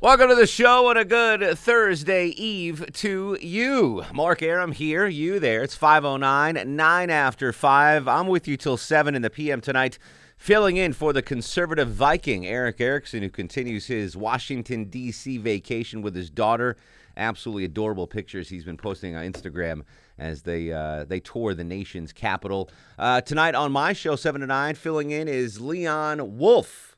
Welcome 0.00 0.28
to 0.28 0.36
the 0.36 0.46
show 0.46 0.90
and 0.90 0.96
a 0.96 1.04
good 1.04 1.58
Thursday 1.58 2.26
Eve 2.26 2.86
to 2.92 3.36
you. 3.40 4.04
Mark 4.14 4.44
Arum 4.44 4.70
here, 4.70 5.08
you 5.08 5.40
there. 5.40 5.64
It's 5.64 5.74
509, 5.74 6.76
9 6.76 7.10
after 7.10 7.52
5. 7.52 8.06
I'm 8.06 8.28
with 8.28 8.46
you 8.46 8.56
till 8.56 8.76
7 8.76 9.16
in 9.16 9.22
the 9.22 9.28
PM 9.28 9.60
tonight, 9.60 9.98
filling 10.36 10.76
in 10.76 10.92
for 10.92 11.12
the 11.12 11.20
conservative 11.20 11.88
Viking, 11.88 12.46
Eric 12.46 12.80
Erickson, 12.80 13.24
who 13.24 13.28
continues 13.28 13.88
his 13.88 14.16
Washington, 14.16 14.84
D.C. 14.84 15.36
vacation 15.38 16.00
with 16.00 16.14
his 16.14 16.30
daughter. 16.30 16.76
Absolutely 17.16 17.64
adorable 17.64 18.06
pictures 18.06 18.48
he's 18.48 18.64
been 18.64 18.76
posting 18.76 19.16
on 19.16 19.24
Instagram 19.24 19.82
as 20.16 20.42
they 20.42 20.70
uh, 20.70 21.06
they 21.06 21.18
tour 21.18 21.54
the 21.54 21.64
nation's 21.64 22.12
capital. 22.12 22.70
Uh, 23.00 23.20
tonight 23.20 23.56
on 23.56 23.72
my 23.72 23.92
show, 23.92 24.14
7 24.14 24.42
to 24.42 24.46
9, 24.46 24.76
filling 24.76 25.10
in 25.10 25.26
is 25.26 25.60
Leon 25.60 26.38
Wolf. 26.38 26.96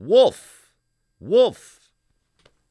Wolf. 0.00 0.72
Wolf. 1.20 1.79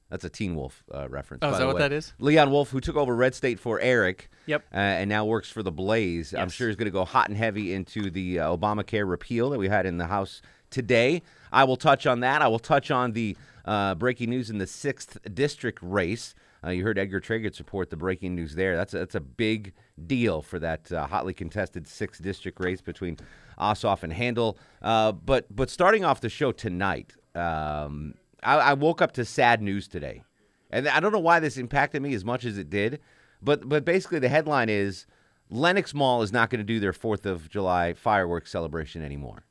That's 0.09 0.23
a 0.23 0.29
Teen 0.29 0.55
Wolf 0.55 0.83
uh, 0.93 1.07
reference. 1.09 1.41
Oh, 1.43 1.47
by 1.49 1.53
is 1.53 1.59
that 1.59 1.65
what 1.67 1.75
way. 1.75 1.81
that 1.81 1.91
is? 1.91 2.13
Leon 2.19 2.49
Wolf, 2.51 2.69
who 2.71 2.79
took 2.81 2.95
over 2.95 3.15
Red 3.15 3.35
State 3.35 3.59
for 3.59 3.79
Eric, 3.79 4.29
Yep. 4.47 4.63
uh, 4.73 4.77
and 4.77 5.09
now 5.09 5.25
works 5.25 5.49
for 5.51 5.61
the 5.61 5.71
Blaze. 5.71 6.33
I'm 6.33 6.49
sure 6.49 6.67
he's 6.67 6.75
going 6.75 6.85
to 6.85 6.91
go 6.91 7.05
hot 7.05 7.29
and 7.29 7.37
heavy 7.37 7.73
into 7.73 8.09
the 8.09 8.39
uh, 8.39 8.57
Obamacare 8.57 9.07
repeal 9.07 9.51
that 9.51 9.59
we 9.59 9.67
had 9.69 9.85
in 9.85 9.97
the 9.97 10.07
House 10.07 10.41
today. 10.71 11.21
I 11.51 11.63
will 11.63 11.77
touch 11.77 12.07
on 12.07 12.21
that. 12.21 12.41
I 12.41 12.47
will 12.47 12.59
touch 12.59 12.89
on 12.91 13.11
the 13.13 13.37
uh, 13.65 13.93
breaking 13.95 14.29
news 14.31 14.49
in 14.49 14.57
the 14.57 14.67
sixth 14.67 15.17
district 15.33 15.77
race. 15.81 16.33
Uh, 16.65 16.71
you 16.71 16.83
heard 16.83 16.97
Edgar 16.97 17.21
Trager 17.21 17.53
support 17.55 17.89
the 17.89 17.95
breaking 17.95 18.35
news 18.35 18.55
there. 18.55 18.75
That's 18.75 18.93
a, 18.93 18.97
that's 18.99 19.15
a 19.15 19.19
big 19.21 19.73
deal 20.07 20.41
for 20.41 20.59
that 20.59 20.91
uh, 20.91 21.05
hotly 21.07 21.33
contested 21.33 21.87
sixth 21.87 22.21
district 22.21 22.59
race 22.59 22.81
between 22.81 23.17
Ossoff 23.59 24.03
and 24.03 24.11
Handel. 24.11 24.57
Uh, 24.81 25.11
but 25.13 25.45
but 25.55 25.69
starting 25.69 26.03
off 26.03 26.19
the 26.19 26.29
show 26.29 26.51
tonight, 26.51 27.13
um, 27.35 28.15
I, 28.43 28.57
I 28.57 28.73
woke 28.73 29.01
up 29.01 29.11
to 29.13 29.25
sad 29.25 29.61
news 29.61 29.87
today. 29.87 30.23
And 30.71 30.87
I 30.87 30.99
don't 30.99 31.11
know 31.11 31.19
why 31.19 31.39
this 31.39 31.57
impacted 31.57 32.01
me 32.01 32.13
as 32.13 32.23
much 32.23 32.45
as 32.45 32.57
it 32.57 32.69
did, 32.69 32.99
but 33.41 33.67
but 33.67 33.85
basically 33.85 34.19
the 34.19 34.29
headline 34.29 34.69
is 34.69 35.07
Lenox 35.49 35.93
Mall 35.93 36.21
is 36.21 36.31
not 36.31 36.49
going 36.49 36.59
to 36.59 36.65
do 36.65 36.79
their 36.79 36.93
Fourth 36.93 37.25
of 37.25 37.49
July 37.49 37.93
fireworks 37.93 38.51
celebration 38.51 39.03
anymore. 39.03 39.45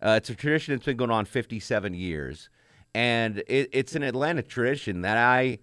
Uh, 0.00 0.14
it's 0.16 0.30
a 0.30 0.34
tradition 0.34 0.74
that's 0.74 0.84
been 0.84 0.96
going 0.96 1.10
on 1.10 1.24
57 1.24 1.94
years, 1.94 2.48
and 2.94 3.38
it, 3.48 3.68
it's 3.72 3.94
an 3.94 4.02
Atlanta 4.02 4.42
tradition 4.42 5.02
that 5.02 5.16
I 5.16 5.58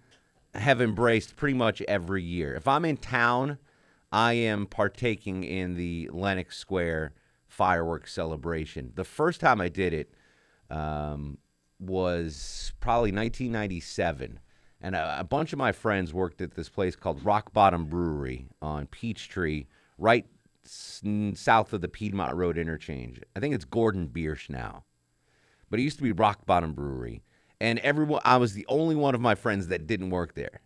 have 0.54 0.80
embraced 0.80 1.36
pretty 1.36 1.56
much 1.56 1.80
every 1.82 2.22
year. 2.22 2.54
If 2.54 2.68
I'm 2.68 2.84
in 2.84 2.96
town, 2.96 3.58
I 4.12 4.34
am 4.34 4.66
partaking 4.66 5.44
in 5.44 5.76
the 5.76 6.10
Lenox 6.12 6.58
Square 6.58 7.12
fireworks 7.48 8.12
celebration. 8.12 8.92
The 8.96 9.04
first 9.04 9.40
time 9.40 9.60
I 9.60 9.68
did 9.68 9.92
it 9.92 10.12
um, 10.70 11.38
was 11.80 12.72
probably 12.80 13.10
1997 13.10 14.38
and 14.80 14.94
a, 14.94 15.20
a 15.20 15.24
bunch 15.24 15.52
of 15.52 15.58
my 15.58 15.72
friends 15.72 16.12
worked 16.14 16.40
at 16.40 16.54
this 16.54 16.68
place 16.68 16.96
called 16.96 17.24
Rock 17.24 17.52
Bottom 17.52 17.86
Brewery 17.86 18.48
on 18.62 18.86
Peachtree, 18.86 19.66
right 19.98 20.26
s- 20.64 21.02
south 21.34 21.72
of 21.72 21.80
the 21.80 21.88
Piedmont 21.88 22.34
Road 22.34 22.56
interchange. 22.56 23.20
I 23.36 23.40
think 23.40 23.54
it's 23.54 23.64
Gordon 23.64 24.08
Biersch 24.08 24.48
now, 24.48 24.84
but 25.68 25.78
it 25.78 25.82
used 25.82 25.98
to 25.98 26.02
be 26.02 26.12
Rock 26.12 26.46
Bottom 26.46 26.72
Brewery, 26.72 27.22
and 27.60 27.78
everyone 27.80 28.22
I 28.24 28.38
was 28.38 28.54
the 28.54 28.66
only 28.68 28.94
one 28.94 29.14
of 29.14 29.20
my 29.20 29.34
friends 29.34 29.68
that 29.68 29.86
didn't 29.86 30.10
work 30.10 30.34
there, 30.34 30.62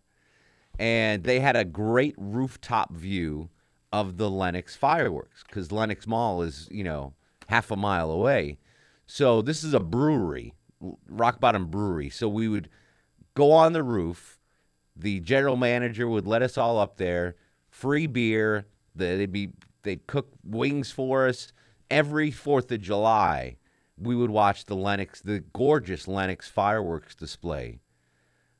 and 0.79 1.23
they 1.23 1.39
had 1.41 1.55
a 1.55 1.65
great 1.65 2.15
rooftop 2.17 2.93
view 2.93 3.49
of 3.91 4.17
the 4.17 4.29
Lenox 4.29 4.75
fireworks 4.75 5.43
because 5.45 5.71
Lenox 5.71 6.07
Mall 6.07 6.41
is 6.41 6.67
you 6.71 6.83
know 6.83 7.13
half 7.47 7.69
a 7.69 7.75
mile 7.75 8.11
away. 8.11 8.57
So 9.07 9.41
this 9.41 9.63
is 9.63 9.73
a 9.73 9.79
brewery, 9.79 10.53
Rock 11.07 11.39
Bottom 11.39 11.67
Brewery. 11.67 12.09
So 12.09 12.27
we 12.27 12.47
would 12.47 12.69
go 13.33 13.51
on 13.51 13.73
the 13.73 13.83
roof. 13.83 14.39
The 14.95 15.19
general 15.19 15.57
manager 15.57 16.07
would 16.07 16.25
let 16.25 16.41
us 16.41 16.57
all 16.57 16.79
up 16.79 16.97
there, 16.97 17.35
free 17.69 18.07
beer. 18.07 18.65
They'd 18.95 19.31
be 19.31 19.51
they'd 19.83 20.07
cook 20.07 20.29
wings 20.43 20.91
for 20.91 21.27
us 21.27 21.51
every 21.89 22.31
Fourth 22.31 22.71
of 22.71 22.81
July. 22.81 23.57
We 23.97 24.15
would 24.15 24.29
watch 24.29 24.65
the 24.65 24.75
Lenox, 24.75 25.21
the 25.21 25.43
gorgeous 25.53 26.07
Lenox 26.07 26.49
fireworks 26.49 27.15
display 27.15 27.79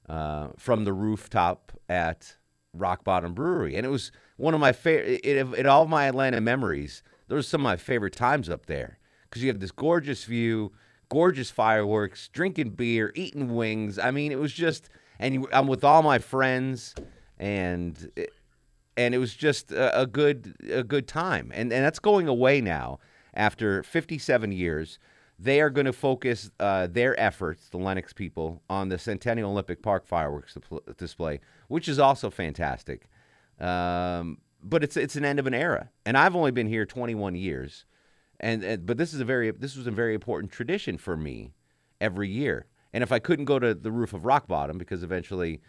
uh, 0.08 0.50
from 0.58 0.86
the 0.86 0.94
rooftop 0.94 1.72
at 1.90 2.38
Rock 2.74 3.04
Bottom 3.04 3.34
Brewery, 3.34 3.76
and 3.76 3.86
it 3.86 3.90
was 3.90 4.12
one 4.38 4.54
of 4.54 4.60
my 4.60 4.72
favorite. 4.72 5.22
In, 5.22 5.66
all 5.66 5.84
of 5.84 5.90
my 5.90 6.06
Atlanta 6.06 6.42
memories, 6.42 7.04
those 7.28 7.46
are 7.46 7.50
some 7.50 7.62
of 7.62 7.66
my 7.66 7.78
favorite 7.78 8.14
times 8.14 8.50
up 8.50 8.66
there 8.66 9.00
because 9.24 9.42
you 9.42 9.50
have 9.50 9.60
this 9.60 9.72
gorgeous 9.72 10.26
view, 10.26 10.72
gorgeous 11.10 11.52
fireworks, 11.52 12.30
drinking 12.30 12.72
beer, 12.72 13.12
eating 13.16 13.56
wings. 13.56 14.00
I 14.00 14.12
mean, 14.12 14.32
it 14.32 14.40
was 14.40 14.54
just, 14.54 14.90
and 15.20 15.48
I'm 15.52 15.68
with 15.68 15.84
all 15.84 16.02
my 16.02 16.20
friends, 16.20 16.96
and 17.38 18.12
and 18.98 19.14
it 19.14 19.18
was 19.18 19.34
just 19.34 19.72
a, 19.72 20.02
a 20.02 20.08
good 20.08 20.56
a 20.72 20.84
good 20.84 21.08
time, 21.08 21.52
and 21.54 21.72
and 21.72 21.84
that's 21.84 22.00
going 22.00 22.28
away 22.28 22.62
now 22.62 23.00
after 23.34 23.84
57 23.84 24.52
years. 24.52 25.00
They 25.38 25.60
are 25.60 25.70
going 25.70 25.86
to 25.86 25.92
focus 25.92 26.50
uh, 26.62 26.88
their 26.88 27.20
efforts, 27.20 27.68
the 27.68 27.78
Lenox 27.78 28.14
people, 28.14 28.62
on 28.70 28.88
the 28.88 28.98
Centennial 28.98 29.52
Olympic 29.52 29.84
Park 29.84 30.08
fireworks 30.08 30.58
display, 30.98 31.42
which 31.68 31.90
is 31.90 32.00
also 32.00 32.30
fantastic. 32.30 33.10
Um, 33.60 34.38
but 34.64 34.82
it's 34.82 34.96
it's 34.96 35.18
an 35.18 35.26
end 35.26 35.40
of 35.40 35.46
an 35.46 35.54
era, 35.54 35.90
and 36.06 36.18
I've 36.18 36.36
only 36.36 36.52
been 36.52 36.68
here 36.68 36.86
21 36.86 37.36
years, 37.36 37.86
and, 38.40 38.64
and 38.64 38.86
but 38.86 38.98
this 38.98 39.14
is 39.14 39.20
a 39.20 39.26
very 39.26 39.52
this 39.52 39.76
was 39.76 39.88
a 39.88 39.92
very 39.92 40.14
important 40.14 40.52
tradition 40.52 40.98
for 40.98 41.16
me 41.16 41.54
every 42.02 42.30
year. 42.30 42.66
And 42.94 43.04
if 43.04 43.12
I 43.12 43.20
couldn't 43.20 43.46
go 43.46 43.60
to 43.60 43.74
the 43.74 43.92
roof 43.92 44.14
of 44.14 44.26
Rock 44.26 44.48
Bottom 44.48 44.78
because 44.78 45.04
eventually 45.04 45.62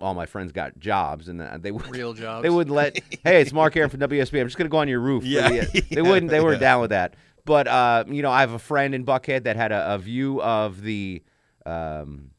all 0.00 0.14
my 0.14 0.26
friends 0.26 0.52
got 0.52 0.78
jobs 0.78 1.28
and 1.28 1.40
uh, 1.40 1.58
they 1.58 1.70
would 1.70 1.88
Real 1.88 2.12
jobs. 2.14 2.42
they 2.42 2.50
wouldn't 2.50 2.74
let. 2.74 2.98
hey, 3.24 3.40
it's 3.40 3.52
Mark 3.52 3.76
Arum 3.76 3.90
from 3.90 4.00
WSB. 4.00 4.40
I'm 4.40 4.46
just 4.46 4.56
gonna 4.56 4.68
go 4.70 4.78
on 4.78 4.88
your 4.88 5.00
roof. 5.00 5.24
Yeah, 5.24 5.48
the- 5.48 5.84
they 5.90 6.02
wouldn't. 6.02 6.30
They 6.30 6.40
weren't 6.40 6.60
yeah. 6.60 6.68
down 6.68 6.80
with 6.80 6.90
that. 6.90 7.14
But 7.44 7.66
uh, 7.66 8.04
you 8.08 8.22
know, 8.22 8.30
I 8.30 8.40
have 8.40 8.52
a 8.52 8.58
friend 8.58 8.94
in 8.94 9.04
Buckhead 9.04 9.44
that 9.44 9.56
had 9.56 9.72
a, 9.72 9.94
a 9.94 9.98
view 9.98 10.42
of 10.42 10.82
the 10.82 11.22
um, 11.64 12.30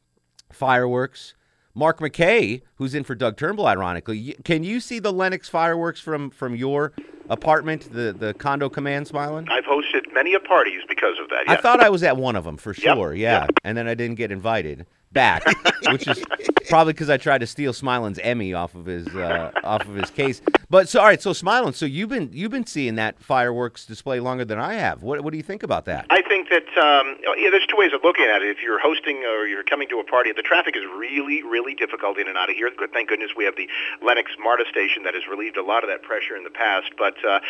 fireworks. 0.52 1.34
Mark 1.74 2.00
McKay, 2.00 2.62
who's 2.76 2.94
in 2.94 3.04
for 3.04 3.14
Doug 3.14 3.36
Turnbull, 3.36 3.66
ironically, 3.66 4.34
can 4.44 4.64
you 4.64 4.80
see 4.80 4.98
the 4.98 5.12
Lenox 5.12 5.48
fireworks 5.48 6.00
from 6.00 6.30
from 6.30 6.54
your 6.56 6.92
apartment, 7.28 7.92
the 7.92 8.12
the 8.12 8.34
condo 8.34 8.68
command, 8.68 9.06
smiling? 9.06 9.48
I've 9.48 9.64
hosted 9.64 10.12
many 10.12 10.34
a 10.34 10.40
parties 10.40 10.82
because 10.88 11.18
of 11.22 11.28
that. 11.30 11.44
I 11.48 11.56
thought 11.56 11.80
I 11.80 11.88
was 11.88 12.02
at 12.02 12.16
one 12.16 12.36
of 12.36 12.44
them 12.44 12.56
for 12.56 12.70
Yep, 12.74 12.96
sure. 12.96 13.14
Yeah, 13.14 13.42
yep. 13.42 13.50
and 13.64 13.76
then 13.78 13.86
I 13.86 13.94
didn't 13.94 14.16
get 14.16 14.32
invited 14.32 14.86
back, 15.12 15.44
which 15.88 16.06
is 16.08 16.22
probably 16.68 16.92
because 16.92 17.10
I 17.10 17.16
tried 17.16 17.38
to 17.38 17.46
steal 17.46 17.72
Smilin's 17.72 18.18
Emmy 18.20 18.52
off 18.54 18.74
of 18.74 18.86
his 18.86 19.06
uh, 19.08 19.50
off 19.64 19.82
of 19.88 19.94
his 19.94 20.10
case. 20.10 20.40
But 20.68 20.88
so 20.88 21.00
all 21.00 21.06
right, 21.06 21.22
so 21.22 21.32
Smiling, 21.32 21.72
so 21.72 21.86
you've 21.86 22.08
been 22.10 22.30
you've 22.32 22.50
been 22.50 22.66
seeing 22.66 22.96
that 22.96 23.20
fireworks 23.22 23.86
display 23.86 24.18
longer 24.20 24.44
than 24.44 24.58
I 24.58 24.74
have. 24.74 25.02
What 25.02 25.22
what 25.22 25.30
do 25.30 25.36
you 25.36 25.42
think 25.44 25.62
about 25.62 25.84
that? 25.86 26.06
I 26.10 26.19
think 26.40 26.48
that 26.48 26.70
um, 26.80 27.16
yeah, 27.36 27.50
there's 27.50 27.66
two 27.66 27.76
ways 27.76 27.92
of 27.92 28.00
looking 28.02 28.24
at 28.24 28.42
it. 28.42 28.48
If 28.48 28.62
you're 28.62 28.80
hosting 28.80 29.24
or 29.24 29.46
you're 29.46 29.64
coming 29.64 29.88
to 29.88 29.98
a 29.98 30.04
party, 30.04 30.32
the 30.32 30.42
traffic 30.42 30.76
is 30.76 30.84
really, 30.96 31.42
really 31.42 31.74
difficult 31.74 32.18
in 32.18 32.28
and 32.28 32.36
out 32.36 32.50
of 32.50 32.56
here. 32.56 32.70
Thank 32.92 33.08
goodness 33.08 33.30
we 33.36 33.44
have 33.44 33.56
the 33.56 33.68
Lenox 34.02 34.32
MARTA 34.38 34.64
station 34.70 35.02
that 35.04 35.14
has 35.14 35.26
relieved 35.28 35.56
a 35.56 35.62
lot 35.62 35.84
of 35.84 35.90
that 35.90 36.02
pressure 36.02 36.36
in 36.36 36.44
the 36.44 36.50
past. 36.50 36.92
But 36.96 37.16
uh, 37.24 37.40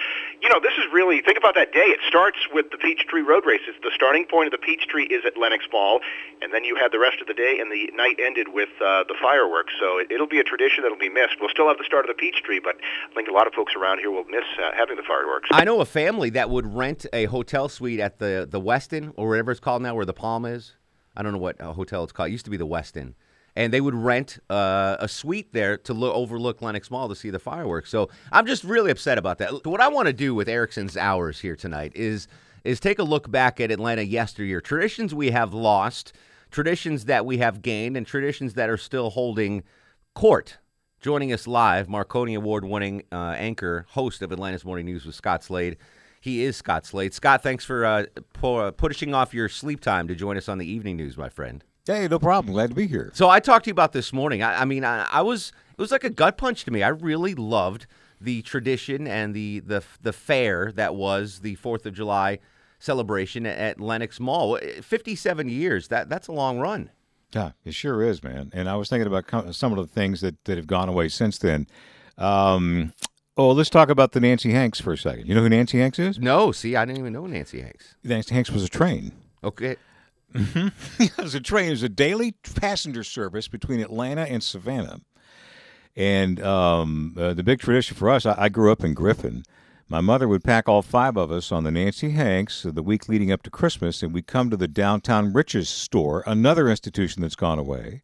you 0.42 0.48
know, 0.48 0.60
this 0.60 0.75
is 0.75 0.84
really 0.92 1.20
think 1.20 1.38
about 1.38 1.54
that 1.54 1.72
day. 1.72 1.87
It 1.87 2.00
starts 2.06 2.38
with 2.52 2.70
the 2.70 2.78
Peachtree 2.78 3.22
Road 3.22 3.46
Race. 3.46 3.62
It's 3.69 3.78
the 3.82 3.92
starting 3.94 4.26
point 4.26 4.46
of 4.46 4.52
the 4.52 4.62
Peachtree 4.62 5.06
is 5.06 5.25
at 5.25 5.36
Lenox 5.36 5.64
Mall, 5.72 6.00
and 6.43 6.52
then 6.52 6.64
you 6.64 6.76
have 6.76 6.93
the 6.93 6.98
rest 6.98 7.20
of 7.20 7.26
the 7.26 7.34
day, 7.34 7.58
and 7.60 7.70
the 7.70 7.90
night 7.94 8.19
ended 8.19 8.48
with 8.52 8.70
uh, 8.82 9.04
the 9.06 9.14
fireworks. 9.20 9.72
So 9.78 9.98
it, 9.98 10.10
it'll 10.10 10.31
be 10.31 10.40
a 10.40 10.44
tradition 10.44 10.82
that'll 10.82 10.98
be 10.98 11.08
missed. 11.08 11.38
We'll 11.40 11.50
still 11.50 11.69
have 11.69 11.78
the 11.78 11.86
start 11.86 12.04
of 12.04 12.10
the 12.10 12.19
Peachtree, 12.19 12.60
but 12.60 12.76
I 13.10 13.14
think 13.14 13.28
a 13.28 13.32
lot 13.32 13.46
of 13.46 13.54
folks 13.54 13.75
around 13.75 13.98
here 13.98 14.10
will 14.10 14.25
miss 14.25 14.46
uh, 14.58 14.72
having 14.76 14.96
the 14.96 15.06
fireworks. 15.06 15.48
I 15.52 15.64
know 15.64 15.81
a 15.81 15.86
family 15.86 16.31
that 16.31 16.50
would 16.50 16.66
rent 16.66 17.06
a 17.12 17.26
hotel 17.26 17.69
suite 17.69 18.00
at 18.00 18.19
the 18.19 18.48
the 18.50 18.60
Westin 18.81 19.12
or 19.17 19.29
whatever 19.29 19.50
it's 19.50 19.61
called 19.61 19.82
now, 19.82 19.94
where 19.94 20.06
the 20.06 20.12
Palm 20.12 20.44
is. 20.44 20.75
I 21.17 21.23
don't 21.23 21.32
know 21.32 21.38
what 21.38 21.61
uh, 21.61 21.73
hotel 21.73 22.03
it's 22.05 22.12
called. 22.12 22.29
It 22.29 22.32
used 22.32 22.44
to 22.47 22.50
be 22.50 22.56
the 22.56 22.67
Westin. 22.67 23.15
And 23.56 23.73
they 23.73 23.81
would 23.81 23.94
rent 23.94 24.38
uh, 24.49 24.97
a 25.00 25.09
suite 25.09 25.53
there 25.53 25.77
to 25.79 25.93
lo- 25.93 26.12
overlook 26.12 26.62
Lenox 26.62 26.91
Mall 26.91 27.09
to 27.09 27.17
see 27.17 27.31
the 27.31 27.38
fireworks. 27.38 27.91
So 27.91 28.09
I'm 28.31 28.47
just 28.47 28.62
really 28.65 28.91
upset 28.91 29.19
about 29.19 29.38
that. 29.38 29.67
What 29.67 29.81
I 29.81 29.88
want 29.88 30.06
to 30.06 30.12
do 30.12 30.35
with 30.35 30.49
Erickson's 30.49 30.97
hours 30.97 31.41
here 31.41 31.56
tonight 31.56 31.93
is 31.94 32.29
is 32.62 32.79
take 32.79 32.99
a 32.99 33.03
look 33.03 33.31
back 33.31 33.59
at 33.59 33.71
Atlanta 33.71 34.03
yesteryear. 34.03 34.61
Traditions 34.61 35.15
we 35.15 35.31
have 35.31 35.55
lost, 35.55 36.12
traditions 36.50 37.06
that 37.06 37.25
we 37.25 37.38
have 37.38 37.62
gained 37.62 37.97
and 37.97 38.06
traditions 38.06 38.53
that 38.55 38.69
are 38.69 38.77
still 38.77 39.11
holding 39.11 39.62
court. 40.15 40.59
Joining 41.00 41.32
us 41.32 41.47
live, 41.47 41.88
Marconi 41.88 42.35
Award 42.35 42.67
winning 42.67 43.03
uh, 43.11 43.35
anchor, 43.38 43.87
host 43.91 44.21
of 44.21 44.31
Atlanta's 44.31 44.65
Morning 44.67 44.85
News 44.85 45.06
with 45.06 45.15
Scott 45.15 45.43
Slade. 45.43 45.79
He 46.20 46.44
is 46.44 46.56
Scott 46.56 46.84
Slade. 46.84 47.14
Scott, 47.14 47.43
thanks 47.43 47.64
for 47.64 47.84
uh, 47.84 48.05
pu- 48.34 48.72
pushing 48.72 49.14
off 49.14 49.32
your 49.32 49.49
sleep 49.49 49.81
time 49.81 50.06
to 50.08 50.14
join 50.14 50.37
us 50.37 50.49
on 50.49 50.58
the 50.58 50.70
evening 50.70 50.99
news, 50.99 51.17
my 51.17 51.31
friend. 51.31 51.64
Hey, 51.87 52.06
no 52.08 52.19
problem. 52.19 52.52
Glad 52.52 52.69
to 52.69 52.76
be 52.76 52.87
here. 52.87 53.11
So 53.14 53.31
I 53.31 53.40
talked 53.40 53.64
to 53.64 53.69
you 53.70 53.72
about 53.72 53.93
this 53.93 54.12
morning. 54.12 54.43
I, 54.43 54.61
I 54.61 54.64
mean, 54.67 54.84
I, 54.84 55.06
I 55.11 55.22
was 55.22 55.50
it 55.72 55.81
was 55.81 55.90
like 55.90 56.05
a 56.05 56.11
gut 56.11 56.37
punch 56.37 56.64
to 56.64 56.70
me. 56.70 56.82
I 56.82 56.88
really 56.88 57.34
loved 57.34 57.87
the 58.20 58.43
tradition 58.43 59.06
and 59.06 59.34
the 59.34 59.61
the 59.61 59.82
the 60.02 60.12
fair 60.12 60.70
that 60.72 60.94
was 60.94 61.40
the 61.40 61.55
Fourth 61.55 61.87
of 61.87 61.94
July 61.94 62.38
celebration 62.78 63.46
at 63.46 63.81
Lenox 63.81 64.20
Mall. 64.20 64.58
Fifty-seven 64.82 65.49
years. 65.49 65.88
That 65.88 66.11
that's 66.11 66.28
a 66.28 66.32
long 66.32 66.58
run. 66.58 66.90
Yeah, 67.34 67.52
it 67.64 67.75
sure 67.75 68.02
is, 68.02 68.22
man. 68.22 68.50
And 68.52 68.69
I 68.69 68.76
was 68.76 68.88
thinking 68.88 69.06
about 69.06 69.55
some 69.55 69.72
of 69.72 69.78
the 69.78 69.87
things 69.87 70.20
that, 70.20 70.44
that 70.44 70.58
have 70.58 70.67
gone 70.67 70.88
away 70.88 71.08
since 71.08 71.38
then. 71.38 71.67
Um, 72.19 72.93
oh, 73.40 73.52
let's 73.52 73.70
talk 73.70 73.88
about 73.88 74.12
the 74.12 74.20
Nancy 74.20 74.52
Hanks 74.52 74.81
for 74.81 74.92
a 74.92 74.98
second. 74.98 75.26
You 75.26 75.34
know 75.34 75.40
who 75.40 75.48
Nancy 75.48 75.78
Hanks 75.78 75.98
is? 75.98 76.19
No, 76.19 76.52
see, 76.52 76.76
I 76.76 76.84
didn't 76.84 76.98
even 76.98 77.14
know 77.14 77.26
Nancy 77.26 77.62
Hanks. 77.62 77.94
Nancy 78.04 78.34
Hanks 78.34 78.50
was 78.50 78.62
a 78.62 78.69
train. 78.69 79.12
Okay. 79.42 79.76
it 80.34 81.16
was 81.16 81.34
a 81.34 81.40
train. 81.40 81.69
It 81.69 81.70
was 81.70 81.82
a 81.82 81.88
daily 81.88 82.32
passenger 82.60 83.02
service 83.02 83.48
between 83.48 83.81
Atlanta 83.81 84.22
and 84.22 84.42
Savannah. 84.42 85.00
And 85.96 86.40
um, 86.42 87.16
uh, 87.19 87.32
the 87.32 87.42
big 87.42 87.60
tradition 87.60 87.96
for 87.96 88.10
us, 88.10 88.26
I, 88.26 88.34
I 88.37 88.48
grew 88.50 88.70
up 88.70 88.84
in 88.84 88.92
Griffin. 88.92 89.44
My 89.88 90.02
mother 90.02 90.28
would 90.28 90.44
pack 90.44 90.69
all 90.69 90.82
five 90.82 91.16
of 91.16 91.32
us 91.32 91.50
on 91.50 91.64
the 91.64 91.70
Nancy 91.70 92.10
Hanks 92.10 92.62
the 92.62 92.82
week 92.82 93.08
leading 93.08 93.32
up 93.32 93.43
to 93.44 93.50
Christmas, 93.50 94.02
and 94.02 94.12
we'd 94.12 94.26
come 94.26 94.50
to 94.50 94.56
the 94.56 94.69
downtown 94.69 95.32
Rich's 95.32 95.70
store, 95.70 96.22
another 96.26 96.69
institution 96.69 97.22
that's 97.22 97.36
gone 97.36 97.58
away, 97.58 98.02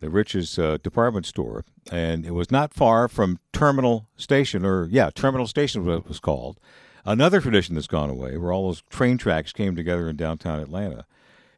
the 0.00 0.10
Rich's 0.10 0.58
uh, 0.58 0.78
department 0.82 1.26
store. 1.26 1.64
And 1.92 2.26
it 2.26 2.32
was 2.32 2.50
not 2.50 2.74
far 2.74 3.08
from 3.08 3.38
Terminal 3.52 4.06
Station, 4.16 4.64
or 4.64 4.86
yeah, 4.90 5.10
Terminal 5.14 5.46
Station 5.46 5.82
was 5.82 5.88
what 5.88 6.04
it 6.04 6.08
was 6.08 6.20
called. 6.20 6.58
Another 7.04 7.40
tradition 7.40 7.74
that's 7.74 7.86
gone 7.86 8.10
away, 8.10 8.36
where 8.36 8.52
all 8.52 8.66
those 8.66 8.82
train 8.90 9.16
tracks 9.16 9.52
came 9.52 9.74
together 9.74 10.08
in 10.08 10.16
downtown 10.16 10.60
Atlanta 10.60 11.06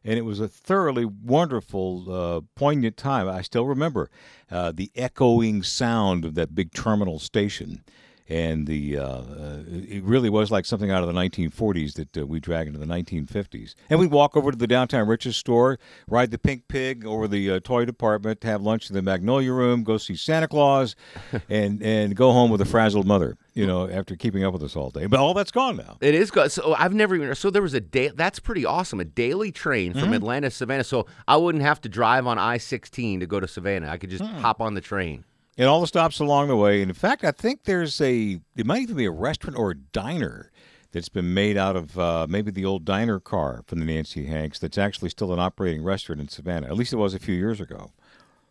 and 0.05 0.17
it 0.17 0.23
was 0.23 0.39
a 0.39 0.47
thoroughly 0.47 1.05
wonderful, 1.05 2.13
uh, 2.13 2.41
poignant 2.55 2.97
time. 2.97 3.27
I 3.27 3.41
still 3.41 3.65
remember 3.65 4.09
uh, 4.51 4.71
the 4.71 4.91
echoing 4.95 5.63
sound 5.63 6.25
of 6.25 6.35
that 6.35 6.53
big 6.53 6.73
terminal 6.73 7.19
station, 7.19 7.83
and 8.29 8.67
the 8.67 8.97
uh, 8.97 9.05
uh 9.05 9.63
it 9.67 10.03
really 10.03 10.29
was 10.29 10.51
like 10.51 10.65
something 10.65 10.91
out 10.91 11.03
of 11.03 11.13
the 11.13 11.19
1940s 11.19 11.93
that 11.95 12.17
uh, 12.17 12.25
we 12.25 12.39
drag 12.39 12.67
into 12.67 12.79
the 12.79 12.85
1950s. 12.85 13.75
And 13.89 13.99
we'd 13.99 14.11
walk 14.11 14.37
over 14.37 14.51
to 14.51 14.57
the 14.57 14.67
downtown 14.67 15.07
Rich's 15.07 15.35
store, 15.35 15.79
ride 16.07 16.31
the 16.31 16.37
Pink 16.37 16.67
Pig 16.67 17.05
over 17.05 17.27
the 17.27 17.51
uh, 17.51 17.59
toy 17.61 17.85
department, 17.85 18.43
have 18.43 18.61
lunch 18.61 18.89
in 18.89 18.95
the 18.95 19.01
Magnolia 19.01 19.51
Room, 19.51 19.83
go 19.83 19.97
see 19.97 20.15
Santa 20.15 20.47
Claus, 20.47 20.95
and 21.49 21.81
and 21.83 22.15
go 22.15 22.31
home 22.31 22.49
with 22.49 22.61
a 22.61 22.65
frazzled 22.65 23.05
mother. 23.05 23.37
You 23.53 23.67
know, 23.67 23.87
after 23.87 24.15
keeping 24.15 24.43
up 24.43 24.53
with 24.53 24.63
us 24.63 24.75
all 24.75 24.89
day, 24.89 25.05
but 25.05 25.19
all 25.19 25.35
that's 25.35 25.51
gone 25.51 25.77
now. 25.77 25.97
It 26.01 26.15
is 26.15 26.31
gone. 26.31 26.49
So 26.49 26.73
I've 26.73 26.93
never 26.93 27.15
even. 27.15 27.35
So 27.35 27.51
there 27.51 27.61
was 27.61 27.75
a 27.75 27.81
day. 27.81 28.07
That's 28.09 28.39
pretty 28.39 28.65
awesome. 28.65 28.99
A 28.99 29.05
daily 29.05 29.51
train 29.51 29.93
from 29.93 30.11
Atlanta 30.13 30.49
to 30.49 30.55
Savannah. 30.55 30.83
So 30.83 31.05
I 31.27 31.37
wouldn't 31.37 31.63
have 31.63 31.79
to 31.81 31.89
drive 31.89 32.25
on 32.25 32.39
I 32.39 32.57
sixteen 32.57 33.19
to 33.19 33.27
go 33.27 33.39
to 33.39 33.47
Savannah. 33.47 33.89
I 33.89 33.97
could 33.97 34.09
just 34.09 34.23
hop 34.23 34.59
on 34.59 34.73
the 34.73 34.81
train. 34.81 35.23
And 35.57 35.67
all 35.67 35.81
the 35.81 35.87
stops 35.87 36.19
along 36.19 36.47
the 36.47 36.55
way. 36.55 36.81
And 36.81 36.89
in 36.89 36.95
fact, 36.95 37.23
I 37.23 37.31
think 37.31 37.63
there's 37.65 37.99
a 38.01 38.39
it 38.55 38.65
might 38.65 38.81
even 38.81 38.95
be 38.95 39.05
a 39.05 39.11
restaurant 39.11 39.57
or 39.57 39.71
a 39.71 39.75
diner 39.75 40.51
that's 40.91 41.09
been 41.09 41.33
made 41.33 41.57
out 41.57 41.75
of 41.75 41.97
uh, 41.97 42.27
maybe 42.29 42.51
the 42.51 42.65
old 42.65 42.85
diner 42.85 43.19
car 43.19 43.63
from 43.67 43.79
the 43.79 43.85
Nancy 43.85 44.25
Hanks. 44.25 44.59
That's 44.59 44.77
actually 44.77 45.09
still 45.09 45.33
an 45.33 45.39
operating 45.39 45.83
restaurant 45.83 46.21
in 46.21 46.27
Savannah. 46.27 46.67
At 46.67 46.75
least 46.75 46.93
it 46.93 46.97
was 46.97 47.13
a 47.13 47.19
few 47.19 47.35
years 47.35 47.59
ago. 47.59 47.91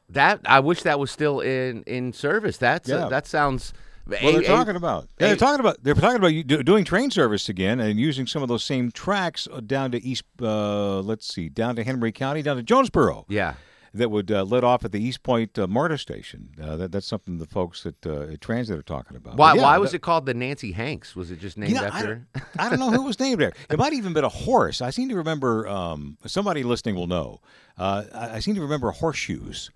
That 0.09 0.41
I 0.45 0.61
wish 0.61 0.83
that 0.83 0.99
was 0.99 1.11
still 1.11 1.41
in 1.41 1.83
in 1.85 2.13
service. 2.13 2.57
That's 2.57 2.91
uh, 2.91 2.97
Yeah. 2.99 3.09
that 3.09 3.27
sounds. 3.27 3.73
Well, 4.05 4.33
they're 4.33 4.43
talking 4.43 4.75
about 4.75 5.09
yeah, 5.21 5.29
they're 5.29 5.37
talking 5.37 5.61
about 5.61 5.83
they're 5.85 5.95
talking 5.95 6.17
about 6.17 6.33
do, 6.49 6.63
doing 6.65 6.85
train 6.85 7.13
service 7.13 7.49
again 7.49 7.79
and 7.79 8.01
using 8.01 8.27
some 8.27 8.43
of 8.43 8.49
those 8.49 8.65
same 8.65 8.91
tracks 8.91 9.47
uh, 9.53 9.61
down 9.61 9.93
to 9.93 10.03
East. 10.05 10.25
Uh, 10.41 10.99
let's 11.01 11.33
see, 11.33 11.49
down 11.49 11.77
to 11.77 11.85
Henry 11.85 12.11
County, 12.11 12.43
down 12.43 12.57
to 12.57 12.65
Jonesboro. 12.65 13.25
Yeah. 13.29 13.55
That 13.95 14.11
would 14.11 14.31
uh, 14.31 14.43
let 14.45 14.65
off 14.65 14.87
at 14.87 14.93
the 14.93 15.03
East 15.05 15.23
Point 15.23 15.59
uh, 15.59 15.67
MARTA 15.67 15.99
station. 15.99 16.49
Uh, 16.59 16.77
that, 16.79 16.93
that's 16.93 17.07
something 17.07 17.37
the 17.37 17.47
folks 17.47 17.85
at, 17.85 17.95
uh, 18.07 18.23
at 18.23 18.41
Transit 18.41 18.79
are 18.79 18.83
talking 18.83 19.19
about. 19.19 19.37
Why 19.37 19.55
yeah, 19.55 19.63
why 19.63 19.77
was 19.77 19.91
that- 19.91 19.97
it 19.97 20.03
called 20.03 20.25
the 20.25 20.33
Nancy 20.33 20.73
Hanks? 20.73 21.15
Was 21.15 21.31
it 21.31 21.39
just 21.41 21.59
named 21.59 21.73
You 21.73 21.77
know, 21.77 21.85
I 21.85 21.87
after? 21.89 22.27
don't, 22.35 22.45
I 22.59 22.69
don't 22.71 22.79
know 22.79 22.91
who 22.91 23.03
was 23.03 23.21
named 23.21 23.41
there. 23.43 23.53
It 23.71 23.79
might 23.79 23.93
even 23.93 24.15
been 24.15 24.25
a 24.25 24.31
horse. 24.31 24.81
I 24.81 24.89
seem 24.91 25.11
to 25.11 25.17
remember. 25.17 25.69
Um, 25.69 26.17
somebody 26.25 26.63
listening 26.63 26.95
will 26.95 27.07
know. 27.07 27.41
Uh, 27.77 28.05
I, 28.15 28.31
I 28.37 28.39
seem 28.41 28.55
to 28.55 28.63
remember 28.63 28.91
horseshoes. 28.93 29.71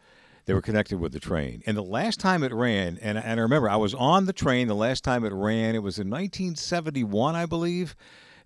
They 0.46 0.54
were 0.54 0.62
connected 0.62 0.98
with 1.00 1.12
the 1.12 1.18
train. 1.20 1.62
And 1.66 1.76
the 1.76 1.82
last 1.82 2.20
time 2.20 2.42
it 2.44 2.54
ran, 2.54 2.98
and, 3.02 3.18
and 3.18 3.40
I 3.40 3.42
remember 3.42 3.68
I 3.68 3.76
was 3.76 3.94
on 3.94 4.26
the 4.26 4.32
train 4.32 4.68
the 4.68 4.76
last 4.76 5.02
time 5.02 5.24
it 5.24 5.32
ran. 5.32 5.74
It 5.74 5.82
was 5.82 5.98
in 5.98 6.08
1971, 6.08 7.34
I 7.34 7.46
believe. 7.46 7.96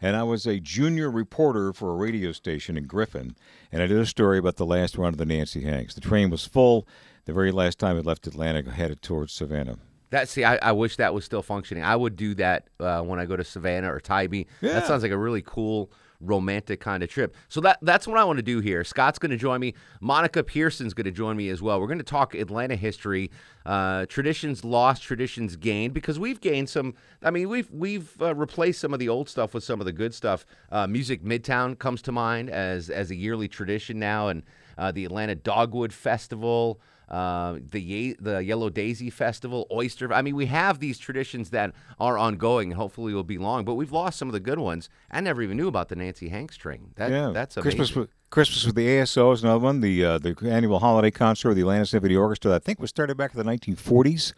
And 0.01 0.17
I 0.17 0.23
was 0.23 0.47
a 0.47 0.61
junior 0.61 1.11
reporter 1.11 1.73
for 1.73 1.91
a 1.91 1.97
radio 1.97 2.33
station 2.33 2.77
in 2.77 2.87
Griffin. 2.87 3.37
And 3.71 3.83
I 3.83 3.87
did 3.87 3.99
a 3.99 4.07
story 4.07 4.39
about 4.39 4.57
the 4.57 4.67
last 4.67 4.97
run 4.97 5.13
of 5.13 5.19
the 5.19 5.27
Nancy 5.27 5.63
Hanks. 5.63 5.95
The 5.95 6.01
train 6.01 6.31
was 6.31 6.47
full. 6.47 6.87
The 7.27 7.33
very 7.33 7.53
last 7.53 7.79
time 7.79 7.99
it 7.99 8.07
left 8.07 8.27
Atlanta, 8.27 8.71
headed 8.71 9.03
towards 9.03 9.33
Savannah. 9.33 9.77
That 10.11 10.29
see, 10.29 10.43
I, 10.43 10.57
I 10.57 10.73
wish 10.73 10.97
that 10.97 11.15
was 11.15 11.25
still 11.25 11.43
functioning. 11.43 11.85
I 11.85 11.95
would 11.95 12.17
do 12.17 12.35
that 12.35 12.69
uh, 12.81 13.03
when 13.03 13.21
I 13.21 13.27
go 13.27 13.37
to 13.37 13.45
Savannah 13.45 13.93
or 13.93 14.01
Tybee. 14.01 14.47
Yeah. 14.61 14.73
That 14.73 14.87
sounds 14.87 15.03
like 15.03 15.13
a 15.13 15.19
really 15.19 15.43
cool, 15.43 15.93
romantic 16.21 16.81
kind 16.81 17.03
of 17.03 17.09
trip. 17.09 17.35
So 17.49 17.61
that 17.63 17.79
that's 17.83 18.07
what 18.07 18.19
I 18.19 18.25
want 18.25 18.39
to 18.39 18.43
do 18.43 18.61
here. 18.61 18.85
Scott's 18.85 19.19
going 19.19 19.31
to 19.31 19.37
join 19.37 19.61
me. 19.61 19.75
Monica 20.01 20.43
Pearson's 20.43 20.95
going 20.95 21.07
to 21.07 21.11
join 21.11 21.37
me 21.37 21.49
as 21.49 21.63
well. 21.63 21.81
We're 21.81 21.87
going 21.87 21.99
to 21.99 22.05
talk 22.05 22.35
Atlanta 22.35 22.77
history, 22.77 23.31
uh, 23.67 24.07
traditions 24.07 24.65
lost, 24.65 25.03
traditions 25.03 25.57
gained, 25.57 25.95
because 25.95 26.19
we've 26.19 26.41
gained 26.41 26.69
some. 26.69 26.95
I 27.23 27.31
mean, 27.31 27.49
we've 27.49 27.71
we've 27.71 28.21
uh, 28.21 28.35
replaced 28.35 28.81
some 28.81 28.93
of 28.93 29.01
the 29.01 29.09
old 29.09 29.29
stuff 29.29 29.55
with 29.55 29.65
some 29.65 29.81
of 29.81 29.87
the 29.87 29.93
good 29.93 30.15
stuff. 30.15 30.45
Uh, 30.71 30.87
Music 30.87 31.23
Midtown 31.23 31.79
comes 31.79 32.03
to 32.03 32.13
mind 32.13 32.51
as 32.51 32.91
as 32.91 33.11
a 33.11 33.17
yearly 33.17 33.49
tradition 33.49 33.99
now, 33.99 34.29
and 34.29 34.43
uh, 34.79 34.93
the 34.93 35.05
Atlanta 35.05 35.35
Dogwood 35.35 35.93
Festival 35.93 36.81
uh, 37.11 37.59
the 37.71 37.81
Ye- 37.81 38.17
the 38.21 38.39
Yellow 38.43 38.71
Daisy 38.71 39.11
Festival, 39.11 39.67
Oyster. 39.73 40.13
I 40.13 40.23
mean, 40.23 40.37
we 40.37 40.47
have 40.47 40.79
these 40.79 40.99
traditions 40.99 41.51
that 41.51 41.73
are 41.99 42.17
ongoing, 42.17 42.71
and 42.71 42.77
hopefully 42.81 43.13
will 43.13 43.25
be 43.25 43.39
long. 43.39 43.65
But 43.65 43.75
we've 43.75 43.93
lost 43.93 44.19
some 44.19 44.29
of 44.29 44.33
the 44.33 44.41
good 44.41 44.59
ones. 44.59 44.89
I 45.11 45.21
never 45.21 45.43
even 45.43 45.57
knew 45.57 45.69
about 45.69 45.89
the 45.89 45.97
Nancy 45.97 46.29
Hanks 46.29 46.57
train. 46.57 46.93
That 46.97 47.11
yeah, 47.11 47.31
that's 47.33 47.57
amazing. 47.57 47.63
Christmas 47.79 47.97
with 47.97 48.11
Christmas 48.31 48.65
with 48.65 48.77
the 48.77 48.87
ASO 48.87 49.33
is 49.35 49.43
another 49.43 49.59
one. 49.65 49.81
The 49.81 50.05
uh, 50.05 50.19
the 50.19 50.37
annual 50.45 50.79
holiday 50.79 51.11
concert 51.11 51.49
with 51.49 51.57
the 51.57 51.63
Atlanta 51.63 51.87
Symphony 51.87 52.15
Orchestra. 52.15 52.55
I 52.55 52.59
think 52.61 52.79
was 52.79 52.91
started 52.91 53.17
back 53.17 53.35
in 53.35 53.39
the 53.45 53.45
1940s. 53.45 54.33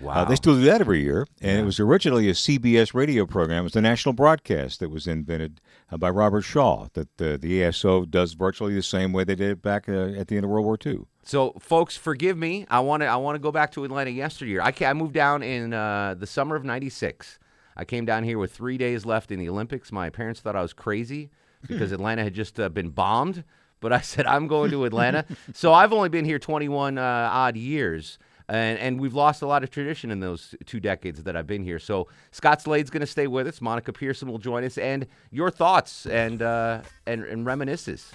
wow. 0.00 0.12
Uh, 0.12 0.24
they 0.24 0.36
still 0.36 0.54
do 0.54 0.62
that 0.64 0.80
every 0.80 1.02
year, 1.02 1.26
and 1.42 1.60
it 1.60 1.64
was 1.64 1.78
originally 1.78 2.28
a 2.30 2.32
CBS 2.32 2.94
radio 2.94 3.26
program. 3.26 3.60
It 3.60 3.64
was 3.64 3.72
the 3.72 3.82
national 3.82 4.14
broadcast 4.14 4.80
that 4.80 4.88
was 4.90 5.06
invented 5.06 5.60
uh, 5.92 5.98
by 5.98 6.08
Robert 6.08 6.42
Shaw. 6.42 6.86
That 6.94 7.08
uh, 7.20 7.36
the 7.36 7.60
ASO 7.60 8.10
does 8.10 8.32
virtually 8.32 8.74
the 8.74 8.82
same 8.82 9.12
way 9.12 9.24
they 9.24 9.34
did 9.34 9.50
it 9.50 9.62
back 9.62 9.86
uh, 9.88 9.92
at 10.16 10.28
the 10.28 10.36
end 10.36 10.44
of 10.44 10.50
World 10.50 10.64
War 10.64 10.78
II. 10.84 11.04
So, 11.26 11.54
folks, 11.58 11.96
forgive 11.96 12.38
me. 12.38 12.66
I 12.70 12.78
want 12.78 13.00
to. 13.00 13.06
I 13.06 13.16
want 13.16 13.34
to 13.34 13.40
go 13.40 13.50
back 13.50 13.72
to 13.72 13.82
Atlanta 13.82 14.10
yesteryear. 14.10 14.62
I, 14.62 14.72
I 14.82 14.92
moved 14.92 15.12
down 15.12 15.42
in 15.42 15.74
uh, 15.74 16.14
the 16.16 16.26
summer 16.26 16.54
of 16.54 16.64
'96. 16.64 17.40
I 17.76 17.84
came 17.84 18.04
down 18.04 18.22
here 18.22 18.38
with 18.38 18.52
three 18.52 18.78
days 18.78 19.04
left 19.04 19.32
in 19.32 19.40
the 19.40 19.48
Olympics. 19.48 19.90
My 19.90 20.08
parents 20.08 20.38
thought 20.38 20.54
I 20.54 20.62
was 20.62 20.72
crazy 20.72 21.30
because 21.68 21.90
Atlanta 21.90 22.22
had 22.22 22.32
just 22.32 22.60
uh, 22.60 22.68
been 22.68 22.90
bombed. 22.90 23.42
But 23.80 23.92
I 23.92 24.00
said 24.02 24.24
I'm 24.24 24.46
going 24.46 24.70
to 24.70 24.84
Atlanta. 24.84 25.24
so 25.52 25.72
I've 25.72 25.92
only 25.92 26.10
been 26.10 26.24
here 26.24 26.38
21 26.38 26.96
uh, 26.96 27.02
odd 27.02 27.56
years. 27.56 28.20
And, 28.48 28.78
and 28.78 29.00
we've 29.00 29.12
lost 29.12 29.42
a 29.42 29.46
lot 29.48 29.64
of 29.64 29.72
tradition 29.72 30.12
in 30.12 30.20
those 30.20 30.54
two 30.64 30.78
decades 30.78 31.24
that 31.24 31.36
I've 31.36 31.48
been 31.48 31.64
here. 31.64 31.80
So 31.80 32.06
Scott 32.30 32.62
Slade's 32.62 32.90
going 32.90 33.00
to 33.00 33.06
stay 33.06 33.26
with 33.26 33.48
us. 33.48 33.60
Monica 33.60 33.92
Pearson 33.92 34.28
will 34.28 34.38
join 34.38 34.62
us, 34.62 34.78
and 34.78 35.08
your 35.32 35.50
thoughts 35.50 36.06
and 36.06 36.40
uh, 36.40 36.82
and, 37.04 37.24
and 37.24 37.44
reminiscences 37.44 38.12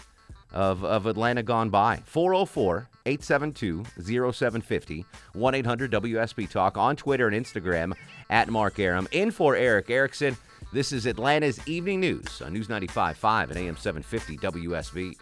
of, 0.54 0.84
of 0.84 1.06
Atlanta 1.06 1.44
gone 1.44 1.70
by. 1.70 2.02
404 2.06 2.88
872 3.06 3.84
0750 4.32 5.06
1 5.34 5.56
800 5.56 5.92
WSB 5.92 6.50
Talk 6.50 6.78
on 6.78 6.96
Twitter 6.96 7.28
and 7.28 7.46
Instagram 7.46 7.94
at 8.30 8.50
Mark 8.50 8.80
Arum. 8.80 9.08
In 9.12 9.32
for 9.32 9.56
Eric 9.56 9.90
Erickson. 9.90 10.38
This 10.74 10.92
is 10.94 11.06
Atlanta's 11.06 11.60
Evening 11.68 12.00
News 12.00 12.42
on 12.42 12.54
News 12.54 12.68
95.5 12.68 13.50
and 13.50 13.58
AM 13.58 13.76
750 13.76 14.38
WSB. 14.38 15.16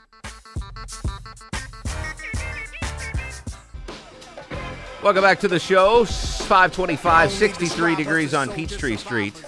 Welcome 5.01 5.23
back 5.23 5.39
to 5.39 5.47
the 5.47 5.59
show. 5.59 6.03
525, 6.03 7.31
63 7.31 7.95
degrees 7.95 8.33
on 8.33 8.49
Peachtree 8.49 8.97
Street. 8.97 9.41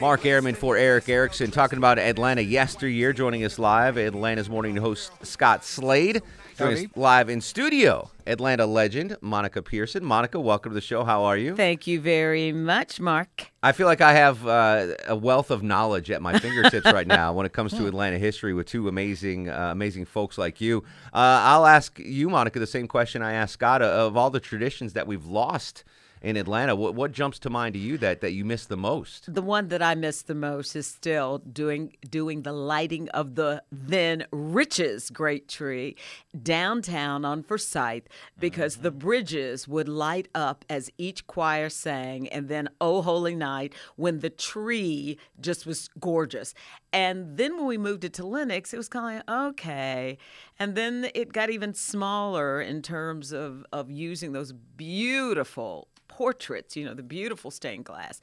Mark 0.00 0.26
Arum 0.26 0.52
for 0.54 0.76
Eric 0.76 1.08
Erickson 1.08 1.50
talking 1.52 1.78
about 1.78 1.98
Atlanta 1.98 2.42
yesteryear. 2.42 3.12
Joining 3.12 3.44
us 3.44 3.58
live, 3.60 3.96
Atlanta's 3.96 4.50
morning 4.50 4.76
host 4.76 5.12
Scott 5.24 5.64
Slade. 5.64 6.20
Joining 6.58 6.86
us 6.86 6.96
live 6.96 7.28
in 7.28 7.40
studio, 7.40 8.10
Atlanta 8.26 8.66
legend 8.66 9.16
Monica 9.20 9.62
Pearson. 9.62 10.04
Monica, 10.04 10.40
welcome 10.40 10.70
to 10.72 10.74
the 10.74 10.80
show. 10.80 11.04
How 11.04 11.24
are 11.24 11.36
you? 11.36 11.54
Thank 11.54 11.86
you 11.86 12.00
very 12.00 12.50
much, 12.52 13.00
Mark. 13.00 13.52
I 13.62 13.72
feel 13.72 13.86
like 13.86 14.00
I 14.00 14.14
have 14.14 14.46
uh, 14.46 14.94
a 15.06 15.16
wealth 15.16 15.50
of 15.50 15.62
knowledge 15.62 16.10
at 16.10 16.20
my 16.20 16.38
fingertips 16.38 16.92
right 16.92 17.06
now 17.06 17.32
when 17.32 17.46
it 17.46 17.52
comes 17.52 17.72
to 17.74 17.86
Atlanta 17.88 18.18
history 18.18 18.52
with 18.52 18.66
two 18.66 18.88
amazing, 18.88 19.48
uh, 19.48 19.70
amazing 19.70 20.06
folks 20.06 20.36
like 20.38 20.60
you. 20.60 20.84
Uh, 21.12 21.40
I'll 21.42 21.66
ask 21.66 21.98
you, 22.00 22.28
Monica, 22.28 22.58
the 22.58 22.66
same 22.66 22.88
question 22.88 23.22
I 23.22 23.32
asked 23.34 23.54
Scott. 23.54 23.80
Of 23.80 24.16
all 24.16 24.30
the 24.30 24.40
traditions 24.40 24.92
that 24.94 25.06
we've 25.06 25.26
lost 25.26 25.84
in 26.24 26.38
Atlanta. 26.38 26.74
What, 26.74 26.94
what 26.94 27.12
jumps 27.12 27.38
to 27.40 27.50
mind 27.50 27.74
to 27.74 27.78
you 27.78 27.98
that, 27.98 28.22
that 28.22 28.32
you 28.32 28.44
miss 28.44 28.64
the 28.64 28.78
most? 28.78 29.32
The 29.32 29.42
one 29.42 29.68
that 29.68 29.82
I 29.82 29.94
miss 29.94 30.22
the 30.22 30.34
most 30.34 30.74
is 30.74 30.86
still 30.86 31.38
doing 31.38 31.92
doing 32.08 32.42
the 32.42 32.52
lighting 32.52 33.08
of 33.10 33.34
the 33.34 33.62
then 33.70 34.26
Rich's 34.32 35.10
great 35.10 35.48
tree 35.48 35.96
downtown 36.42 37.24
on 37.24 37.42
Forsyth 37.42 38.08
because 38.40 38.74
mm-hmm. 38.74 38.82
the 38.84 38.90
bridges 38.90 39.68
would 39.68 39.88
light 39.88 40.28
up 40.34 40.64
as 40.70 40.90
each 40.96 41.26
choir 41.26 41.68
sang, 41.68 42.26
and 42.28 42.48
then 42.48 42.70
Oh 42.80 43.02
Holy 43.02 43.34
Night 43.34 43.74
when 43.96 44.20
the 44.20 44.30
tree 44.30 45.18
just 45.40 45.66
was 45.66 45.88
gorgeous. 46.00 46.54
And 46.92 47.36
then 47.36 47.56
when 47.56 47.66
we 47.66 47.76
moved 47.76 48.04
it 48.04 48.14
to 48.14 48.26
Lenox, 48.26 48.72
it 48.72 48.76
was 48.76 48.88
kind 48.88 49.18
of 49.18 49.24
like, 49.26 49.50
okay. 49.50 50.16
And 50.58 50.76
then 50.76 51.10
it 51.14 51.32
got 51.32 51.50
even 51.50 51.74
smaller 51.74 52.60
in 52.60 52.82
terms 52.82 53.32
of, 53.32 53.66
of 53.72 53.90
using 53.90 54.32
those 54.32 54.52
beautiful 54.52 55.88
portraits, 56.14 56.76
you 56.76 56.84
know, 56.84 56.94
the 56.94 57.02
beautiful 57.02 57.50
stained 57.50 57.84
glass. 57.84 58.20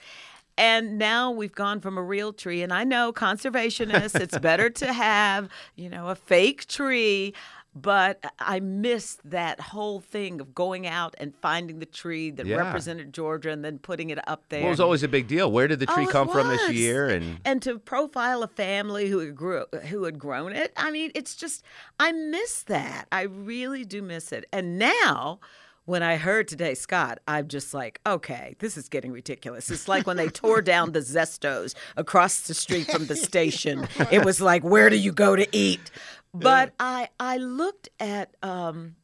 And 0.58 0.98
now 0.98 1.32
we've 1.32 1.56
gone 1.56 1.80
from 1.80 1.98
a 1.98 2.04
real 2.04 2.34
tree, 2.34 2.62
and 2.62 2.74
I 2.74 2.84
know 2.84 3.14
conservationists, 3.14 4.20
it's 4.20 4.38
better 4.38 4.70
to 4.70 4.94
have, 5.08 5.50
you 5.76 5.90
know, 5.90 6.10
a 6.10 6.16
fake 6.16 6.68
tree 6.68 7.34
but 7.74 8.34
I 8.38 8.60
missed 8.60 9.22
that 9.30 9.60
whole 9.60 10.02
thing 10.02 10.42
of 10.42 10.54
going 10.54 10.88
out 10.88 11.16
and 11.18 11.34
finding 11.38 11.80
the 11.80 11.86
tree 11.86 12.30
that 12.32 12.46
yeah. 12.46 12.58
represented 12.58 13.14
Georgia 13.14 13.52
and 13.52 13.64
then 13.64 13.80
putting 13.80 14.10
it 14.10 14.20
up 14.28 14.44
there. 14.50 14.60
Well, 14.60 14.68
it 14.68 14.72
was 14.72 14.80
always 14.82 15.04
a 15.04 15.08
big 15.08 15.28
deal. 15.28 15.50
Where 15.50 15.68
did 15.68 15.80
the 15.80 15.90
oh, 15.90 15.96
tree 15.96 16.06
oh, 16.06 16.12
come 16.12 16.28
from 16.28 16.50
this 16.50 16.70
year? 16.72 17.08
And 17.08 17.40
and 17.46 17.62
to 17.62 17.80
profile 17.80 18.44
a 18.44 18.48
family 18.48 19.08
who 19.08 19.20
had 19.20 19.36
grew 19.36 19.66
who 19.88 20.04
had 20.04 20.20
grown 20.20 20.52
it. 20.52 20.74
I 20.76 20.92
mean, 20.92 21.12
it's 21.16 21.36
just 21.36 21.64
I 22.00 22.12
miss 22.12 22.64
that. 22.64 23.08
I 23.12 23.24
really 23.24 23.86
do 23.86 24.02
miss 24.02 24.34
it. 24.34 24.46
And 24.52 24.78
now 24.78 25.40
when 25.86 26.04
I 26.04 26.18
heard 26.18 26.48
today, 26.48 26.74
Scott, 26.74 27.20
I'm 27.28 27.48
just 27.48 27.74
like, 27.74 28.00
okay, 28.06 28.56
this 28.60 28.78
is 28.78 28.88
getting 28.88 29.12
ridiculous. 29.12 29.70
It's 29.72 29.88
like 29.88 30.06
when 30.06 30.18
they 30.18 30.30
tore 30.30 30.62
down 30.74 30.92
the 30.92 31.00
Zestos 31.00 31.74
across 31.98 32.42
the 32.42 32.54
street 32.54 32.88
from 32.92 33.08
the 33.08 33.16
station. 33.16 33.88
It 34.12 34.26
was 34.26 34.42
like, 34.42 34.64
where 34.64 34.90
do 34.90 34.98
you 34.98 35.12
go 35.12 35.36
to 35.36 35.48
eat? 35.56 35.92
But 36.34 36.70
yeah. 36.70 36.74
I 36.80 37.10
I 37.20 37.38
looked 37.38 37.90
at 38.00 38.36
um, 38.44 38.96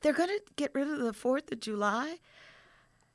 they're 0.00 0.12
going 0.12 0.28
to 0.28 0.40
get 0.56 0.70
rid 0.74 0.88
of 0.88 1.00
the 1.00 1.12
Fourth 1.12 1.50
of 1.52 1.60
July. 1.60 2.18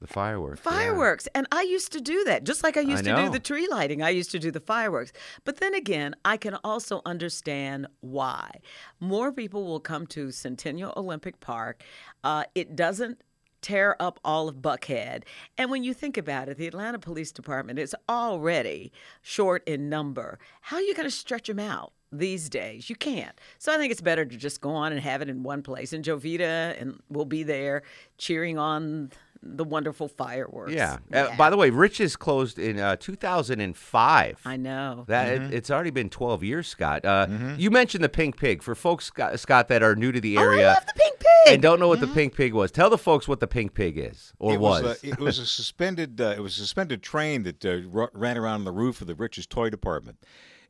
The 0.01 0.07
fireworks. 0.07 0.61
Fireworks. 0.61 1.27
Yeah. 1.27 1.39
And 1.39 1.47
I 1.51 1.63
used 1.63 1.91
to 1.91 1.99
do 1.99 2.23
that, 2.23 2.45
just 2.45 2.63
like 2.63 2.77
I 2.77 2.81
used 2.81 3.05
I 3.07 3.15
to 3.15 3.23
do 3.23 3.29
the 3.29 3.39
tree 3.39 3.67
lighting. 3.69 4.01
I 4.01 4.09
used 4.09 4.31
to 4.31 4.39
do 4.39 4.49
the 4.49 4.61
fireworks. 4.61 5.11
But 5.43 5.57
then 5.57 5.73
again, 5.73 6.15
I 6.23 6.37
can 6.37 6.57
also 6.63 7.01
understand 7.05 7.87
why. 7.99 8.61
More 9.01 9.33
people 9.33 9.65
will 9.65 9.81
come 9.81 10.07
to 10.07 10.31
Centennial 10.31 10.93
Olympic 10.95 11.41
Park. 11.41 11.83
Uh, 12.23 12.45
it 12.55 12.77
doesn't 12.77 13.21
tear 13.61 13.97
up 13.99 14.21
all 14.23 14.47
of 14.47 14.61
Buckhead. 14.61 15.23
And 15.57 15.69
when 15.69 15.83
you 15.83 15.93
think 15.93 16.15
about 16.15 16.47
it, 16.47 16.57
the 16.57 16.67
Atlanta 16.67 16.99
Police 16.99 17.33
Department 17.33 17.77
is 17.77 17.93
already 18.07 18.93
short 19.21 19.67
in 19.67 19.89
number. 19.89 20.39
How 20.61 20.77
are 20.77 20.81
you 20.81 20.95
going 20.95 21.07
to 21.09 21.11
stretch 21.11 21.47
them 21.47 21.59
out? 21.59 21.91
these 22.11 22.49
days. 22.49 22.89
You 22.89 22.95
can't. 22.95 23.39
So 23.57 23.73
I 23.73 23.77
think 23.77 23.91
it's 23.91 24.01
better 24.01 24.25
to 24.25 24.35
just 24.35 24.61
go 24.61 24.71
on 24.71 24.91
and 24.91 25.01
have 25.01 25.21
it 25.21 25.29
in 25.29 25.43
one 25.43 25.61
place. 25.61 25.93
And 25.93 26.03
Jovita 26.03 26.79
and 26.81 26.99
will 27.09 27.25
be 27.25 27.43
there 27.43 27.83
cheering 28.17 28.57
on 28.57 29.11
the 29.41 29.63
wonderful 29.63 30.07
fireworks. 30.07 30.73
Yeah. 30.73 30.97
yeah. 31.11 31.23
Uh, 31.23 31.35
by 31.35 31.49
the 31.49 31.57
way, 31.57 31.69
Rich's 31.69 32.15
closed 32.15 32.59
in 32.59 32.79
uh, 32.79 32.97
2005. 32.97 34.41
I 34.45 34.57
know. 34.57 35.05
That 35.07 35.27
mm-hmm. 35.27 35.45
it, 35.45 35.53
it's 35.53 35.71
already 35.71 35.91
been 35.91 36.09
12 36.09 36.43
years, 36.43 36.67
Scott. 36.67 37.05
Uh, 37.05 37.27
mm-hmm. 37.27 37.55
You 37.57 37.71
mentioned 37.71 38.03
the 38.03 38.09
Pink 38.09 38.37
Pig. 38.37 38.61
For 38.61 38.75
folks, 38.75 39.05
Scott, 39.05 39.39
Scott, 39.39 39.67
that 39.69 39.81
are 39.81 39.95
new 39.95 40.11
to 40.11 40.19
the 40.19 40.37
area 40.37 40.67
oh, 40.67 40.69
I 40.71 40.73
love 40.73 40.85
the 40.85 40.93
Pink 40.93 41.19
Pig. 41.19 41.53
and 41.53 41.61
don't 41.61 41.79
know 41.79 41.87
what 41.87 41.99
mm-hmm. 41.99 42.09
the 42.09 42.13
Pink 42.13 42.35
Pig 42.35 42.53
was, 42.53 42.71
tell 42.71 42.89
the 42.89 42.97
folks 42.97 43.27
what 43.27 43.39
the 43.39 43.47
Pink 43.47 43.73
Pig 43.73 43.97
is 43.97 44.33
or 44.39 44.53
it 44.53 44.59
was. 44.59 44.83
was. 44.83 45.03
it 45.03 45.19
was 45.19 45.39
a 45.39 45.45
suspended. 45.45 46.19
Uh, 46.19 46.33
it 46.35 46.41
was 46.41 46.57
a 46.57 46.61
suspended 46.61 47.01
train 47.01 47.43
that 47.43 47.65
uh, 47.65 48.07
ran 48.13 48.37
around 48.37 48.55
on 48.55 48.63
the 48.65 48.71
roof 48.71 49.01
of 49.01 49.07
the 49.07 49.15
Rich's 49.15 49.47
toy 49.47 49.69
department. 49.69 50.17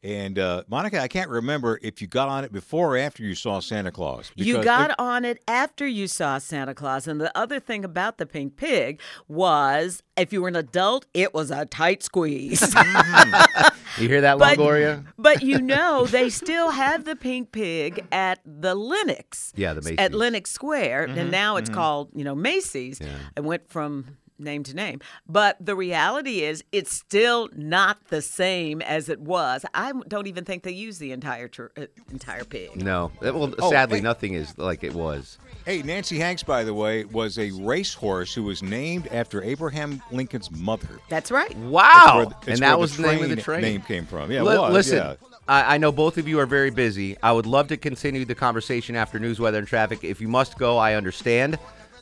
And 0.01 0.39
uh, 0.39 0.63
Monica, 0.69 1.01
I 1.01 1.07
can't 1.07 1.29
remember 1.29 1.79
if 1.81 2.01
you 2.01 2.07
got 2.07 2.29
on 2.29 2.43
it 2.45 2.53
before 2.53 2.95
or 2.95 2.97
after 2.97 3.23
you 3.23 3.35
saw 3.35 3.59
Santa 3.59 3.91
Claus. 3.91 4.31
You 4.35 4.63
got 4.63 4.91
it, 4.91 4.95
on 4.99 5.25
it 5.25 5.43
after 5.47 5.85
you 5.85 6.07
saw 6.07 6.37
Santa 6.37 6.73
Claus. 6.73 7.07
And 7.07 7.19
the 7.19 7.37
other 7.37 7.59
thing 7.59 7.83
about 7.83 8.17
the 8.17 8.25
pink 8.25 8.55
pig 8.55 9.01
was 9.27 10.01
if 10.15 10.31
you 10.31 10.41
were 10.41 10.47
an 10.47 10.55
adult, 10.55 11.05
it 11.13 11.33
was 11.33 11.51
a 11.51 11.65
tight 11.65 12.01
squeeze. 12.01 12.61
you 13.97 14.07
hear 14.07 14.21
that, 14.21 14.39
but, 14.39 14.57
Longoria? 14.57 15.05
but 15.17 15.43
you 15.43 15.59
know, 15.61 16.05
they 16.05 16.29
still 16.29 16.71
have 16.71 17.03
the 17.03 17.15
pink 17.15 17.51
pig 17.51 18.05
at 18.11 18.39
the 18.45 18.75
Lenox. 18.75 19.51
Yeah, 19.55 19.73
the 19.73 19.81
Macy's. 19.81 19.99
At 19.99 20.13
Lenox 20.13 20.51
Square. 20.51 21.07
Mm-hmm, 21.07 21.19
and 21.19 21.31
now 21.31 21.57
it's 21.57 21.69
mm-hmm. 21.69 21.77
called, 21.77 22.09
you 22.15 22.23
know, 22.23 22.35
Macy's. 22.35 22.99
Yeah. 23.01 23.07
It 23.35 23.43
went 23.43 23.69
from 23.69 24.17
name 24.39 24.63
to 24.63 24.75
name. 24.75 24.99
But 25.27 25.57
the 25.59 25.75
reality 25.75 26.41
is, 26.43 26.63
it's 26.71 26.91
still 26.91 27.49
not 27.55 27.97
the 28.09 28.21
same 28.21 28.81
as 28.81 29.09
it 29.09 29.19
was. 29.19 29.65
I 29.73 29.93
don't 30.07 30.27
even 30.27 30.45
think 30.45 30.63
they 30.63 30.71
use 30.71 30.99
the 30.99 31.11
entire 31.11 31.47
tr- 31.47 31.67
uh, 31.77 31.85
entire 32.11 32.43
pig. 32.43 32.75
No, 32.75 33.11
well, 33.21 33.53
oh, 33.59 33.69
sadly, 33.69 33.97
hey. 33.97 34.03
nothing 34.03 34.33
is 34.33 34.57
like 34.57 34.83
it 34.83 34.93
was. 34.93 35.37
Hey, 35.65 35.81
Nancy 35.81 36.17
Hanks, 36.17 36.43
by 36.43 36.63
the 36.63 36.73
way, 36.73 37.05
was 37.05 37.37
a 37.37 37.51
racehorse 37.51 38.33
who 38.33 38.43
was 38.43 38.63
named 38.63 39.07
after 39.07 39.43
Abraham 39.43 40.01
Lincoln's 40.11 40.49
mother. 40.51 40.99
That's 41.09 41.31
right. 41.31 41.55
Wow, 41.57 42.25
that's 42.29 42.45
where, 42.45 42.53
and 42.53 42.63
that 42.63 42.79
was 42.79 42.97
the 42.97 43.03
name 43.03 43.23
of 43.23 43.29
the 43.29 43.35
train. 43.35 43.61
Name 43.61 43.81
came 43.81 44.05
from. 44.05 44.31
Yeah, 44.31 44.39
L- 44.39 44.45
was, 44.45 44.73
listen. 44.73 44.97
Yeah. 44.97 45.15
I, 45.47 45.75
I 45.75 45.77
know 45.79 45.91
both 45.91 46.17
of 46.19 46.27
you 46.27 46.39
are 46.39 46.45
very 46.45 46.69
busy. 46.69 47.17
I 47.23 47.31
would 47.31 47.47
love 47.47 47.69
to 47.69 47.77
continue 47.77 48.23
the 48.23 48.35
conversation 48.35 48.95
after 48.95 49.17
news, 49.19 49.39
weather, 49.39 49.57
and 49.57 49.67
traffic. 49.67 50.03
If 50.03 50.21
you 50.21 50.27
must 50.27 50.57
go, 50.59 50.77
I 50.77 50.93
understand. 50.93 51.57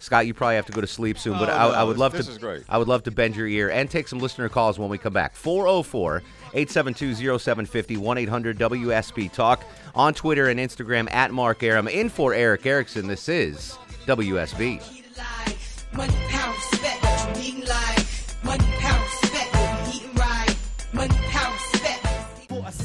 Scott, 0.07 0.25
you 0.25 0.33
probably 0.33 0.55
have 0.55 0.65
to 0.67 0.71
go 0.71 0.79
to 0.79 0.87
sleep 0.87 1.19
soon, 1.19 1.37
but 1.37 1.49
oh, 1.49 1.51
I, 1.51 1.67
no, 1.67 1.73
I, 1.73 1.83
would 1.83 1.97
love 1.97 2.13
this 2.13 2.27
to. 2.27 2.31
Is 2.31 2.37
great. 2.37 2.63
I 2.69 2.77
would 2.77 2.87
love 2.87 3.03
to 3.03 3.11
bend 3.11 3.35
your 3.35 3.45
ear 3.45 3.69
and 3.69 3.91
take 3.91 4.07
some 4.07 4.19
listener 4.19 4.47
calls 4.47 4.79
when 4.79 4.87
we 4.87 4.97
come 4.97 5.11
back. 5.11 5.35
404 5.35 6.23
872 6.53 7.15
0750 7.37 7.97
1 7.97 8.17
800 8.17 8.57
WSB 8.57 9.29
Talk 9.33 9.65
on 9.93 10.13
Twitter 10.13 10.47
and 10.47 10.61
Instagram 10.61 11.11
at 11.11 11.33
Mark 11.33 11.61
Arum. 11.61 11.89
In 11.89 12.07
for 12.07 12.33
Eric 12.33 12.65
Erickson, 12.65 13.05
this 13.05 13.27
is 13.27 13.77
WSB. 14.05 14.81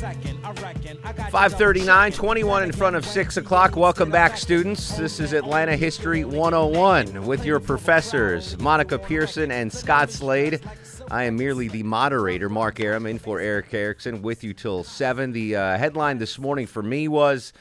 539, 0.03 2.11
21 2.11 2.65
in 2.65 2.73
front 2.73 2.97
of 2.97 3.07
6 3.07 3.37
o'clock. 3.37 3.77
Welcome 3.77 4.11
back, 4.11 4.37
students. 4.37 4.97
This 4.97 5.21
is 5.21 5.33
Atlanta 5.33 5.77
History 5.77 6.25
101 6.25 7.25
with 7.25 7.45
your 7.45 7.61
professors, 7.61 8.59
Monica 8.59 8.99
Pearson 8.99 9.53
and 9.53 9.73
Scott 9.73 10.11
Slade. 10.11 10.61
I 11.09 11.23
am 11.25 11.37
merely 11.37 11.69
the 11.69 11.85
moderator, 11.85 12.49
Mark 12.49 12.81
Arum, 12.81 13.07
in 13.07 13.21
for 13.21 13.39
Eric 13.39 13.73
Erickson, 13.73 14.23
with 14.23 14.43
you 14.43 14.55
till 14.55 14.83
7. 14.83 15.31
The 15.31 15.55
uh, 15.55 15.79
headline 15.79 16.19
this 16.19 16.37
morning 16.37 16.67
for 16.67 16.83
me 16.83 17.07
was 17.07 17.53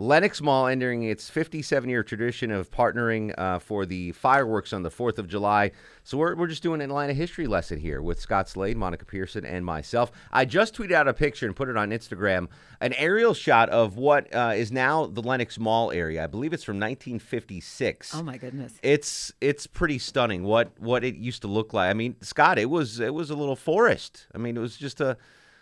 Lenox 0.00 0.40
Mall 0.40 0.68
entering 0.68 1.02
its 1.02 1.28
57 1.28 1.90
year 1.90 2.04
tradition 2.04 2.52
of 2.52 2.70
partnering 2.70 3.34
uh, 3.36 3.58
for 3.58 3.84
the 3.84 4.12
fireworks 4.12 4.72
on 4.72 4.84
the 4.84 4.90
4th 4.90 5.18
of 5.18 5.26
July. 5.26 5.72
So 6.04 6.16
we're, 6.16 6.36
we're 6.36 6.46
just 6.46 6.62
doing 6.62 6.80
an 6.80 6.90
Atlanta 6.90 7.14
history 7.14 7.48
lesson 7.48 7.80
here 7.80 8.00
with 8.00 8.20
Scott 8.20 8.48
Slade, 8.48 8.76
Monica 8.76 9.04
Pearson, 9.04 9.44
and 9.44 9.66
myself. 9.66 10.12
I 10.30 10.44
just 10.44 10.76
tweeted 10.76 10.92
out 10.92 11.08
a 11.08 11.12
picture 11.12 11.46
and 11.46 11.56
put 11.56 11.68
it 11.68 11.76
on 11.76 11.90
Instagram 11.90 12.46
an 12.80 12.92
aerial 12.92 13.34
shot 13.34 13.70
of 13.70 13.96
what 13.96 14.32
uh, 14.32 14.52
is 14.54 14.70
now 14.70 15.06
the 15.06 15.20
Lenox 15.20 15.58
Mall 15.58 15.90
area. 15.90 16.22
I 16.22 16.28
believe 16.28 16.52
it's 16.52 16.62
from 16.62 16.76
1956. 16.76 18.14
Oh 18.14 18.22
my 18.22 18.38
goodness. 18.38 18.74
It's 18.84 19.32
it's 19.40 19.66
pretty 19.66 19.98
stunning 19.98 20.44
what 20.44 20.70
what 20.78 21.02
it 21.02 21.16
used 21.16 21.42
to 21.42 21.48
look 21.48 21.72
like. 21.72 21.90
I 21.90 21.94
mean, 21.94 22.14
Scott, 22.20 22.56
it 22.56 22.70
was 22.70 23.00
it 23.00 23.14
was 23.14 23.30
a 23.30 23.34
little 23.34 23.56
forest. 23.56 24.28
I 24.32 24.38
mean, 24.38 24.56
it 24.56 24.60
was 24.60 24.76
just 24.76 25.00
a 25.00 25.16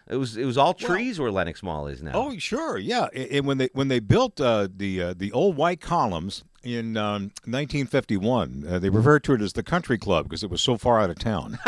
it 0.08 0.16
was 0.16 0.36
it 0.36 0.44
was 0.44 0.56
all 0.56 0.72
trees 0.72 1.18
well, 1.18 1.24
where 1.24 1.32
Lenox 1.32 1.62
Mall 1.62 1.88
is 1.88 2.02
now. 2.02 2.12
Oh, 2.14 2.38
sure, 2.38 2.78
yeah. 2.78 3.06
And 3.14 3.46
when 3.46 3.58
they 3.58 3.70
when 3.72 3.88
they 3.88 3.98
built 3.98 4.40
uh, 4.40 4.68
the 4.74 5.02
uh, 5.02 5.14
the 5.16 5.32
old 5.32 5.56
white 5.56 5.80
columns 5.80 6.44
in 6.62 6.96
um, 6.96 7.30
1951, 7.44 8.64
uh, 8.68 8.78
they 8.78 8.90
referred 8.90 9.22
to 9.24 9.34
it 9.34 9.40
as 9.40 9.52
the 9.52 9.62
Country 9.62 9.98
Club 9.98 10.24
because 10.24 10.42
it 10.42 10.50
was 10.50 10.60
so 10.60 10.76
far 10.76 11.00
out 11.00 11.10
of 11.10 11.18
town. 11.18 11.58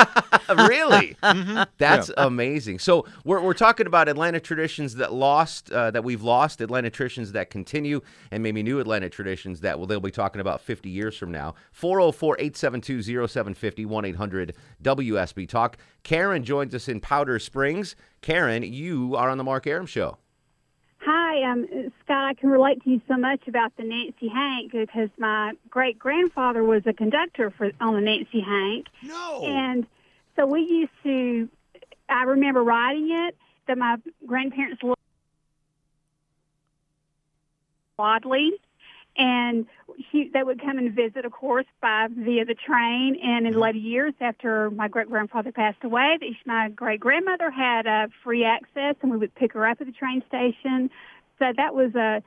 really? 0.49 1.16
mm-hmm. 1.23 1.62
That's 1.78 2.09
yeah. 2.09 2.26
amazing. 2.26 2.80
So 2.80 3.07
we're, 3.25 3.40
we're 3.40 3.54
talking 3.54 3.87
about 3.87 4.09
Atlanta 4.09 4.40
traditions 4.40 4.97
that 4.97 5.12
lost, 5.12 5.71
uh, 5.71 5.92
that 5.92 6.02
we've 6.02 6.23
lost, 6.23 6.61
Atlanta 6.61 6.90
traditions 6.90 7.33
that 7.33 7.50
continue, 7.50 8.00
and 8.30 8.42
maybe 8.42 8.62
new 8.62 8.80
Atlanta 8.80 9.09
traditions 9.09 9.61
that 9.61 9.78
well, 9.78 9.87
they'll 9.87 10.00
be 10.00 10.11
talking 10.11 10.40
about 10.40 10.61
50 10.61 10.90
years 10.90 11.16
from 11.16 11.30
now. 11.30 11.54
404 11.73 12.37
872 12.38 13.02
0750 13.28 13.85
1 13.87 14.04
800 14.04 14.54
WSB 14.83 15.49
Talk. 15.49 15.76
Karen 16.02 16.42
joins 16.42 16.75
us 16.75 16.88
in 16.88 17.00
Powder 17.00 17.38
Springs. 17.38 17.95
Karen, 18.22 18.62
you 18.62 19.14
are 19.16 19.30
on 19.30 19.38
the 19.38 19.44
Mark 19.44 19.66
Arum 19.66 19.87
Show. 19.87 20.18
Hi, 21.00 21.42
um, 21.50 21.66
Scott, 22.04 22.25
I 22.25 22.34
can 22.34 22.50
relate 22.50 22.82
to 22.84 22.90
you 22.90 23.00
so 23.08 23.16
much 23.16 23.46
about 23.46 23.76
the 23.76 23.84
Nancy 23.84 24.28
Hank 24.28 24.72
because 24.72 25.08
my 25.18 25.52
great 25.70 25.98
grandfather 25.98 26.64
was 26.64 26.82
a 26.87 26.92
conductor 26.92 27.50
for 27.50 27.70
on 27.80 27.94
the 27.94 28.00
Nancy 28.00 28.40
Hank, 28.40 28.87
No. 29.02 29.42
and 29.44 29.87
so 30.37 30.46
we 30.46 30.60
used 30.62 30.92
to. 31.04 31.48
I 32.08 32.25
remember 32.25 32.62
riding 32.62 33.10
it. 33.10 33.37
That 33.68 33.76
my 33.76 33.96
grandparents 34.26 34.82
lived 34.82 34.96
Wadley, 37.98 38.52
and 39.18 39.66
he, 40.10 40.30
they 40.32 40.44
would 40.44 40.60
come 40.60 40.78
and 40.78 40.94
visit, 40.94 41.25
of 41.25 41.32
course, 41.32 41.66
by 41.82 42.06
via 42.08 42.44
the 42.44 42.54
train. 42.54 43.18
And 43.22 43.46
in 43.46 43.58
later 43.58 43.78
years, 43.78 44.14
after 44.20 44.70
my 44.70 44.87
great 44.87 45.08
grandfather 45.08 45.50
passed 45.50 45.82
away, 45.82 46.18
my 46.46 46.68
great 46.68 47.00
grandmother 47.00 47.50
had 47.50 47.87
uh, 47.87 48.06
free 48.22 48.44
access, 48.44 48.94
and 49.02 49.10
we 49.10 49.16
would 49.16 49.34
pick 49.34 49.52
her 49.54 49.66
up 49.66 49.80
at 49.80 49.87
the 49.88 49.92
train 49.92 50.22
station. 50.28 50.90
So 51.40 51.52
that 51.56 51.75
was 51.75 51.94
a, 51.96 52.22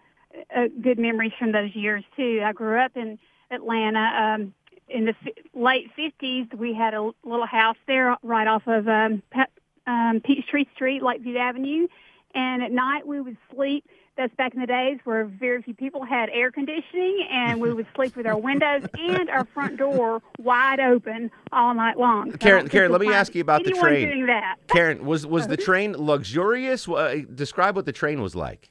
a 0.54 0.68
good 0.68 1.00
memories 1.00 1.32
from 1.40 1.54
those 1.54 1.74
years 1.74 2.04
too. 2.18 2.44
I 2.46 2.52
grew 2.52 2.78
up 2.78 2.96
in 2.96 3.18
Atlanta. 3.50 4.00
Um, 4.00 4.54
in 4.90 5.06
the 5.06 5.16
f- 5.26 5.34
late 5.54 5.90
fifties, 5.96 6.48
we 6.58 6.74
had 6.74 6.94
a 6.94 7.12
little 7.24 7.46
house 7.46 7.78
there 7.88 8.18
right 8.22 8.48
off 8.48 8.64
of 8.68 8.88
um, 8.90 9.24
Pe- 9.32 9.46
um, 9.88 10.22
Peachtree 10.22 10.66
Street, 10.76 11.02
Lakeview 11.02 11.38
Avenue, 11.38 11.88
and 12.36 12.62
at 12.62 12.72
night 12.74 13.08
we 13.08 13.22
would 13.22 13.38
sleep. 13.54 13.86
That's 14.18 14.36
back 14.36 14.54
in 14.54 14.60
the 14.60 14.68
days 14.68 15.00
where 15.06 15.26
very 15.26 15.62
few 15.62 15.74
people 15.74 16.04
had 16.04 16.30
air 16.30 16.52
conditioning, 16.52 17.26
and 17.32 17.62
we 17.62 17.74
would 17.74 17.88
sleep 17.96 18.16
with 18.16 18.28
our 18.28 18.38
windows 18.38 18.84
and 18.98 19.30
our 19.30 19.46
front 19.46 19.78
door 19.78 20.22
wide 20.38 20.80
open 20.80 21.32
all 21.52 21.74
night 21.74 21.98
long. 21.98 22.32
So 22.32 22.38
Karen, 22.38 22.68
Karen, 22.68 22.92
let 22.92 23.02
me 23.02 23.12
ask 23.12 23.34
you 23.34 23.42
about 23.42 23.64
the 23.64 23.72
train. 23.72 24.10
Doing 24.10 24.26
that. 24.26 24.58
Karen, 24.68 25.06
was 25.06 25.26
was 25.26 25.48
the 25.48 25.58
train 25.68 25.94
luxurious? 25.98 26.88
Uh, 26.88 27.22
describe 27.34 27.76
what 27.76 27.86
the 27.86 27.94
train 27.94 28.22
was 28.22 28.36
like. 28.36 28.70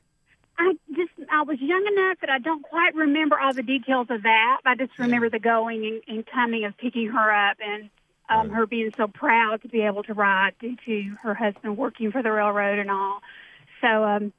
I 0.58 0.74
just 0.94 1.12
I 1.32 1.42
was 1.42 1.58
young 1.58 1.86
enough 1.86 2.18
that 2.20 2.28
I 2.28 2.38
don't 2.38 2.62
quite 2.62 2.94
remember 2.94 3.40
all 3.40 3.54
the 3.54 3.62
details 3.62 4.08
of 4.10 4.22
that. 4.22 4.58
I 4.66 4.74
just 4.74 4.92
remember 4.98 5.30
the 5.30 5.38
going 5.38 5.86
and, 5.86 6.02
and 6.16 6.26
coming 6.26 6.64
of 6.64 6.76
picking 6.76 7.08
her 7.08 7.30
up 7.32 7.56
and 7.66 7.88
um, 8.28 8.50
her 8.50 8.66
being 8.66 8.92
so 8.96 9.08
proud 9.08 9.62
to 9.62 9.68
be 9.68 9.80
able 9.80 10.02
to 10.04 10.14
ride 10.14 10.52
due 10.60 10.76
to 10.86 11.16
her 11.22 11.34
husband 11.34 11.76
working 11.76 12.12
for 12.12 12.22
the 12.22 12.30
railroad 12.30 12.78
and 12.78 12.90
all. 12.90 13.20
So 13.80 14.04
um, 14.04 14.32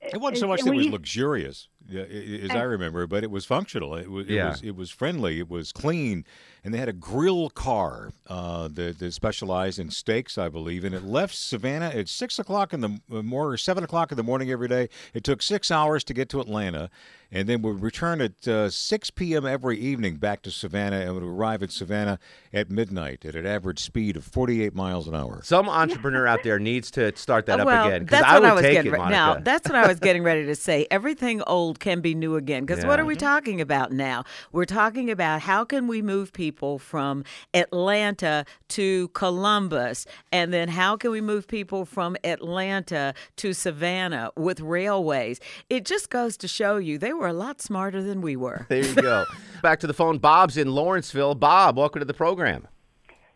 It 0.00 0.20
wasn't 0.20 0.38
so 0.38 0.46
much 0.48 0.62
that 0.62 0.72
it 0.72 0.76
was 0.76 0.86
luxurious, 0.88 1.68
yeah, 1.88 2.02
i- 2.02 2.04
i- 2.04 2.40
as 2.44 2.50
I 2.50 2.62
remember, 2.62 3.06
but 3.06 3.24
it 3.24 3.30
was 3.30 3.44
functional. 3.44 3.94
It 3.96 4.08
was, 4.10 4.26
it 4.28 4.34
Yeah. 4.34 4.50
was, 4.50 4.62
it 4.62 4.76
was 4.76 4.90
friendly. 4.90 5.38
It 5.40 5.48
was 5.50 5.72
clean, 5.72 6.24
and 6.66 6.74
they 6.74 6.78
had 6.78 6.88
a 6.88 6.92
grill 6.92 7.48
car 7.48 8.10
uh, 8.26 8.66
that, 8.66 8.98
that 8.98 9.12
specialized 9.12 9.78
in 9.78 9.88
steaks, 9.88 10.36
I 10.36 10.48
believe. 10.48 10.82
And 10.82 10.96
it 10.96 11.04
left 11.04 11.36
Savannah 11.36 11.90
at 11.90 12.08
six 12.08 12.40
o'clock 12.40 12.74
in 12.74 12.80
the 12.80 13.00
uh, 13.12 13.22
more 13.22 13.52
or 13.52 13.56
seven 13.56 13.84
o'clock 13.84 14.10
in 14.10 14.16
the 14.16 14.24
morning 14.24 14.50
every 14.50 14.66
day. 14.66 14.88
It 15.14 15.22
took 15.22 15.42
six 15.42 15.70
hours 15.70 16.02
to 16.02 16.12
get 16.12 16.28
to 16.30 16.40
Atlanta, 16.40 16.90
and 17.30 17.48
then 17.48 17.62
would 17.62 17.82
return 17.82 18.20
at 18.20 18.48
uh, 18.48 18.68
six 18.68 19.10
p.m. 19.10 19.46
every 19.46 19.78
evening 19.78 20.16
back 20.16 20.42
to 20.42 20.50
Savannah, 20.50 20.96
and 20.98 21.14
would 21.14 21.22
arrive 21.22 21.62
at 21.62 21.70
Savannah 21.70 22.18
at 22.52 22.68
midnight 22.68 23.24
at 23.24 23.36
an 23.36 23.46
average 23.46 23.78
speed 23.78 24.16
of 24.16 24.24
forty-eight 24.24 24.74
miles 24.74 25.06
an 25.06 25.14
hour. 25.14 25.40
Some 25.44 25.68
entrepreneur 25.68 26.26
out 26.26 26.42
there 26.42 26.58
needs 26.58 26.90
to 26.92 27.16
start 27.16 27.46
that 27.46 27.60
up 27.60 27.68
again 27.68 27.86
again. 27.86 28.06
'cause 28.06 28.10
that's 28.10 28.26
I 28.26 28.40
would 28.40 28.48
I 28.48 28.54
was 28.54 28.62
take 28.62 28.84
it, 28.84 28.90
ready. 28.90 29.10
Now, 29.10 29.34
that's 29.38 29.68
what 29.68 29.76
I 29.76 29.86
was 29.86 30.00
getting 30.00 30.24
ready 30.24 30.46
to 30.46 30.56
say. 30.56 30.88
Everything 30.90 31.42
old 31.42 31.78
can 31.78 32.00
be 32.00 32.14
new 32.16 32.34
again. 32.34 32.64
Because 32.66 32.84
what 32.84 32.98
are 32.98 33.04
we 33.04 33.14
talking 33.14 33.60
about 33.60 33.92
now? 33.92 34.24
We're 34.50 34.64
talking 34.64 35.12
about 35.12 35.42
how 35.42 35.64
can 35.64 35.86
we 35.86 36.02
move 36.02 36.32
people 36.32 36.55
from 36.78 37.24
Atlanta 37.52 38.44
to 38.68 39.08
Columbus, 39.08 40.06
and 40.32 40.52
then 40.52 40.68
how 40.68 40.96
can 40.96 41.10
we 41.10 41.20
move 41.20 41.46
people 41.46 41.84
from 41.84 42.16
Atlanta 42.24 43.14
to 43.36 43.52
Savannah 43.52 44.30
with 44.36 44.60
railways? 44.60 45.38
It 45.68 45.84
just 45.84 46.10
goes 46.10 46.36
to 46.38 46.48
show 46.48 46.78
you 46.78 46.98
they 46.98 47.12
were 47.12 47.28
a 47.28 47.32
lot 47.32 47.60
smarter 47.60 48.02
than 48.02 48.20
we 48.22 48.36
were. 48.36 48.66
There 48.68 48.84
you 48.84 48.94
go. 48.94 49.24
Back 49.62 49.80
to 49.80 49.86
the 49.86 49.94
phone. 49.94 50.18
Bob's 50.18 50.56
in 50.56 50.74
Lawrenceville. 50.74 51.34
Bob, 51.34 51.76
welcome 51.76 52.00
to 52.00 52.06
the 52.06 52.14
program. 52.14 52.66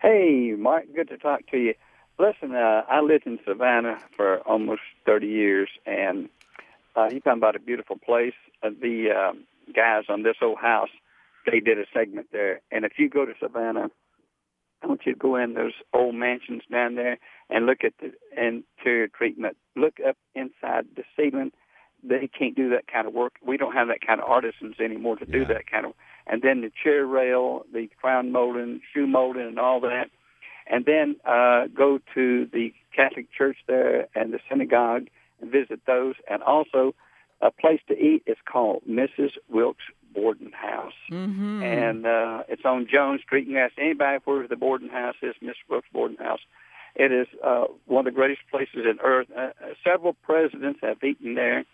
Hey, 0.01 0.55
Mark, 0.57 0.87
good 0.95 1.09
to 1.09 1.19
talk 1.19 1.47
to 1.51 1.59
you. 1.59 1.75
Listen, 2.19 2.55
uh, 2.55 2.83
I 2.89 3.01
lived 3.01 3.27
in 3.27 3.39
Savannah 3.47 3.99
for 4.17 4.39
almost 4.41 4.83
30 5.07 5.27
years, 5.27 5.69
and 5.87 6.29
uh, 6.97 7.09
you 7.11 7.21
talking 7.21 7.39
about 7.39 7.57
a 7.57 7.61
beautiful 7.61 7.97
place. 7.97 8.35
Uh, 8.63 8.71
the 8.81 9.11
um, 9.11 9.45
guys 9.75 10.05
on 10.09 10.23
this 10.23 10.37
old 10.43 10.59
house, 10.59 10.91
they 11.47 11.61
did 11.61 11.79
a 11.79 11.85
segment 11.93 12.29
there. 12.33 12.61
And 12.71 12.85
if 12.85 12.93
you 12.99 13.09
go 13.09 13.25
to 13.25 13.33
Savannah, 13.41 13.91
I 14.83 14.87
want 14.87 15.03
you 15.05 15.13
to 15.13 15.19
go 15.19 15.37
in 15.37 15.55
those 15.55 15.73
old 15.93 16.15
mansions 16.15 16.63
down 16.71 16.95
there 16.95 17.19
and 17.51 17.67
look 17.67 17.85
at 17.85 17.93
the 18.01 18.13
interior 18.37 19.09
treatment. 19.09 19.57
Look 19.77 19.99
up 20.07 20.17
inside 20.35 20.87
the 20.97 21.05
ceiling. 21.17 21.53
They 22.03 22.29
can't 22.29 22.57
do 22.57 22.71
that 22.71 22.87
kind 22.91 23.07
of 23.07 23.13
work. 23.13 23.35
We 23.45 23.59
don't 23.59 23.75
have 23.75 23.89
that 23.89 24.01
kind 24.07 24.21
of 24.21 24.29
artisans 24.29 24.77
anymore 24.81 25.17
to 25.17 25.27
do 25.27 25.41
Yeah. 25.41 25.49
that 25.49 25.67
kind 25.71 25.85
of. 25.85 25.93
And 26.27 26.41
then 26.41 26.63
the 26.63 26.71
chair 26.83 27.05
rail, 27.07 27.67
the 27.73 27.89
crown 28.01 28.33
molding, 28.33 28.81
shoe 28.93 29.07
molding, 29.07 29.43
and 29.47 29.59
all 29.59 29.81
that. 29.81 30.09
And 30.67 30.87
then 30.87 31.17
uh, 31.27 31.67
go 31.67 31.99
to 32.15 32.47
the 32.47 32.73
Catholic 32.95 33.31
Church 33.33 33.59
there 33.67 34.07
and 34.15 34.33
the 34.33 34.41
synagogue 34.49 35.09
and 35.41 35.51
visit 35.51 35.81
those. 35.87 36.15
And 36.29 36.43
also, 36.43 36.95
a 37.43 37.51
place 37.51 37.81
to 37.89 37.99
eat 37.99 38.23
is 38.27 38.37
called 38.51 38.83
Mrs. 38.89 39.33
Wilkes 39.49 39.85
Borden 40.15 40.53
House 40.53 40.93
Mm-hmm. 41.11 41.63
and 41.63 42.07
uh, 42.07 42.43
it's 42.49 42.65
on 42.65 42.87
Jones 42.93 43.21
Street. 43.23 43.47
You 43.47 43.55
can 43.55 43.63
ask 43.63 43.75
anybody 43.79 44.19
where 44.25 44.47
the 44.49 44.57
Borden 44.57 44.89
House 44.89 45.17
is, 45.23 45.35
Miss 45.41 45.57
Brooks 45.69 45.89
Borden 45.93 46.17
House. 46.19 46.41
It 46.97 47.13
is 47.13 47.27
uh, 47.45 47.65
one 47.87 48.07
of 48.07 48.13
the 48.13 48.17
greatest 48.17 48.43
places 48.51 48.85
in 48.85 48.99
earth. 49.05 49.29
Uh, 49.37 49.41
uh, 49.41 49.51
several 49.85 50.13
presidents 50.15 50.81
have 50.83 51.03
eaten 51.05 51.35
there, 51.35 51.65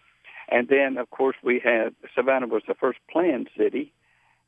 and 0.51 0.68
then 0.68 0.99
of 0.99 1.11
course 1.11 1.37
we 1.42 1.61
had 1.62 1.94
Savannah 2.14 2.46
was 2.46 2.62
the 2.68 2.75
first 2.75 2.99
planned 3.11 3.49
city. 3.57 3.92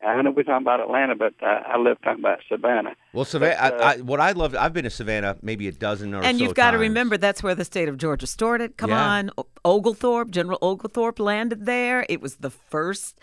I 0.07 0.23
know 0.23 0.31
we're 0.31 0.45
talking 0.45 0.63
about 0.65 0.79
Atlanta, 0.79 1.17
but 1.17 1.35
uh, 1.43 1.47
I 1.47 1.77
love 1.77 1.97
talking 2.05 2.21
about 2.21 2.39
Savannah. 2.49 2.95
Well, 3.13 3.25
Savannah. 3.25 3.57
But, 3.61 3.81
uh, 3.81 3.85
I, 3.85 3.93
I, 3.95 3.97
what 3.97 4.21
I 4.21 4.31
love, 4.31 4.55
I've 4.55 4.73
been 4.73 4.85
to 4.85 4.91
Savannah 4.91 5.37
maybe 5.43 5.67
a 5.67 5.73
dozen 5.73 6.15
or 6.15 6.23
And 6.23 6.39
so 6.39 6.45
you've 6.45 6.55
got 6.55 6.71
to 6.71 6.79
remember 6.79 7.17
that's 7.17 7.43
where 7.43 7.57
the 7.57 7.65
state 7.65 7.89
of 7.89 7.97
Georgia 7.97 8.29
started. 8.29 8.77
Come 8.77 8.91
Yeah. 8.91 9.05
on, 9.05 9.31
O- 9.37 9.49
Oglethorpe, 9.65 10.31
General 10.31 10.57
Oglethorpe 10.63 11.19
landed 11.19 11.67
there. 11.67 12.07
It 12.09 12.21
was 12.21 12.37
the 12.37 12.51
first 12.51 13.19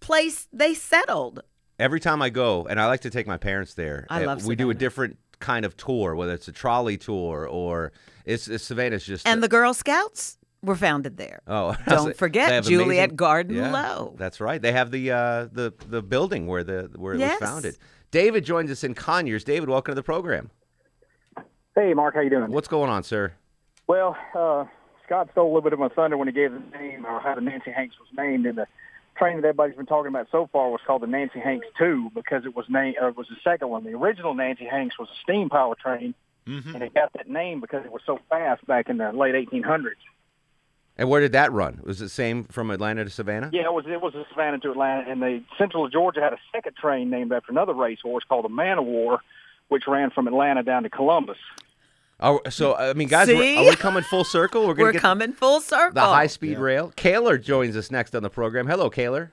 place 0.00 0.48
they 0.52 0.74
settled. 0.74 1.42
Every 1.78 2.00
time 2.00 2.20
I 2.22 2.30
go, 2.30 2.66
and 2.68 2.80
I 2.80 2.86
like 2.86 3.00
to 3.02 3.10
take 3.10 3.26
my 3.26 3.36
parents 3.36 3.74
there. 3.74 4.06
I 4.10 4.22
uh, 4.22 4.26
love 4.26 4.44
We 4.46 4.56
do 4.56 4.70
a 4.70 4.74
different 4.74 5.16
kind 5.38 5.64
of 5.64 5.76
tour, 5.76 6.14
whether 6.16 6.32
it's 6.32 6.48
a 6.48 6.52
trolley 6.52 6.96
tour 6.96 7.46
or 7.46 7.92
it's, 8.24 8.48
it's 8.48 8.64
Savannah's 8.64 9.04
just. 9.04 9.26
And 9.26 9.42
the 9.42 9.48
Girl 9.48 9.72
Scouts 9.74 10.38
were 10.62 10.74
founded 10.74 11.16
there. 11.16 11.40
Oh, 11.46 11.76
Don't 11.88 12.08
they 12.08 12.12
forget 12.14 12.64
Juliet 12.64 13.10
amazing- 13.10 13.16
Garden 13.16 13.56
yeah, 13.56 13.70
Low. 13.72 14.14
That's 14.18 14.40
right. 14.40 14.60
They 14.60 14.72
have 14.72 14.90
the 14.90 15.12
uh, 15.12 15.44
the 15.52 15.72
the 15.88 16.02
building 16.02 16.46
where 16.48 16.64
the 16.64 16.90
where 16.96 17.14
it 17.14 17.20
Yes. 17.20 17.40
was 17.40 17.48
founded. 17.48 17.78
David 18.10 18.44
joins 18.44 18.70
us 18.70 18.82
in 18.82 18.94
Conyers. 18.94 19.44
David, 19.44 19.68
welcome 19.68 19.92
to 19.92 19.96
the 19.96 20.02
program. 20.02 20.50
Hey, 21.76 21.94
Mark, 21.94 22.14
how 22.14 22.22
you 22.22 22.30
doing? 22.30 22.50
What's 22.50 22.66
going 22.66 22.90
on, 22.90 23.02
sir? 23.04 23.34
Well, 23.86 24.16
uh, 24.34 24.64
Scott 25.06 25.28
stole 25.32 25.44
a 25.44 25.48
little 25.48 25.60
bit 25.62 25.72
of 25.72 25.78
my 25.78 25.88
thunder 25.88 26.16
when 26.16 26.26
he 26.26 26.32
gave 26.32 26.50
the 26.52 26.58
name 26.76 27.06
or 27.06 27.20
how 27.20 27.34
the 27.36 27.40
Nancy 27.40 27.70
Hanks 27.70 27.94
was 28.00 28.08
named, 28.16 28.46
in 28.46 28.56
the 28.56 28.66
train 29.18 29.36
that 29.36 29.44
everybody's 29.48 29.76
been 29.76 29.86
talking 29.86 30.08
about 30.08 30.28
so 30.30 30.48
far 30.52 30.70
was 30.70 30.80
called 30.86 31.02
the 31.02 31.06
Nancy 31.06 31.40
Hanks 31.40 31.66
Two 31.78 32.10
because 32.14 32.44
it 32.44 32.54
was 32.54 32.66
named 32.68 32.96
uh, 33.02 33.10
was 33.16 33.26
the 33.28 33.36
second 33.42 33.68
one. 33.68 33.84
The 33.84 33.94
original 33.94 34.34
Nancy 34.34 34.64
Hanks 34.64 34.98
was 34.98 35.08
a 35.08 35.18
steam 35.22 35.48
power 35.50 35.74
train, 35.74 36.14
and 36.74 36.82
it 36.82 36.94
got 36.94 37.12
that 37.14 37.28
name 37.28 37.60
because 37.60 37.84
it 37.84 37.92
was 37.92 38.02
so 38.06 38.18
fast 38.30 38.66
back 38.66 38.88
in 38.88 38.98
the 38.98 39.12
late 39.12 39.34
1800s. 39.34 39.96
And 40.96 41.08
where 41.08 41.20
did 41.20 41.32
that 41.32 41.52
run? 41.52 41.80
Was 41.84 42.00
it 42.00 42.06
the 42.06 42.10
same 42.10 42.44
from 42.44 42.70
Atlanta 42.70 43.04
to 43.04 43.10
Savannah? 43.10 43.50
Yeah, 43.52 43.66
it 43.66 43.72
was 43.72 43.84
it 43.86 44.00
was 44.00 44.14
a 44.14 44.24
Savannah 44.30 44.58
to 44.60 44.70
Atlanta, 44.72 45.10
and 45.10 45.22
the 45.22 45.42
Central 45.56 45.84
of 45.84 45.92
Georgia 45.92 46.20
had 46.20 46.32
a 46.32 46.38
second 46.52 46.76
train 46.76 47.10
named 47.10 47.32
after 47.32 47.52
another 47.52 47.74
racehorse 47.74 48.24
called 48.28 48.44
the 48.44 48.48
Man 48.48 48.78
of 48.78 48.84
War, 48.84 49.20
which 49.68 49.84
ran 49.86 50.10
from 50.10 50.26
Atlanta 50.26 50.62
down 50.62 50.82
to 50.82 50.90
Columbus. 50.90 51.38
Oh, 52.20 52.40
so 52.50 52.74
I 52.74 52.94
mean, 52.94 53.08
guys, 53.08 53.28
we're- 53.28 53.56
are 53.58 53.64
we 53.70 53.76
coming 53.76 54.02
full 54.02 54.24
circle? 54.24 54.66
We're 54.66 54.74
We're 54.74 54.92
get 54.92 55.00
coming 55.00 55.32
full 55.32 55.60
circle. 55.60 55.94
the 55.94 56.00
high 56.00 56.26
speed 56.26 56.58
rail. 56.58 56.92
Kaler 56.96 57.38
joins 57.38 57.76
us 57.76 57.90
next 57.90 58.14
on 58.16 58.22
the 58.24 58.30
program. 58.30 58.66
Hello, 58.66 58.90
Kaler. 58.90 59.32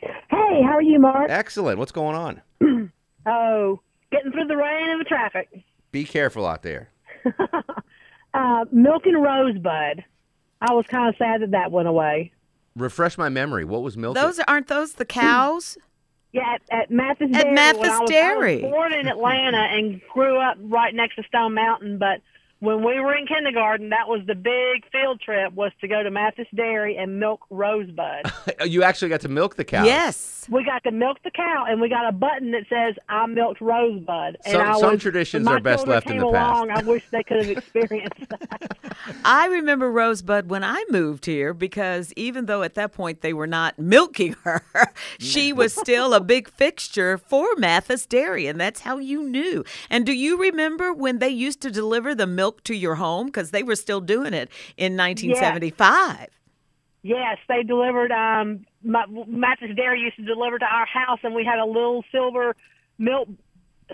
Hey, 0.00 0.62
how 0.62 0.72
are 0.76 0.82
you, 0.82 0.98
Mark? 0.98 1.30
Excellent. 1.30 1.78
What's 1.78 1.92
going 1.92 2.16
on? 2.16 2.42
Oh, 3.28 3.80
getting 4.12 4.30
through 4.30 4.46
the 4.46 4.56
rain 4.56 4.88
and 4.88 5.00
the 5.00 5.04
traffic. 5.04 5.48
Be 5.90 6.04
careful 6.04 6.46
out 6.46 6.62
there. 6.62 6.90
Uh, 8.34 8.66
Milk 8.70 9.06
and 9.06 9.22
Rosebud. 9.22 10.04
I 10.60 10.72
was 10.74 10.84
kind 10.88 11.08
of 11.08 11.14
sad 11.16 11.40
that 11.40 11.52
that 11.52 11.72
went 11.72 11.88
away. 11.88 12.32
Refresh 12.76 13.16
my 13.16 13.30
memory. 13.30 13.64
What 13.64 13.82
was 13.82 13.96
milk? 13.96 14.14
Those 14.14 14.38
aren't 14.40 14.66
those 14.68 14.92
the 14.94 15.06
cows? 15.06 15.78
Yeah, 16.36 16.54
at, 16.54 16.62
at 16.70 16.90
Mathis 16.90 17.30
At 17.34 17.44
Dairy. 17.44 17.54
Mathis 17.54 17.80
when 17.80 17.90
I 17.90 18.00
was, 18.00 18.10
Dairy. 18.10 18.62
I 18.62 18.66
was 18.66 18.72
born 18.72 18.92
in 18.92 19.08
Atlanta 19.08 19.56
and 19.56 20.00
grew 20.12 20.38
up 20.38 20.58
right 20.60 20.94
next 20.94 21.16
to 21.16 21.22
Stone 21.22 21.54
Mountain, 21.54 21.98
but 21.98 22.20
when 22.60 22.78
we 22.84 22.98
were 23.00 23.14
in 23.14 23.26
kindergarten, 23.26 23.90
that 23.90 24.08
was 24.08 24.22
the 24.26 24.34
big 24.34 24.90
field 24.90 25.20
trip 25.20 25.52
was 25.52 25.72
to 25.82 25.88
go 25.88 26.02
to 26.02 26.10
Mathis 26.10 26.46
Dairy 26.54 26.96
and 26.96 27.20
milk 27.20 27.40
Rosebud. 27.50 28.32
you 28.64 28.82
actually 28.82 29.10
got 29.10 29.20
to 29.22 29.28
milk 29.28 29.56
the 29.56 29.64
cow. 29.64 29.84
Yes. 29.84 30.46
we 30.48 30.64
got 30.64 30.82
to 30.84 30.90
milk 30.90 31.18
the 31.22 31.30
cow, 31.30 31.66
and 31.68 31.80
we 31.80 31.88
got 31.90 32.08
a 32.08 32.12
button 32.12 32.52
that 32.52 32.64
says 32.68 32.94
"I 33.08 33.26
milked 33.26 33.60
Rosebud." 33.60 34.38
And 34.44 34.52
Some- 34.52 34.60
I 34.62 34.78
some 34.78 34.92
was, 34.92 35.02
traditions 35.02 35.46
are 35.46 35.60
best 35.60 35.80
children 35.80 35.94
left 35.94 36.06
in 36.06 36.12
came 36.12 36.20
the 36.22 36.32
past. 36.32 36.70
I 36.70 36.82
wish 36.88 37.04
they 37.10 37.22
could 37.22 37.44
have 37.44 37.50
experienced 37.58 38.28
that. 38.30 38.76
I 39.24 39.46
remember 39.48 39.90
Rosebud 39.90 40.48
when 40.48 40.64
I 40.64 40.82
moved 40.88 41.26
here 41.26 41.52
because 41.52 42.12
even 42.16 42.46
though 42.46 42.62
at 42.62 42.74
that 42.74 42.92
point 42.92 43.20
they 43.20 43.32
were 43.34 43.46
not 43.46 43.78
milking 43.78 44.34
her, 44.44 44.62
she 45.18 45.52
was 45.52 45.74
still 45.74 46.14
a 46.14 46.20
big 46.20 46.48
fixture 46.48 47.18
for 47.18 47.48
Mathis 47.56 48.06
Dairy, 48.06 48.46
and 48.46 48.58
that's 48.58 48.80
how 48.80 48.96
you 48.98 49.22
knew. 49.22 49.62
And 49.90 50.06
do 50.06 50.12
you 50.12 50.38
remember 50.38 50.92
when 50.94 51.18
they 51.18 51.28
used 51.28 51.60
to 51.62 51.70
deliver 51.70 52.14
the 52.14 52.26
milk 52.26 52.45
to 52.64 52.74
your 52.74 52.96
home? 52.96 53.26
Because 53.26 53.50
they 53.50 53.62
were 53.62 53.76
still 53.76 54.00
doing 54.00 54.34
it 54.34 54.50
in 54.76 54.96
1975. 54.96 56.28
Yes, 57.02 57.38
they 57.48 57.62
delivered. 57.62 58.10
Um, 58.10 58.66
my, 58.82 59.04
Mathis 59.28 59.76
Dairy 59.76 60.00
used 60.00 60.16
to 60.16 60.24
deliver 60.24 60.58
to 60.58 60.64
our 60.64 60.86
house, 60.86 61.20
and 61.22 61.34
we 61.34 61.44
had 61.44 61.60
a 61.60 61.64
little 61.64 62.04
silver 62.10 62.56
milk 62.98 63.28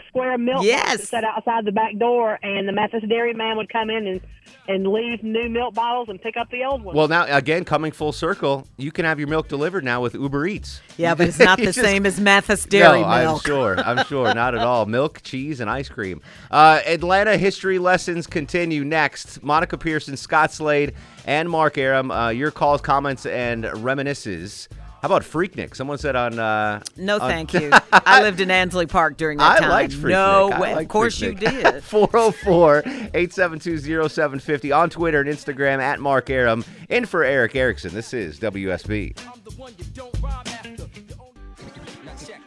square 0.09 0.37
milk 0.39 0.59
box 0.59 0.67
Yes. 0.67 0.97
that 1.01 1.07
sat 1.09 1.25
outside 1.25 1.65
the 1.65 1.73
back 1.73 1.97
door, 1.99 2.39
and 2.43 2.67
the 2.69 2.73
Mathis 2.73 3.03
Dairy 3.09 3.35
man 3.35 3.57
would 3.57 3.73
come 3.73 3.91
in 3.91 4.07
and 4.07 4.21
and 4.69 4.87
leave 4.87 5.23
new 5.23 5.49
milk 5.49 5.75
bottles 5.75 6.09
and 6.09 6.21
pick 6.21 6.37
up 6.37 6.49
the 6.51 6.65
old 6.65 6.83
ones. 6.85 6.97
Well, 6.97 7.09
now 7.09 7.25
again, 7.25 7.65
coming 7.65 7.91
full 7.91 8.13
circle, 8.13 8.67
you 8.77 8.93
can 8.93 9.05
have 9.05 9.19
your 9.19 9.27
milk 9.29 9.49
delivered 9.49 9.83
now 9.85 10.01
with 10.01 10.15
Uber 10.15 10.47
Eats. 10.47 10.81
Yeah, 10.97 11.15
but 11.15 11.29
it's 11.29 11.39
not 11.41 11.59
You 11.59 11.67
the 11.67 11.73
just- 11.73 11.85
same 11.87 12.07
as 12.07 12.21
Mathis 12.21 12.65
Dairy 12.65 13.01
no, 13.01 13.07
I'm 13.07 13.39
sure. 13.41 13.79
I'm 13.79 14.05
sure. 14.07 14.33
Not 14.35 14.55
at 14.55 14.61
all. 14.61 14.87
Milk, 14.87 15.21
cheese, 15.23 15.61
and 15.61 15.69
ice 15.71 15.89
cream. 15.89 16.21
Uh, 16.51 16.81
Atlanta 16.87 17.37
history 17.37 17.79
lessons 17.79 18.27
continue 18.27 18.85
next. 18.85 19.43
Monica 19.43 19.77
Pearson, 19.79 20.17
Scott 20.17 20.53
Slade, 20.53 20.95
and 21.27 21.49
Mark 21.49 21.77
Arum. 21.79 22.11
Uh, 22.11 22.29
your 22.31 22.51
calls, 22.51 22.81
comments, 22.81 23.27
and 23.27 23.65
reminisces. 23.65 24.69
How 25.03 25.07
about 25.07 25.23
Freaknik? 25.23 25.75
Someone 25.75 25.99
said 25.99 26.15
on. 26.15 26.39
Uh, 26.39 26.81
No, 26.97 27.19
on- 27.19 27.29
thank 27.29 27.53
you. 27.61 27.71
I 27.93 28.23
lived 28.23 28.41
in 28.41 28.53
Ansley 28.53 28.87
Park 28.87 29.17
during 29.17 29.39
that 29.39 29.57
time. 29.57 29.57
I 29.57 29.61
time. 29.63 29.71
liked 29.71 29.93
Freaknik. 29.95 30.11
no 30.11 30.61
way. 30.61 30.73
Of 30.75 30.87
course 30.89 31.21
you 31.21 31.35
did. 31.35 31.83
404 31.85 32.83
872 32.87 34.09
0750 34.09 34.71
on 34.71 34.91
Twitter 34.91 35.21
and 35.21 35.29
Instagram 35.29 35.81
at 35.81 35.99
Mark 35.99 36.31
Arum. 36.31 36.65
In 36.89 37.05
for 37.07 37.25
Eric 37.25 37.57
Erickson. 37.57 37.93
This 37.93 38.15
is 38.15 38.39
WSB. 38.39 39.19
I'm 39.27 39.41
the 39.45 39.51
one 39.57 39.73
you 39.77 39.85
don't 39.93 40.17
rob 40.23 40.47
after. 40.47 40.77
The 40.77 40.87
Now 42.05 42.13
check. 42.25 42.41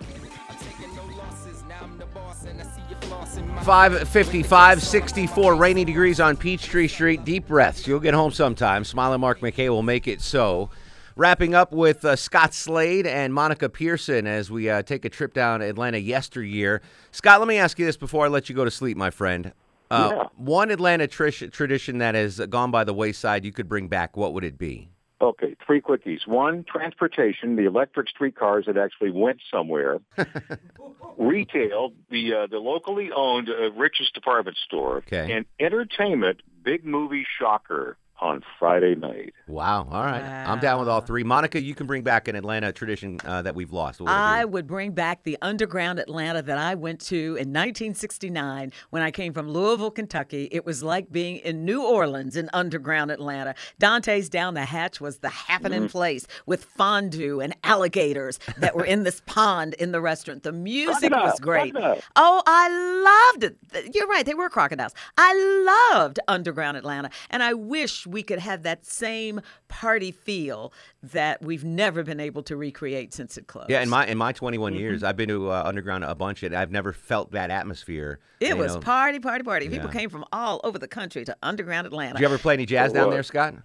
I'm 0.49 0.55
taking 0.57 0.95
no 0.95 1.03
losses. 1.17 1.61
Now 1.67 1.79
I'm 1.83 1.97
the 1.97 2.05
boss 2.05 2.45
and 2.45 2.61
I 2.61 2.63
see 2.63 2.81
you 2.89 2.95
flossing 3.01 3.47
my 3.53 3.63
555, 3.63 4.81
64, 4.81 5.55
rainy 5.55 5.83
degrees 5.83 6.21
on 6.21 6.37
Peachtree 6.37 6.87
Street. 6.87 7.25
Deep 7.25 7.47
breaths. 7.47 7.85
You'll 7.85 7.99
get 7.99 8.13
home 8.13 8.31
sometime. 8.31 8.85
Smiling 8.85 9.19
Mark 9.19 9.41
McKay 9.41 9.67
will 9.67 9.83
make 9.83 10.07
it 10.07 10.21
so. 10.21 10.69
Wrapping 11.17 11.55
up 11.55 11.71
with 11.71 12.03
uh, 12.03 12.17
Scott 12.17 12.53
Slade 12.53 13.07
and 13.07 13.33
Monica 13.33 13.69
Pearson 13.69 14.27
as 14.27 14.51
we 14.51 14.69
uh, 14.69 14.81
take 14.81 15.05
a 15.05 15.09
trip 15.09 15.33
down 15.33 15.61
Atlanta 15.61 15.97
yesteryear. 15.97 16.81
Scott, 17.11 17.39
let 17.39 17.47
me 17.47 17.57
ask 17.57 17.79
you 17.79 17.85
this 17.85 17.95
before 17.95 18.25
I 18.25 18.27
let 18.27 18.49
you 18.49 18.55
go 18.55 18.65
to 18.65 18.71
sleep, 18.71 18.97
my 18.97 19.09
friend. 19.11 19.53
Uh, 19.89 20.11
Yeah. 20.13 20.23
One 20.35 20.71
Atlanta 20.71 21.07
trish- 21.07 21.49
tradition 21.53 21.99
that 21.99 22.15
has 22.15 22.39
gone 22.49 22.69
by 22.69 22.83
the 22.83 22.93
wayside 22.93 23.45
you 23.45 23.53
could 23.53 23.69
bring 23.69 23.87
back, 23.87 24.17
what 24.17 24.33
would 24.33 24.43
it 24.43 24.57
be? 24.57 24.89
Okay, 25.21 25.55
three 25.65 25.79
quickies. 25.79 26.27
One, 26.27 26.65
transportation, 26.69 27.55
the 27.55 27.63
electric 27.65 28.09
streetcars 28.09 28.65
that 28.65 28.75
actually 28.75 29.11
went 29.11 29.39
somewhere. 29.49 29.99
Retail, 31.17 31.93
the 32.09 32.33
uh, 32.33 32.47
the 32.47 32.57
locally 32.57 33.09
owned 33.15 33.49
uh, 33.49 33.71
Rich's 33.71 34.11
department 34.11 34.57
store. 34.57 34.97
Okay. 34.97 35.31
And 35.31 35.45
entertainment, 35.59 36.41
big 36.63 36.83
movie 36.85 37.25
shocker 37.39 37.97
on 38.21 38.41
Friday 38.57 38.95
night. 38.95 39.33
Wow. 39.47 39.87
All 39.91 40.03
right. 40.03 40.21
I'm 40.23 40.59
down 40.59 40.79
with 40.79 40.87
all 40.87 41.01
three. 41.01 41.23
Monica, 41.23 41.61
you 41.61 41.75
can 41.75 41.85
bring 41.85 42.01
back 42.01 42.27
an 42.27 42.35
Atlanta 42.35 42.71
tradition 42.71 43.19
uh, 43.25 43.41
that 43.41 43.55
we've 43.55 43.73
lost. 43.73 43.99
What 43.99 44.05
would 44.05 44.11
it? 44.11 44.15
I 44.15 44.45
would 44.45 44.67
bring 44.67 44.91
back 44.91 45.23
the 45.23 45.37
underground 45.41 45.99
Atlanta 45.99 46.41
that 46.41 46.57
I 46.57 46.75
went 46.75 47.01
to 47.01 47.15
in 47.15 47.51
1969 47.51 48.71
when 48.89 49.01
I 49.01 49.11
came 49.11 49.33
from 49.33 49.49
Louisville, 49.49 49.91
Kentucky. 49.91 50.47
It 50.51 50.65
was 50.65 50.81
like 50.81 51.11
being 51.11 51.37
in 51.37 51.65
New 51.65 51.83
Orleans 51.83 52.37
in 52.37 52.49
underground 52.53 53.11
Atlanta. 53.11 53.53
Dante's 53.79 54.29
Down 54.29 54.53
the 54.53 54.65
Hatch 54.65 55.01
was 55.01 55.17
the 55.17 55.29
happening 55.29 55.89
place 55.89 56.25
with 56.45 56.63
fondue 56.63 57.41
and 57.41 57.55
alligators 57.63 58.39
that 58.57 58.75
were 58.75 58.85
in 58.85 59.03
this 59.03 59.21
pond 59.25 59.73
in 59.75 59.91
the 59.91 60.01
restaurant. 60.01 60.43
The 60.43 60.51
music 60.51 61.11
was 61.11 61.39
great. 61.39 61.73
crocodile. 61.73 62.01
Oh, 62.15 62.41
I 62.45 63.31
loved 63.33 63.43
it. 63.43 63.93
You're 63.93 64.07
right, 64.07 64.25
they 64.25 64.33
were 64.33 64.49
crocodiles. 64.49 64.93
I 65.17 65.91
loved 65.91 66.19
underground 66.27 66.77
Atlanta, 66.77 67.09
and 67.29 67.43
I 67.43 67.53
wish 67.53 68.04
we 68.07 68.23
could 68.23 68.39
have 68.39 68.63
that 68.63 68.85
same 68.85 69.41
party 69.67 70.11
feel 70.11 70.73
that 71.03 71.41
we've 71.41 71.63
never 71.63 72.03
been 72.03 72.19
able 72.19 72.43
to 72.43 72.55
recreate 72.55 73.13
since 73.13 73.37
it 73.37 73.47
closed. 73.47 73.69
Yeah, 73.69 73.81
in 73.81 73.89
my 73.89 74.05
in 74.07 74.17
my 74.17 74.31
21 74.31 74.73
Mm-hmm. 74.73 74.79
years, 74.79 75.03
I've 75.03 75.17
been 75.17 75.29
to 75.29 75.51
uh, 75.51 75.63
underground 75.65 76.03
a 76.03 76.15
bunch, 76.15 76.43
and 76.43 76.55
I've 76.55 76.71
never 76.71 76.93
felt 76.93 77.31
that 77.31 77.49
atmosphere. 77.51 78.19
It 78.39 78.57
was 78.57 78.75
know. 78.75 78.81
party, 78.81 79.19
party, 79.19 79.43
party. 79.43 79.69
People 79.69 79.89
came 79.89 80.09
from 80.09 80.25
all 80.31 80.59
over 80.63 80.77
the 80.79 80.87
country 80.87 81.23
to 81.25 81.35
underground 81.43 81.87
Atlanta. 81.87 82.13
Did 82.13 82.21
you 82.21 82.25
ever 82.27 82.37
play 82.37 82.53
any 82.55 82.65
jazz 82.65 82.91
Oh, 82.91 82.95
down 82.95 83.09
there, 83.11 83.23
Scott? 83.23 83.55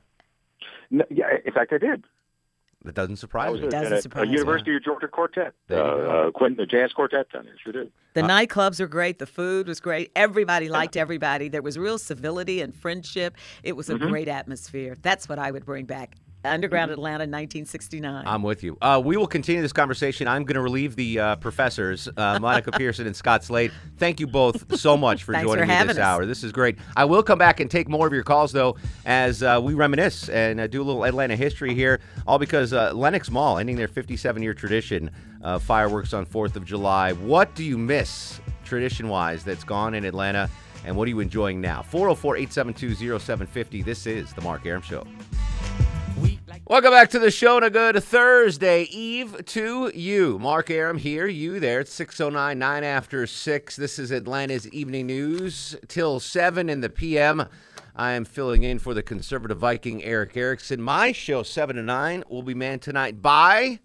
No, 0.91 1.05
yeah, 1.11 1.27
in 1.45 1.53
fact, 1.53 1.73
I 1.73 1.79
did. 1.79 2.05
That 2.85 2.95
doesn't 2.95 3.17
surprise 3.17 3.61
me. 3.61 3.65
at 3.67 3.71
Doesn't 3.71 3.93
a, 3.93 4.03
surprise 4.03 4.23
a 4.23 4.27
me. 4.27 4.33
University 4.33 4.75
of 4.75 4.83
Georgia 4.83 5.07
quartet, 5.09 5.53
There 5.69 5.79
you 5.79 5.85
uh, 5.85 5.97
go. 5.97 6.29
uh, 6.29 6.31
Quentin, 6.31 6.57
the 6.57 6.67
jazz 6.67 6.93
quartet 6.95 7.31
down 7.31 7.45
there. 7.45 7.55
Sure 7.63 7.73
did. 7.75 7.93
The 8.15 8.23
nightclubs 8.23 8.81
were 8.81 8.87
great. 8.89 9.19
The 9.19 9.27
food 9.27 9.69
was 9.69 9.81
great. 9.81 10.11
Everybody 10.17 10.69
liked 10.71 10.97
everybody. 10.97 11.49
There 11.49 11.61
was 11.63 11.79
real 11.79 11.99
civility 11.99 12.61
and 12.63 12.75
friendship. 12.75 13.37
It 13.63 13.77
was 13.77 13.91
a 13.91 13.95
Mm-hmm. 13.95 14.09
great 14.09 14.29
atmosphere. 14.29 14.97
That's 15.03 15.29
what 15.29 15.39
I 15.39 15.51
would 15.51 15.67
bring 15.67 15.85
back. 15.85 16.17
Underground 16.45 16.91
Atlanta, 16.91 17.25
1969. 17.25 18.27
I'm 18.27 18.43
with 18.43 18.63
you. 18.63 18.79
Uh, 18.81 19.01
we 19.05 19.17
will 19.17 19.27
continue 19.27 19.61
this 19.61 19.73
conversation. 19.73 20.27
I'm 20.27 20.45
going 20.45 20.55
to 20.55 20.63
relieve 20.63 20.97
the 20.97 21.19
uh, 21.19 21.37
professors, 21.37 22.09
uh, 22.17 22.39
Monica 22.41 22.73
Pearson 22.73 23.07
and 23.07 23.15
Scott 23.15 23.45
Slade. 23.45 23.73
Thank 23.99 24.21
you 24.21 24.27
both 24.27 24.79
so 24.79 24.97
much 24.97 25.25
for 25.25 25.35
joining 25.35 25.67
for 25.67 25.67
me 25.67 25.87
this 25.87 25.99
us. 25.99 25.99
hour. 25.99 26.25
This 26.25 26.43
is 26.43 26.53
great. 26.53 26.79
I 26.97 27.05
will 27.05 27.23
come 27.23 27.39
back 27.39 27.61
and 27.61 27.71
take 27.71 27.89
more 27.89 28.07
of 28.07 28.13
your 28.13 28.23
calls, 28.23 28.53
though, 28.53 28.77
as 29.05 29.43
uh, 29.43 29.61
we 29.63 29.75
reminisce 29.75 30.29
and 30.31 30.61
uh, 30.61 30.67
do 30.67 30.81
a 30.81 30.85
little 30.85 31.05
Atlanta 31.05 31.37
history 31.37 31.75
here, 31.75 32.01
all 32.27 32.39
because 32.39 32.73
uh, 32.73 32.93
Lenox 32.95 33.31
Mall 33.31 33.59
ending 33.59 33.77
their 33.77 33.89
57 33.89 34.43
year 34.43 34.55
tradition 34.55 35.11
of 35.43 35.63
fireworks 35.63 36.15
on 36.15 36.25
4th 36.25 36.57
of 36.57 36.65
July. 36.65 37.13
What 37.13 37.55
do 37.55 37.65
you 37.65 37.77
miss 37.77 38.41
tradition 38.65 39.09
wise 39.09 39.45
that's 39.45 39.65
gone 39.65 39.95
in 39.95 40.05
Atlanta? 40.07 40.49
And 40.87 40.97
what 40.97 41.05
are 41.07 41.11
you 41.11 41.21
enjoying 41.21 41.61
now? 41.61 41.83
404 41.83 42.37
872 42.37 43.19
0750. 43.19 43.83
This 43.83 44.07
is 44.07 44.33
The 44.33 44.41
Mark 44.41 44.65
Arum 44.65 44.81
Show. 44.81 45.05
Welcome 46.67 46.91
back 46.91 47.11
to 47.11 47.19
the 47.19 47.31
show 47.31 47.57
and 47.57 47.65
a 47.65 47.71
good 47.71 48.03
Thursday 48.03 48.83
Eve 48.85 49.45
to 49.47 49.93
you. 49.95 50.39
Mark 50.39 50.71
Arum 50.71 50.99
here, 50.99 51.27
you 51.27 51.61
there. 51.61 51.81
It's 51.81 51.93
609, 51.93 52.59
9 52.59 52.85
after 52.85 53.27
6. 53.27 53.77
This 53.77 53.99
is 53.99 54.11
Atlanta's 54.11 54.69
Evening 54.69 55.07
News 55.07 55.77
till 55.87 56.19
7 56.19 56.69
in 56.69 56.81
the 56.81 56.89
p.m. 56.89 57.47
I 57.95 58.13
am 58.13 58.25
filling 58.25 58.65
in 58.65 58.79
for 58.79 58.95
the 58.95 59.03
conservative 59.03 59.59
Viking 59.59 60.03
Eric 60.03 60.37
Erickson. 60.37 60.83
My 60.83 61.13
show, 61.13 61.43
7 61.43 61.77
to 61.77 61.83
9, 61.83 62.25
will 62.29 62.43
be 62.43 62.55
manned 62.55 62.83
tonight 62.83 63.23
by 63.23 63.79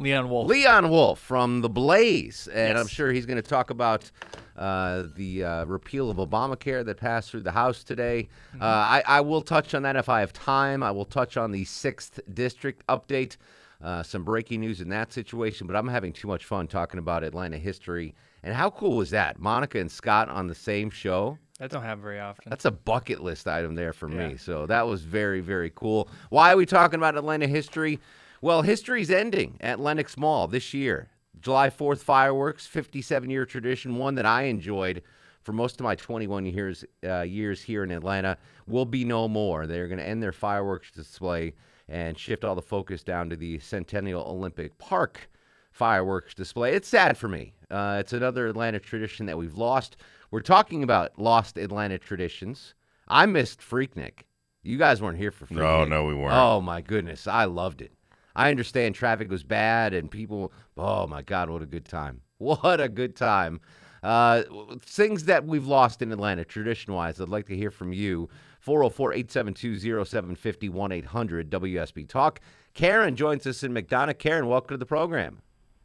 Leon 0.00 0.30
Wolf. 0.30 0.48
Leon 0.48 0.88
Wolf 0.88 1.18
from 1.18 1.60
The 1.60 1.68
Blaze. 1.68 2.48
And 2.48 2.78
I'm 2.78 2.86
sure 2.86 3.12
he's 3.12 3.26
going 3.26 3.36
to 3.36 3.48
talk 3.48 3.70
about 3.70 4.10
uh, 4.56 5.04
the 5.14 5.44
uh, 5.44 5.64
repeal 5.66 6.10
of 6.10 6.16
Obamacare 6.16 6.84
that 6.86 6.96
passed 6.96 7.30
through 7.30 7.42
the 7.42 7.52
House 7.52 7.84
today. 7.84 8.28
Uh, 8.60 8.64
I, 8.64 9.02
I 9.06 9.20
will 9.20 9.42
touch 9.42 9.74
on 9.74 9.82
that 9.82 9.96
if 9.96 10.08
I 10.08 10.20
have 10.20 10.32
time. 10.32 10.82
I 10.82 10.90
will 10.90 11.04
touch 11.04 11.36
on 11.36 11.50
the 11.50 11.64
6th 11.64 12.20
District 12.34 12.84
update, 12.86 13.36
uh, 13.82 14.02
some 14.02 14.24
breaking 14.24 14.60
news 14.60 14.80
in 14.80 14.88
that 14.88 15.12
situation. 15.12 15.66
But 15.66 15.76
I'm 15.76 15.88
having 15.88 16.12
too 16.12 16.28
much 16.28 16.46
fun 16.46 16.66
talking 16.66 16.98
about 16.98 17.22
Atlanta 17.22 17.58
history. 17.58 18.14
And 18.42 18.54
how 18.54 18.70
cool 18.70 18.96
was 18.96 19.10
that? 19.10 19.38
Monica 19.38 19.78
and 19.78 19.90
Scott 19.90 20.30
on 20.30 20.46
the 20.46 20.54
same 20.54 20.88
show. 20.88 21.36
That 21.58 21.70
don't 21.70 21.82
happen 21.82 22.02
very 22.02 22.20
often. 22.20 22.48
That's 22.48 22.64
a 22.64 22.70
bucket 22.70 23.22
list 23.22 23.46
item 23.46 23.74
there 23.74 23.92
for 23.92 24.08
me. 24.08 24.38
So 24.38 24.64
that 24.64 24.86
was 24.86 25.02
very, 25.02 25.42
very 25.42 25.70
cool. 25.74 26.08
Why 26.30 26.54
are 26.54 26.56
we 26.56 26.64
talking 26.64 26.98
about 26.98 27.18
Atlanta 27.18 27.46
history? 27.46 28.00
Well, 28.42 28.62
history's 28.62 29.10
ending 29.10 29.58
at 29.60 29.80
Lenox 29.80 30.16
Mall 30.16 30.48
this 30.48 30.72
year. 30.72 31.08
July 31.40 31.68
4th 31.68 31.98
fireworks, 31.98 32.66
57 32.66 33.28
year 33.28 33.44
tradition, 33.44 33.96
one 33.96 34.14
that 34.14 34.26
I 34.26 34.44
enjoyed 34.44 35.02
for 35.42 35.52
most 35.52 35.80
of 35.80 35.84
my 35.84 35.94
21 35.94 36.46
years 36.46 36.84
uh, 37.04 37.20
years 37.22 37.62
here 37.62 37.84
in 37.84 37.90
Atlanta, 37.90 38.38
will 38.66 38.84
be 38.86 39.04
no 39.04 39.28
more. 39.28 39.66
They're 39.66 39.88
going 39.88 39.98
to 39.98 40.08
end 40.08 40.22
their 40.22 40.32
fireworks 40.32 40.90
display 40.90 41.54
and 41.88 42.18
shift 42.18 42.44
all 42.44 42.54
the 42.54 42.62
focus 42.62 43.02
down 43.02 43.28
to 43.30 43.36
the 43.36 43.58
Centennial 43.58 44.22
Olympic 44.22 44.78
Park 44.78 45.28
fireworks 45.72 46.34
display. 46.34 46.74
It's 46.74 46.88
sad 46.88 47.18
for 47.18 47.28
me. 47.28 47.54
Uh, 47.70 47.98
it's 48.00 48.12
another 48.12 48.46
Atlanta 48.46 48.78
tradition 48.78 49.26
that 49.26 49.38
we've 49.38 49.56
lost. 49.56 49.96
We're 50.30 50.40
talking 50.40 50.82
about 50.82 51.18
lost 51.18 51.58
Atlanta 51.58 51.98
traditions. 51.98 52.74
I 53.08 53.26
missed 53.26 53.60
Freaknik. 53.60 54.20
You 54.62 54.78
guys 54.78 55.02
weren't 55.02 55.18
here 55.18 55.30
for 55.30 55.46
Freaknik. 55.46 55.56
No, 55.56 55.84
no, 55.84 56.04
we 56.04 56.14
weren't. 56.14 56.34
Oh 56.34 56.60
my 56.60 56.80
goodness, 56.80 57.26
I 57.26 57.44
loved 57.44 57.82
it. 57.82 57.92
I 58.34 58.50
understand 58.50 58.94
traffic 58.94 59.30
was 59.30 59.42
bad 59.42 59.92
and 59.94 60.10
people. 60.10 60.52
Oh 60.76 61.06
my 61.06 61.22
God, 61.22 61.50
what 61.50 61.62
a 61.62 61.66
good 61.66 61.84
time! 61.84 62.22
What 62.38 62.80
a 62.80 62.88
good 62.88 63.16
time! 63.16 63.60
Uh, 64.02 64.44
things 64.80 65.24
that 65.24 65.44
we've 65.44 65.66
lost 65.66 66.00
in 66.00 66.10
Atlanta, 66.10 66.42
tradition 66.42 66.94
wise, 66.94 67.20
I'd 67.20 67.28
like 67.28 67.46
to 67.48 67.56
hear 67.56 67.70
from 67.70 67.92
you. 67.92 68.30
404 68.60 69.12
872 69.14 70.04
0750 70.04 70.68
1 70.68 70.92
800 70.92 71.50
WSB 71.50 72.08
Talk. 72.08 72.40
Karen 72.74 73.16
joins 73.16 73.46
us 73.46 73.62
in 73.62 73.72
McDonough. 73.72 74.18
Karen, 74.18 74.46
welcome 74.46 74.74
to 74.74 74.78
the 74.78 74.86
program. 74.86 75.40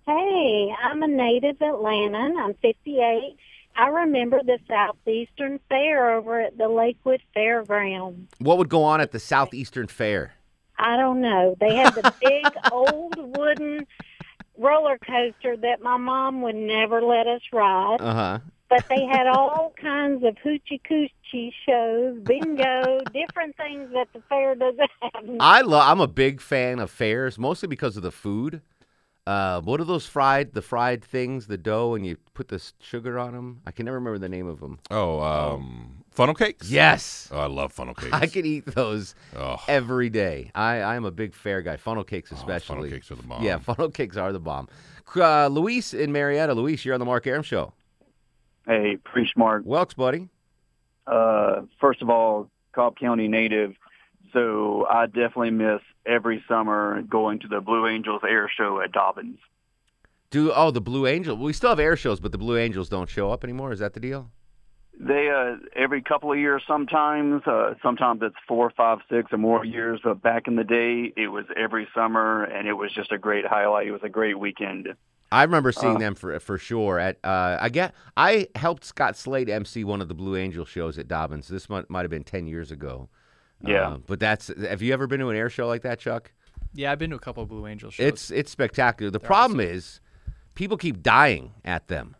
Hey, 0.05 0.73
I'm 0.81 1.01
a 1.01 1.07
native 1.07 1.57
Atlantan. 1.57 2.37
I'm 2.37 2.53
58. 2.61 3.37
I 3.77 3.87
remember 3.87 4.39
the 4.43 4.59
Southeastern 4.67 5.59
Fair 5.67 6.15
over 6.15 6.39
at 6.39 6.57
the 6.57 6.69
Lakewood 6.69 7.21
Fairgrounds. 7.33 8.31
What 8.37 8.57
would 8.57 8.69
go 8.69 8.83
on 8.83 9.01
at 9.01 9.11
the 9.11 9.19
Southeastern 9.19 9.87
Fair? 9.87 10.33
I 10.77 10.97
don't 10.97 11.21
know. 11.21 11.55
They 11.59 11.75
had 11.75 11.93
the 11.93 12.13
big 12.21 12.45
old 12.71 13.15
wooden 13.37 13.87
roller 14.57 14.97
coaster 14.97 15.57
that 15.57 15.81
my 15.81 15.97
mom 15.97 16.41
would 16.41 16.55
never 16.55 17.01
let 17.01 17.27
us 17.27 17.41
ride. 17.51 18.01
Uh 18.01 18.13
huh. 18.13 18.39
But 18.67 18.85
they 18.89 19.05
had 19.05 19.27
all 19.27 19.73
kinds 19.79 20.23
of 20.23 20.35
hoochie 20.43 20.81
coochie 20.89 21.51
shows, 21.67 22.19
bingo, 22.23 22.99
different 23.13 23.55
things 23.57 23.91
that 23.93 24.07
the 24.11 24.21
fair 24.27 24.55
doesn't 24.55 24.89
have. 25.01 25.23
I 25.39 25.61
love. 25.61 25.87
I'm 25.87 26.01
a 26.01 26.07
big 26.07 26.41
fan 26.41 26.79
of 26.79 26.89
fairs, 26.89 27.37
mostly 27.37 27.67
because 27.67 27.95
of 27.95 28.03
the 28.03 28.11
food. 28.11 28.61
Uh, 29.27 29.61
what 29.61 29.79
are 29.79 29.85
those 29.85 30.05
fried? 30.05 30.53
The 30.53 30.61
fried 30.61 31.03
things, 31.03 31.47
the 31.47 31.57
dough, 31.57 31.95
and 31.95 32.05
you 32.05 32.17
put 32.33 32.47
the 32.47 32.61
sugar 32.79 33.17
on 33.17 33.33
them. 33.33 33.61
I 33.65 33.71
can 33.71 33.85
never 33.85 33.97
remember 33.97 34.19
the 34.19 34.29
name 34.29 34.47
of 34.47 34.59
them. 34.59 34.79
Oh, 34.91 35.19
um, 35.19 36.03
funnel 36.15 36.33
cakes. 36.35 36.69
Yes, 36.69 37.29
Oh, 37.31 37.39
I 37.39 37.45
love 37.47 37.71
funnel 37.73 37.93
cakes. 38.01 38.13
I 38.13 38.27
could 38.27 38.45
eat 38.45 38.65
those 38.65 39.15
Oh. 39.35 39.57
every 39.67 40.09
day. 40.09 40.51
I 40.55 40.81
I'm 40.81 41.05
a 41.05 41.11
big 41.11 41.33
fair 41.33 41.61
guy. 41.61 41.77
Funnel 41.77 42.03
cakes, 42.03 42.31
Oh, 42.33 42.35
especially. 42.35 42.75
funnel 42.75 42.89
cakes 42.89 43.11
are 43.11 43.15
the 43.15 43.23
bomb. 43.23 43.43
Yeah, 43.43 43.57
funnel 43.59 43.89
cakes 43.91 44.17
are 44.17 44.31
the 44.31 44.39
bomb. 44.39 44.67
Uh, 45.15 45.47
Luis 45.47 45.93
in 45.93 46.11
Marietta. 46.11 46.53
Luis, 46.53 46.83
you're 46.83 46.93
on 46.95 46.99
the 46.99 47.05
Mark 47.05 47.27
Arum 47.27 47.43
Show. 47.43 47.73
Hey, 48.65 48.97
preach 49.03 49.29
Mark. 49.37 49.63
Welks, 49.63 49.95
buddy. 49.95 50.29
Uh, 51.05 51.61
first 51.79 52.01
of 52.01 52.09
all, 52.09 52.49
Cobb 52.73 52.97
County 52.97 53.27
native, 53.27 53.75
so 54.33 54.87
I 54.89 55.05
definitely 55.05 55.51
miss 55.51 55.81
every 56.05 56.43
summer 56.47 57.01
going 57.03 57.39
to 57.39 57.47
the 57.47 57.61
Blue 57.61 57.85
Angels 57.87 58.21
Air 58.27 58.49
Show 58.57 58.81
at 58.81 58.91
Dobbins. 58.91 59.37
Do 60.31 60.51
oh 60.51 60.71
the 60.71 60.81
Blue 60.81 61.05
Angel? 61.05 61.37
We 61.37 61.53
still 61.53 61.69
have 61.69 61.79
air 61.79 61.95
shows, 61.95 62.19
but 62.19 62.31
the 62.31 62.37
Blue 62.39 62.57
Angels 62.57 62.89
don't 62.89 63.07
show 63.09 63.29
up 63.31 63.43
anymore. 63.43 63.71
Is 63.71 63.79
that 63.79 63.93
the 63.93 63.99
deal? 63.99 64.31
They 64.99 65.29
uh, 65.29 65.57
every 65.75 66.01
couple 66.01 66.31
of 66.31 66.37
years, 66.39 66.63
sometimes, 66.67 67.41
uh, 67.45 67.73
sometimes 67.83 68.21
it's 68.23 68.35
four, 68.47 68.71
five, 68.77 68.99
six, 69.09 69.31
or 69.33 69.37
more 69.37 69.65
years. 69.65 69.99
But 70.03 70.21
back 70.21 70.47
in 70.47 70.55
the 70.55 70.63
day, 70.63 71.11
it 71.17 71.27
was 71.27 71.45
every 71.57 71.87
summer, 71.93 72.43
and 72.43 72.67
it 72.67 72.73
was 72.73 72.93
just 72.93 73.11
a 73.11 73.17
great 73.17 73.45
highlight. 73.45 73.87
It 73.87 73.91
was 73.91 74.03
a 74.03 74.09
great 74.09 74.39
weekend. 74.39 74.87
I 75.31 75.43
remember 75.43 75.71
seeing 75.73 75.97
Uh, 75.97 75.99
them 75.99 76.15
for 76.15 76.39
for 76.39 76.57
sure. 76.57 76.97
At 76.99 77.17
uh, 77.23 77.57
I 77.59 77.69
get 77.69 77.93
I 78.15 78.47
helped 78.55 78.85
Scott 78.85 79.17
Slade 79.17 79.49
MC 79.49 79.83
one 79.83 80.01
of 80.01 80.07
the 80.07 80.13
Blue 80.13 80.37
Angel 80.37 80.63
shows 80.65 80.97
at 80.97 81.07
Dobbins. 81.07 81.47
This 81.49 81.67
might 81.69 81.89
might 81.89 82.01
have 82.03 82.11
been 82.11 82.23
ten 82.23 82.47
years 82.47 82.71
ago. 82.71 83.09
Yeah. 83.61 83.89
Uh, 83.89 83.97
but 83.97 84.19
that's 84.19 84.47
have 84.63 84.81
you 84.81 84.93
ever 84.93 85.07
been 85.07 85.19
to 85.19 85.27
an 85.29 85.35
air 85.35 85.49
show 85.49 85.67
like 85.67 85.81
that, 85.81 85.99
Chuck? 85.99 86.31
Yeah, 86.73 86.91
I've 86.91 86.99
been 86.99 87.09
to 87.09 87.15
a 87.15 87.19
couple 87.19 87.43
of 87.43 87.49
Blue 87.49 87.67
Angel 87.67 87.89
shows. 87.89 88.05
It's 88.05 88.31
it's 88.31 88.51
spectacular. 88.51 89.11
The 89.11 89.19
problem 89.19 89.59
is 89.59 89.99
people 90.53 90.77
keep 90.77 91.01
dying 91.03 91.51
at 91.65 91.87
them. 91.87 92.15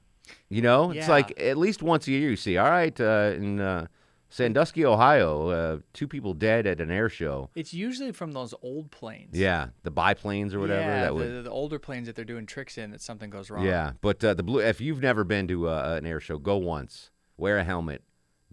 You 0.50 0.62
know, 0.62 0.92
it's 0.92 1.10
like 1.10 1.40
at 1.40 1.58
least 1.58 1.82
once 1.84 2.08
a 2.08 2.12
year 2.12 2.30
you 2.30 2.36
see. 2.36 2.58
All 2.58 2.70
right, 2.70 3.00
uh, 3.00 3.34
in 3.36 3.60
uh, 3.60 3.88
Sandusky, 4.30 4.86
Ohio, 4.86 5.50
uh, 5.50 5.78
two 5.94 6.08
people 6.08 6.34
dead 6.34 6.68
at 6.68 6.82
an 6.82 6.92
air 6.92 7.10
show. 7.10 7.50
It's 7.56 7.74
usually 7.74 8.12
from 8.12 8.34
those 8.34 8.54
old 8.62 8.92
planes. 8.92 9.38
Yeah, 9.38 9.68
the 9.84 9.92
biplanes 9.92 10.54
or 10.54 10.60
whatever. 10.60 10.82
Yeah, 10.82 11.02
that 11.02 11.08
the, 11.08 11.14
would. 11.14 11.44
the 11.46 11.50
older 11.50 11.80
planes 11.80 12.08
that 12.08 12.16
they're 12.16 12.26
doing 12.26 12.46
tricks 12.46 12.78
in 12.78 12.92
that 12.92 13.02
something 13.02 13.30
goes 13.30 13.50
wrong. 13.50 13.66
Yeah, 13.66 13.94
but 14.02 14.24
uh, 14.24 14.34
the 14.34 14.44
blue. 14.44 14.60
If 14.60 14.82
you've 14.82 15.02
never 15.02 15.24
been 15.24 15.48
to 15.48 15.70
uh, 15.70 15.96
an 15.98 16.06
air 16.06 16.20
show, 16.20 16.38
go 16.38 16.58
once. 16.58 17.12
Wear 17.38 17.58
a 17.58 17.64
helmet. 17.64 18.02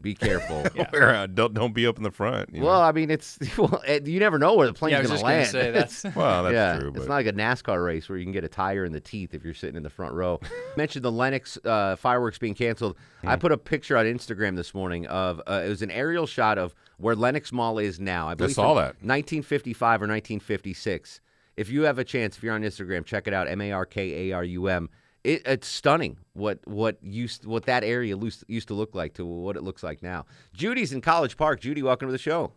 Be 0.03 0.15
careful. 0.15 0.63
Where, 0.91 1.15
uh, 1.15 1.27
don't 1.27 1.55
don't 1.55 1.73
be 1.73 1.87
up 1.87 1.97
in 1.97 2.03
the 2.03 2.11
front. 2.11 2.51
you 2.53 2.61
know? 2.61 2.67
Well, 2.67 2.83
I 2.83 2.93
mean, 2.93 3.11
it's 3.11 3.39
well, 3.57 3.81
it- 3.87 4.07
you 4.07 4.19
never 4.21 4.39
know 4.39 4.55
where 4.55 4.67
the 4.67 4.73
plane's 4.75 4.93
Yeah, 4.93 4.99
going 4.99 5.07
to 5.09 5.13
just 5.15 5.23
gonna 5.23 5.35
land. 5.37 5.49
say, 5.49 5.71
that's- 5.73 6.05
It's- 6.05 6.17
Well, 6.17 6.43
that's 6.43 6.53
yeah, 6.55 6.79
true, 6.79 6.89
It's 6.97 7.07
not 7.07 7.15
like 7.15 7.27
a 7.27 7.33
NASCAR 7.33 7.85
race 7.85 8.09
where 8.09 8.19
you 8.19 8.25
can 8.25 8.33
get 8.33 8.45
a 8.45 8.49
tire 8.49 8.85
in 8.85 8.93
the 8.93 9.01
teeth 9.01 9.33
if 9.35 9.45
you're 9.45 9.55
sitting 9.55 9.77
in 9.77 9.83
the 9.83 9.91
front 9.91 10.13
row. 10.15 10.41
mentioned 10.77 11.05
the 11.05 11.13
Lenox 11.13 11.57
uh, 11.65 11.97
fireworks 11.97 12.39
being 12.39 12.55
canceled. 12.55 12.97
Hmm. 13.23 13.29
I 13.29 13.37
put 13.37 13.53
a 13.53 13.57
picture 13.57 13.97
on 13.97 14.05
Instagram 14.07 14.57
this 14.57 14.75
morning 14.75 15.07
of 15.07 15.41
uh, 15.47 15.63
it 15.65 15.69
was 15.69 15.83
an 15.83 15.91
aerial 15.91 16.27
shot 16.27 16.59
of 16.59 16.75
where 16.99 17.15
Lenox 17.15 17.53
Mall 17.53 17.79
is 17.79 17.99
now. 18.01 18.29
I 18.29 18.35
believe 18.35 18.55
saw 18.55 18.75
that. 18.75 18.97
1955 19.03 20.03
or 20.03 20.07
1956. 20.09 21.21
If 21.57 21.69
you 21.71 21.83
have 21.83 21.99
a 21.99 22.05
chance, 22.05 22.37
if 22.37 22.43
you're 22.43 22.55
on 22.55 22.63
Instagram, 22.63 23.05
check 23.05 23.27
it 23.29 23.35
out. 23.35 23.47
M 23.49 23.61
A 23.61 23.73
R 23.73 23.85
K 23.87 24.31
A 24.31 24.33
R 24.37 24.45
U 24.45 24.69
M. 24.69 24.89
It, 25.25 25.43
it's 25.47 25.69
stunning 25.69 26.17
what 26.33 26.59
what 26.67 26.97
used 27.03 27.47
what 27.47 27.65
that 27.67 27.85
area 27.85 28.17
used, 28.17 28.45
used 28.49 28.69
to 28.69 28.75
look 28.75 28.95
like 28.95 29.15
to 29.15 29.25
what 29.25 29.57
it 29.57 29.63
looks 29.63 29.83
like 29.83 30.03
now. 30.03 30.27
Judy's 30.53 30.93
in 30.93 31.01
College 31.01 31.37
Park. 31.37 31.61
Judy, 31.61 31.83
welcome 31.83 32.09
to 32.09 32.13
the 32.13 32.19
show. 32.19 32.53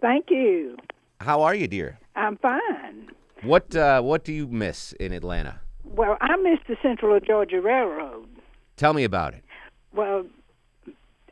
Thank 0.00 0.30
you. 0.30 0.76
How 1.20 1.42
are 1.42 1.54
you, 1.54 1.66
dear? 1.66 1.98
I'm 2.14 2.36
fine. 2.36 3.08
What 3.42 3.74
uh, 3.74 4.00
what 4.02 4.24
do 4.24 4.32
you 4.32 4.46
miss 4.46 4.92
in 4.94 5.12
Atlanta? 5.12 5.60
Well, 5.84 6.16
I 6.20 6.36
miss 6.36 6.60
the 6.68 6.76
Central 6.82 7.18
Georgia 7.20 7.60
Railroad. 7.60 8.28
Tell 8.76 8.92
me 8.92 9.04
about 9.04 9.34
it. 9.34 9.42
Well, 9.92 10.24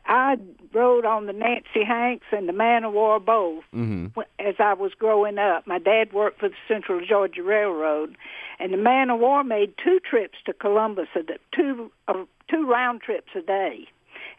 I 0.05 0.35
rode 0.73 1.05
on 1.05 1.27
the 1.27 1.33
Nancy 1.33 1.83
Hanks 1.87 2.25
and 2.31 2.47
the 2.49 2.53
Man 2.53 2.83
of 2.83 2.93
War 2.93 3.19
both 3.19 3.63
Mm-hmm. 3.73 4.19
as 4.39 4.55
I 4.59 4.73
was 4.73 4.91
growing 4.97 5.37
up. 5.37 5.65
My 5.65 5.79
dad 5.79 6.11
worked 6.13 6.39
for 6.39 6.49
the 6.49 6.55
Central 6.67 7.05
Georgia 7.05 7.41
Railroad, 7.43 8.15
and 8.59 8.73
the 8.73 8.77
Man 8.77 9.09
of 9.09 9.19
War 9.19 9.43
made 9.43 9.73
two 9.83 9.99
trips 9.99 10.37
to 10.45 10.53
Columbus, 10.53 11.07
a 11.15 11.21
two 11.55 11.91
uh, 12.07 12.13
two 12.49 12.65
round 12.67 13.01
trips 13.01 13.31
a 13.35 13.41
day, 13.41 13.87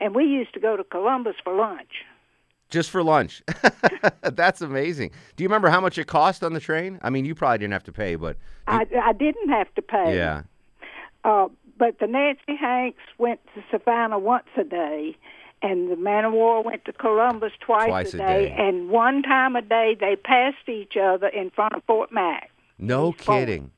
and 0.01 0.15
we 0.15 0.25
used 0.25 0.55
to 0.55 0.61
go 0.61 0.77
to 0.77 0.85
Columbus 0.85 1.37
for 1.43 1.55
lunch. 1.55 2.05
Just 2.71 2.91
for 2.91 3.03
lunch. 3.05 3.43
That's 4.23 4.61
amazing. 4.61 5.11
Do 5.37 5.45
you 5.45 5.49
remember 5.49 5.69
how 5.69 5.81
much 5.81 5.99
it 5.99 6.07
cost 6.07 6.43
on 6.43 6.55
the 6.55 6.61
train? 6.61 6.99
I 7.03 7.11
mean, 7.11 7.25
you 7.25 7.35
probably 7.35 7.59
didn't 7.59 7.73
have 7.75 7.85
to 7.85 7.93
pay, 7.93 8.17
but 8.17 8.37
I, 8.67 8.87
I 9.01 9.13
didn't 9.13 9.51
have 9.51 9.73
to 9.75 9.83
pay. 9.83 10.17
yeah. 10.17 10.43
Uh, 11.25 11.49
but 11.79 11.99
the 11.99 12.07
Nancy 12.07 12.57
Hanks 12.59 13.03
went 13.19 13.41
to 13.55 13.63
Savannah 13.71 14.19
once 14.19 14.47
a 14.57 14.65
day, 14.65 15.17
and 15.63 15.91
the 15.91 15.97
Man 15.97 16.25
of 16.25 16.33
War 16.33 16.63
went 16.63 16.85
to 16.87 16.93
Columbus 16.93 17.53
twice, 17.61 17.89
Twice 17.89 18.15
a, 18.15 18.17
a 18.17 18.21
day, 18.21 18.45
day. 18.47 18.57
And 18.59 18.89
one 18.91 19.23
time 19.23 19.57
a 19.57 19.63
day, 19.63 19.97
they 19.99 20.17
passed 20.17 20.69
each 20.69 20.97
other 20.97 21.29
in 21.29 21.51
front 21.51 21.75
of 21.75 21.83
Fort 21.85 22.13
Mac. 22.13 22.51
No 22.79 23.13
kidding. 23.13 23.71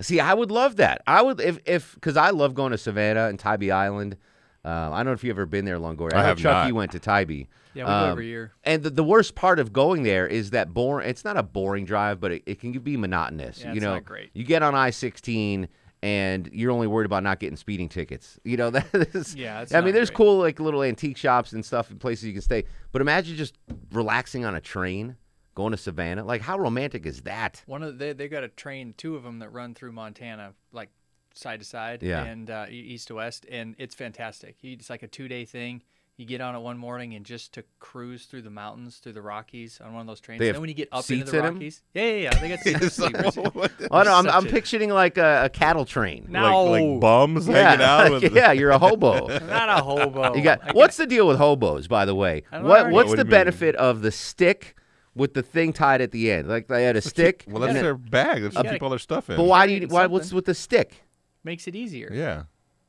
See, 0.00 0.20
I 0.20 0.34
would 0.34 0.50
love 0.50 0.76
that. 0.76 1.02
I 1.06 1.22
would 1.22 1.40
if 1.40 1.58
if 1.66 1.94
because 1.94 2.16
I 2.16 2.30
love 2.30 2.54
going 2.54 2.72
to 2.72 2.78
Savannah 2.78 3.28
and 3.28 3.38
Tybee 3.38 3.70
Island. 3.70 4.16
Uh, 4.64 4.90
I 4.92 4.98
don't 4.98 5.06
know 5.06 5.12
if 5.12 5.22
you've 5.22 5.36
ever 5.36 5.46
been 5.46 5.66
there, 5.66 5.78
Longoria. 5.78 6.14
I 6.14 6.22
know 6.22 6.28
have 6.28 6.38
Chuck, 6.38 6.52
not. 6.52 6.68
you 6.68 6.74
went 6.74 6.92
to 6.92 6.98
Tybee. 6.98 7.44
Yeah, 7.74 7.84
we 7.84 8.06
go 8.06 8.10
every 8.12 8.26
year. 8.26 8.52
And 8.64 8.82
the, 8.82 8.88
the 8.90 9.04
worst 9.04 9.34
part 9.34 9.58
of 9.58 9.72
going 9.72 10.04
there 10.04 10.26
is 10.26 10.50
that 10.50 10.72
boring. 10.72 11.08
It's 11.08 11.24
not 11.24 11.36
a 11.36 11.42
boring 11.42 11.84
drive, 11.84 12.18
but 12.20 12.32
it, 12.32 12.42
it 12.46 12.60
can 12.60 12.72
be 12.72 12.96
monotonous. 12.96 13.60
Yeah, 13.60 13.68
you 13.68 13.72
it's 13.74 13.82
know, 13.82 13.94
not 13.94 14.04
great. 14.04 14.30
you 14.32 14.44
get 14.44 14.62
on 14.62 14.74
I 14.74 14.90
sixteen. 14.90 15.68
And 16.02 16.50
you're 16.52 16.70
only 16.70 16.86
worried 16.86 17.06
about 17.06 17.22
not 17.22 17.40
getting 17.40 17.56
speeding 17.56 17.88
tickets. 17.88 18.38
You 18.44 18.58
know 18.58 18.68
that 18.70 18.86
is. 19.14 19.34
Yeah, 19.34 19.62
it's 19.62 19.72
I 19.72 19.80
mean, 19.80 19.94
there's 19.94 20.10
great. 20.10 20.16
cool 20.18 20.38
like 20.38 20.60
little 20.60 20.82
antique 20.82 21.16
shops 21.16 21.52
and 21.54 21.64
stuff 21.64 21.90
and 21.90 21.98
places 21.98 22.24
you 22.24 22.34
can 22.34 22.42
stay. 22.42 22.64
But 22.92 23.00
imagine 23.00 23.36
just 23.36 23.56
relaxing 23.90 24.44
on 24.44 24.54
a 24.54 24.60
train, 24.60 25.16
going 25.54 25.70
to 25.72 25.76
Savannah. 25.76 26.24
Like, 26.24 26.42
how 26.42 26.58
romantic 26.58 27.06
is 27.06 27.22
that? 27.22 27.62
One 27.66 27.82
of 27.82 27.98
the, 27.98 28.04
they 28.06 28.12
they 28.12 28.28
got 28.28 28.44
a 28.44 28.48
train, 28.48 28.94
two 28.96 29.16
of 29.16 29.22
them 29.22 29.38
that 29.40 29.50
run 29.52 29.74
through 29.74 29.92
Montana, 29.92 30.54
like 30.72 30.90
side 31.34 31.60
to 31.60 31.66
side 31.66 32.02
Yeah. 32.02 32.24
and 32.24 32.48
uh, 32.50 32.66
east 32.70 33.08
to 33.08 33.14
west, 33.16 33.46
and 33.50 33.74
it's 33.78 33.94
fantastic. 33.94 34.56
It's 34.62 34.90
like 34.90 35.02
a 35.02 35.08
two 35.08 35.28
day 35.28 35.44
thing. 35.44 35.82
You 36.16 36.24
get 36.26 36.40
on 36.40 36.54
it 36.54 36.60
one 36.60 36.78
morning 36.78 37.14
and 37.14 37.26
just 37.26 37.54
to 37.54 37.64
cruise 37.80 38.26
through 38.26 38.42
the 38.42 38.50
mountains, 38.50 38.98
through 38.98 39.14
the 39.14 39.20
Rockies 39.20 39.80
on 39.84 39.94
one 39.94 40.02
of 40.02 40.06
those 40.06 40.20
trains. 40.20 40.38
They 40.38 40.44
And 40.44 40.54
have 40.54 40.54
then 40.54 40.60
when 40.60 40.68
you 40.68 40.74
get 40.76 40.88
up 40.92 40.98
into 40.98 41.06
seats 41.08 41.30
the 41.32 41.38
in 41.40 41.44
'em? 41.44 41.54
Rockies, 41.54 41.82
yeah, 41.92 42.02
yeah, 42.04 42.14
yeah, 42.16 42.38
they 42.38 42.48
got 42.50 42.58
seats. 42.60 42.94
sleepers. 42.94 43.36
Oh, 43.90 44.02
no, 44.04 44.14
I'm, 44.14 44.24
Such 44.24 44.32
I'm 44.34 44.46
a- 44.46 44.48
picturing 44.48 44.90
like 44.90 45.18
a, 45.18 45.46
a 45.46 45.48
cattle 45.48 45.84
train. 45.84 46.26
No. 46.28 46.66
Like, 46.66 46.82
like 46.84 47.00
bums 47.00 47.48
yeah, 47.48 47.70
hanging 47.70 47.84
out. 47.84 48.10
With 48.22 48.32
yeah, 48.32 48.52
you're 48.52 48.70
a 48.70 48.78
hobo. 48.78 49.26
Not 49.26 49.68
a 49.68 49.82
hobo. 49.82 50.36
You 50.36 50.42
got 50.42 50.62
I 50.62 50.66
get- 50.66 50.74
what's 50.76 50.96
the 50.98 51.06
deal 51.08 51.26
with 51.26 51.36
hobos, 51.38 51.88
by 51.88 52.04
the 52.04 52.14
way? 52.14 52.44
What 52.52 52.62
know. 52.62 52.92
what's 52.92 53.08
What 53.08 53.16
the 53.16 53.22
you 53.22 53.24
mean? 53.24 53.30
benefit 53.30 53.74
of 53.74 54.02
the 54.02 54.12
stick 54.12 54.76
with 55.14 55.34
the 55.34 55.42
thing 55.42 55.72
tied 55.72 56.00
at 56.00 56.10
the 56.12 56.30
end? 56.30 56.48
Like 56.48 56.68
they 56.68 56.84
had 56.84 56.96
a 56.96 57.00
stick. 57.00 57.44
Well, 57.48 57.60
that's 57.60 57.74
their 57.74 57.94
bag. 57.96 58.42
That's 58.42 58.54
what 58.54 58.64
gotta- 58.64 58.76
keep 58.76 58.82
all 58.82 58.90
their 58.90 58.98
stuff 58.98 59.30
in. 59.30 59.36
But 59.36 59.44
why 59.44 59.66
do 59.66 59.72
you? 59.74 59.86
Why? 59.88 60.06
What's 60.06 60.32
with 60.32 60.44
the 60.46 60.54
stick? 60.54 61.02
makes 61.42 61.66
it 61.68 61.76
easier. 61.76 62.10
Yeah. 62.12 62.44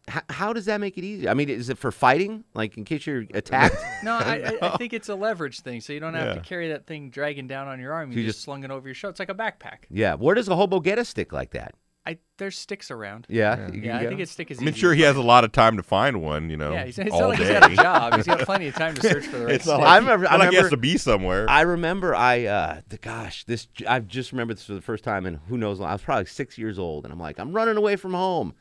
How, 0.08 0.22
how 0.30 0.54
does 0.54 0.66
that 0.66 0.80
make 0.80 0.98
it 1.00 1.04
easier? 1.04 1.30
I 1.32 1.34
mean, 1.34 1.50
is 1.50 1.70
it 1.70 1.78
for 1.80 1.92
fighting? 1.92 2.44
Like 2.54 2.78
in 2.78 2.86
case 2.86 3.06
you're 3.08 3.26
attacked? 3.34 3.76
No, 4.04 4.14
I, 4.14 4.56
I, 4.62 4.68
I 4.74 4.78
think 4.78 4.94
it's 4.94 5.10
a 5.10 5.16
leverage 5.16 5.62
thing, 5.62 5.82
so 5.82 5.92
you 5.94 6.00
don't 6.00 6.14
have 6.14 6.28
Yeah. 6.28 6.34
to 6.36 6.40
carry 6.42 6.70
that 6.70 6.86
thing 6.86 7.10
dragging 7.10 7.48
down 7.48 7.68
on 7.68 7.80
your 7.80 7.92
arm. 7.92 8.12
You, 8.12 8.20
You 8.20 8.24
just, 8.26 8.38
just- 8.38 8.46
slung 8.46 8.64
it 8.64 8.70
over 8.72 8.88
your 8.88 8.94
shoulder. 8.94 9.12
It's 9.12 9.20
like 9.20 9.30
a 9.30 9.34
backpack. 9.34 9.80
yeah. 9.90 10.14
Where 10.14 10.36
does 10.36 10.48
a 10.48 10.56
hobo 10.56 10.80
get 10.80 11.00
a 11.00 11.06
stick 11.06 11.34
like 11.34 11.52
that? 11.52 11.74
I 12.08 12.18
there's 12.38 12.58
sticks 12.58 12.92
around. 12.92 13.26
Yeah. 13.30 13.58
Yeah. 13.58 13.68
Yeah, 13.74 13.98
I 13.98 14.00
get 14.00 14.00
think 14.00 14.12
'em? 14.14 14.18
his 14.20 14.32
stick 14.32 14.52
is. 14.52 14.60
I'm 14.60 14.68
easy 14.70 14.80
sure, 14.80 14.92
to 14.92 14.96
he 14.98 15.04
has 15.04 15.16
a 15.16 15.22
lot 15.22 15.44
of 15.44 15.52
time 15.52 15.78
to 15.78 15.84
find 15.84 16.22
one. 16.22 16.50
You 16.50 16.58
know, 16.58 16.74
Yeah, 16.74 16.86
he's, 16.86 17.00
it's 17.00 17.12
all 17.12 17.22
not 17.22 17.30
like 17.30 17.38
day. 17.40 17.46
he's 17.46 17.60
got 17.60 17.72
a 17.72 17.76
job. 17.76 18.16
He's 18.16 18.26
got 18.28 18.40
plenty 18.42 18.68
of 18.68 18.76
time 18.76 18.94
to 18.96 19.02
search 19.10 19.26
for 19.26 19.38
the 19.40 19.46
right 19.46 19.56
It's 19.56 19.66
not 19.66 19.74
stick. 19.78 19.84
like, 19.86 19.92
I 19.94 19.98
remember- 19.98 20.28
I 20.28 20.32
not 20.32 20.40
like 20.42 20.50
he 20.52 20.56
has 20.58 20.64
remember- 20.66 20.70
to 20.76 20.82
be 20.82 20.98
somewhere. 20.98 21.50
I 21.50 21.62
remember 21.62 22.14
I 22.16 22.46
uh 22.46 22.82
the 22.90 22.98
gosh 22.98 23.44
this 23.46 23.68
I 23.88 24.00
just 24.00 24.32
remembered 24.32 24.58
this 24.58 24.66
for 24.66 24.74
the 24.74 24.82
first 24.82 25.04
time 25.04 25.26
and 25.26 25.40
who 25.48 25.58
knows 25.58 25.82
I 25.82 25.92
was 25.94 26.02
probably 26.02 26.26
six 26.26 26.58
years 26.58 26.78
old 26.78 27.06
and 27.06 27.12
I'm 27.14 27.20
like 27.20 27.40
I'm 27.40 27.52
running 27.54 27.78
away 27.78 27.96
from 27.96 28.14
home 28.14 28.54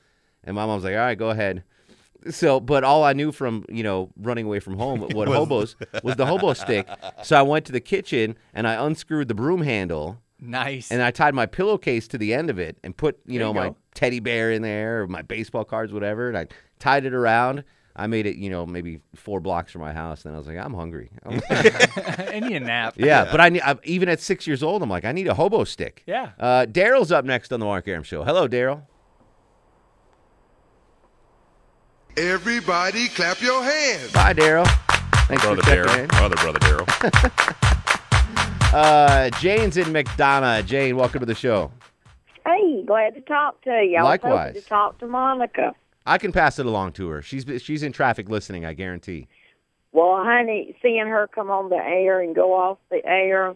and 0.45 0.57
my 0.57 0.65
mom's 0.67 0.85
like 0.85 0.95
all 0.95 0.99
right 1.01 1.19
go 1.19 1.31
ahead 1.31 1.65
So, 2.31 2.59
but 2.59 2.85
all 2.85 3.05
I 3.05 3.13
knew 3.13 3.33
from 3.33 3.67
you 3.69 3.83
know 3.83 4.11
running 4.17 4.47
away 4.47 4.59
from 4.61 4.79
home, 4.79 5.01
what 5.13 5.29
Was- 5.29 5.37
hobos 5.37 5.77
was 6.03 6.17
the 6.17 6.25
hobo 6.25 6.55
stick. 6.55 6.89
So 7.23 7.37
I 7.37 7.43
went 7.43 7.67
to 7.67 7.73
the 7.73 7.81
kitchen 7.81 8.37
and 8.55 8.67
I 8.67 8.83
unscrewed 8.87 9.29
the 9.29 9.35
broom 9.35 9.61
handle. 9.61 10.19
Nice. 10.41 10.91
And 10.91 11.03
I 11.03 11.11
tied 11.11 11.35
my 11.35 11.47
pillowcase 11.47 12.07
to 12.09 12.19
the 12.19 12.35
end 12.35 12.51
of 12.51 12.59
it 12.59 12.77
and 12.85 12.97
put 12.97 13.19
you 13.27 13.39
There 13.39 13.47
know 13.47 13.49
you 13.51 13.55
my 13.55 13.69
go. 13.71 13.77
teddy 13.95 14.21
bear 14.21 14.51
in 14.53 14.63
there 14.63 15.03
or 15.03 15.07
my 15.07 15.23
baseball 15.23 15.65
cards, 15.65 15.93
whatever. 15.93 16.29
And 16.29 16.37
I 16.37 16.47
tied 16.79 17.05
it 17.07 17.15
around. 17.15 17.65
I 17.97 18.09
made 18.09 18.27
it, 18.27 18.37
you 18.37 18.51
know, 18.51 18.67
maybe 18.67 18.99
four 19.15 19.39
blocks 19.41 19.71
from 19.71 19.81
my 19.81 19.93
house. 19.93 20.25
And 20.25 20.35
I 20.35 20.39
was 20.39 20.49
like, 20.49 20.57
I'm 20.59 20.75
hungry. 20.75 21.11
I 21.25 22.41
need 22.43 22.57
a 22.57 22.61
nap. 22.61 22.95
Yeah, 22.97 23.29
but 23.31 23.41
I, 23.41 23.49
need, 23.51 23.63
I 23.63 23.77
even 23.85 24.09
at 24.09 24.21
six 24.21 24.47
years 24.49 24.63
old, 24.65 24.83
I'm 24.83 24.91
like, 24.91 25.05
I 25.05 25.13
need 25.13 25.29
a 25.29 25.35
hobo 25.35 25.63
stick. 25.63 26.03
Yeah. 26.07 26.31
Uh, 26.39 26.67
Daryl's 26.69 27.13
up 27.13 27.25
next 27.25 27.53
on 27.53 27.61
the 27.61 27.67
Mark 27.67 27.87
Arum 27.87 28.03
Show. 28.03 28.25
Hello, 28.25 28.49
Daryl. 28.49 28.83
Everybody 32.17 33.09
clap 33.09 33.41
your 33.41 33.63
hands. 33.63 34.13
Bye, 34.13 34.35
Daryl. 34.35 34.67
Thanks 35.27 35.43
brother 35.45 35.63
for 35.63 35.69
checking 35.69 35.85
Daryl. 35.85 36.05
in. 36.05 36.25
Other 36.25 36.37
brother 36.37 36.59
Daryl. 36.61 37.71
Uh, 38.75 39.31
Jane's 39.39 39.77
in 39.77 39.85
McDonough. 39.87 40.67
Jane, 40.67 40.97
welcome 40.97 41.21
to 41.21 41.27
the 41.27 41.35
show. 41.35 41.71
Hey, 42.45 42.83
glad 42.85 43.15
to 43.15 43.21
talk 43.21 43.63
to 43.63 43.71
you. 43.71 43.97
I 43.99 44.03
was 44.03 44.11
hoping 44.21 44.31
Likewise. 44.31 44.55
to 44.55 44.69
talk 44.69 44.99
to 44.99 45.07
Monica. 45.07 45.75
I 46.05 46.19
can 46.19 46.33
pass 46.33 46.59
it 46.59 46.67
along 46.67 46.93
to 46.95 47.07
her. 47.09 47.23
She's 47.23 47.47
she's 47.63 47.85
in 47.85 47.93
traffic 47.93 48.29
listening. 48.29 48.65
I 48.67 48.73
guarantee. 48.75 49.29
Well, 49.93 50.25
honey, 50.25 50.77
seeing 50.83 51.07
her 51.07 51.29
come 51.33 51.51
on 51.53 51.71
the 51.71 51.77
air 51.77 52.21
and 52.21 52.35
go 52.35 52.53
off 52.53 52.79
the 52.91 53.01
air 53.07 53.55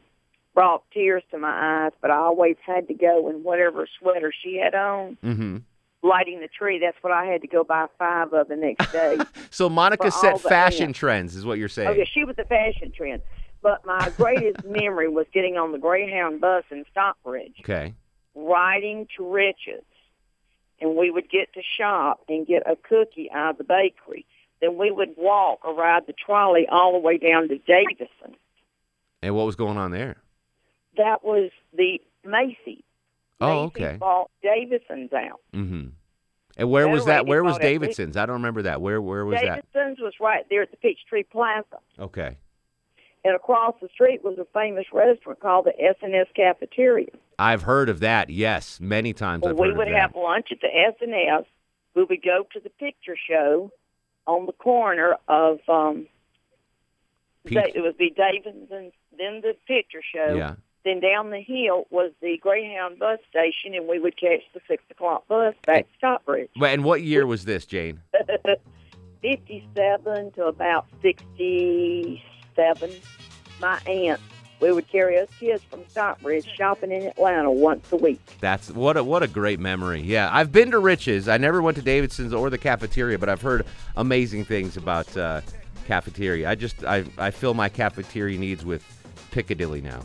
brought 0.54 0.84
tears 0.92 1.24
to 1.32 1.38
my 1.38 1.86
eyes, 1.86 1.92
but 2.00 2.12
I 2.12 2.16
always 2.18 2.54
had 2.64 2.86
to 2.86 2.94
go 2.94 3.28
in 3.28 3.42
whatever 3.42 3.88
sweater 3.98 4.32
she 4.42 4.56
had 4.56 4.74
on, 4.76 5.18
Mm-hmm. 5.24 5.56
lighting 6.02 6.40
the 6.40 6.48
tree. 6.48 6.78
That's 6.78 6.96
what 7.02 7.12
I 7.12 7.24
had 7.26 7.42
to 7.42 7.48
go 7.48 7.64
buy 7.64 7.86
five 7.98 8.32
of 8.32 8.46
the 8.48 8.56
next 8.56 8.92
day. 8.92 9.18
So 9.50 9.68
Monica 9.68 10.10
set 10.12 10.40
fashion 10.40 10.92
trends, 10.92 11.34
is 11.34 11.44
what 11.44 11.58
you're 11.58 11.68
saying. 11.68 11.88
Oh, 11.88 11.92
yeah, 11.92 12.04
she 12.12 12.22
was 12.24 12.36
a 12.38 12.44
fashion 12.44 12.92
trend. 12.96 13.22
But 13.62 13.84
my 13.84 14.10
greatest 14.16 14.64
memory 14.68 15.08
was 15.08 15.26
getting 15.32 15.56
on 15.56 15.72
the 15.72 15.78
Greyhound 15.78 16.40
bus 16.40 16.64
in 16.70 16.84
Stockbridge. 16.90 17.54
Okay. 17.60 17.94
riding 18.34 19.06
to 19.16 19.28
Rich's, 19.28 19.84
and 20.80 20.96
we 20.96 21.10
would 21.10 21.28
get 21.30 21.52
to 21.54 21.62
shop 21.78 22.20
and 22.28 22.46
get 22.46 22.62
a 22.70 22.76
cookie 22.76 23.30
out 23.32 23.52
of 23.52 23.58
the 23.58 23.64
bakery. 23.64 24.26
Then 24.60 24.76
we 24.76 24.90
would 24.90 25.10
walk 25.16 25.64
or 25.64 25.74
ride 25.74 26.06
the 26.06 26.12
trolley 26.12 26.66
all 26.68 26.92
the 26.92 26.98
way 26.98 27.18
down 27.18 27.48
to 27.48 27.58
Davison. 27.58 28.36
And 29.22 29.34
what 29.34 29.46
was 29.46 29.56
going 29.56 29.76
on 29.76 29.90
there? 29.90 30.16
That 30.96 31.24
was 31.24 31.50
the 31.76 32.00
Macy's. 32.24 32.82
Oh, 33.40 33.64
Macy's 33.66 33.82
okay. 33.86 33.96
bought 33.98 34.30
Davison's 34.42 35.12
out. 35.12 35.40
Mm-hmm. 35.54 35.88
And 36.56 36.70
where 36.70 36.88
was 36.88 37.04
that? 37.06 37.26
Where 37.26 37.44
was 37.44 37.54
bought 37.54 37.62
it. 37.62 37.66
We- 37.66 37.78
Davidson's? 37.78 38.16
I 38.16 38.26
don't 38.26 38.34
remember 38.34 38.62
that. 38.62 38.80
Where 38.80 39.00
where 39.00 39.24
was 39.24 39.40
that? 39.40 39.64
Davison's 39.72 40.00
was 40.00 40.14
right 40.20 40.44
there 40.50 40.62
at 40.62 40.70
the 40.72 40.76
Peachtree 40.76 41.22
Plaza. 41.22 41.78
Okay. 42.00 42.36
And 43.28 43.36
across 43.36 43.74
the 43.82 43.90
street 43.92 44.24
was 44.24 44.38
a 44.38 44.46
famous 44.54 44.86
restaurant 44.90 45.38
called 45.40 45.66
the 45.66 45.78
S&S 45.78 46.28
Cafeteria. 46.34 47.10
I've 47.38 47.60
heard 47.60 47.90
of 47.90 48.00
that. 48.00 48.30
Yes, 48.30 48.80
many 48.80 49.12
times 49.12 49.42
Well, 49.42 49.52
we 49.52 49.70
would 49.70 49.88
have 49.88 50.16
lunch 50.16 50.46
at 50.50 50.62
the 50.62 50.68
S 50.68 50.94
and 51.02 51.12
S. 51.12 51.44
We 51.94 52.04
would 52.04 52.22
go 52.22 52.46
to 52.54 52.60
the 52.60 52.70
picture 52.70 53.18
show 53.28 53.70
on 54.26 54.46
the 54.46 54.52
corner 54.52 55.16
of 55.28 55.58
um. 55.68 56.06
Da- 57.44 57.70
it 57.74 57.82
would 57.82 57.98
be 57.98 58.08
Davidson's, 58.08 58.94
then 59.18 59.42
the 59.42 59.54
picture 59.66 60.00
show. 60.02 60.34
Yeah. 60.34 60.54
Then 60.86 61.00
down 61.00 61.28
the 61.28 61.42
hill 61.42 61.86
was 61.90 62.12
the 62.22 62.38
Greyhound 62.38 62.98
bus 62.98 63.18
station, 63.28 63.74
and 63.74 63.86
we 63.86 63.98
would 63.98 64.18
catch 64.18 64.40
the 64.54 64.60
six 64.66 64.82
o'clock 64.90 65.28
bus 65.28 65.54
back 65.66 65.82
to 65.82 65.98
Stockbridge. 65.98 66.48
And 66.62 66.82
what 66.82 67.02
year 67.02 67.26
was 67.26 67.44
this, 67.44 67.66
Jane? 67.66 68.00
Fifty-seven 69.20 70.32
to 70.32 70.46
about 70.46 70.86
sixty-seven. 72.58 72.90
My 73.60 73.78
aunt, 73.86 74.20
we 74.60 74.72
would 74.72 74.88
carry 74.88 75.18
us 75.18 75.28
kids 75.38 75.62
from 75.64 75.84
Stockbridge 75.88 76.46
shopping 76.46 76.92
in 76.92 77.06
Atlanta 77.06 77.50
once 77.50 77.90
a 77.92 77.96
week. 77.96 78.20
That's 78.40 78.70
what 78.70 78.96
a 78.96 79.04
what 79.04 79.22
a 79.22 79.28
great 79.28 79.60
memory. 79.60 80.00
Yeah, 80.00 80.28
I've 80.32 80.52
been 80.52 80.70
to 80.72 80.78
Rich's. 80.78 81.28
I 81.28 81.38
never 81.38 81.62
went 81.62 81.76
to 81.76 81.82
Davidson's 81.82 82.32
or 82.32 82.50
the 82.50 82.58
cafeteria, 82.58 83.18
but 83.18 83.28
I've 83.28 83.42
heard 83.42 83.66
amazing 83.96 84.44
things 84.44 84.76
about 84.76 85.16
uh, 85.16 85.40
cafeteria. 85.86 86.48
I 86.48 86.54
just 86.54 86.84
I 86.84 87.04
I 87.16 87.30
fill 87.30 87.54
my 87.54 87.68
cafeteria 87.68 88.38
needs 88.38 88.64
with 88.64 88.84
Piccadilly 89.30 89.80
now. 89.80 90.00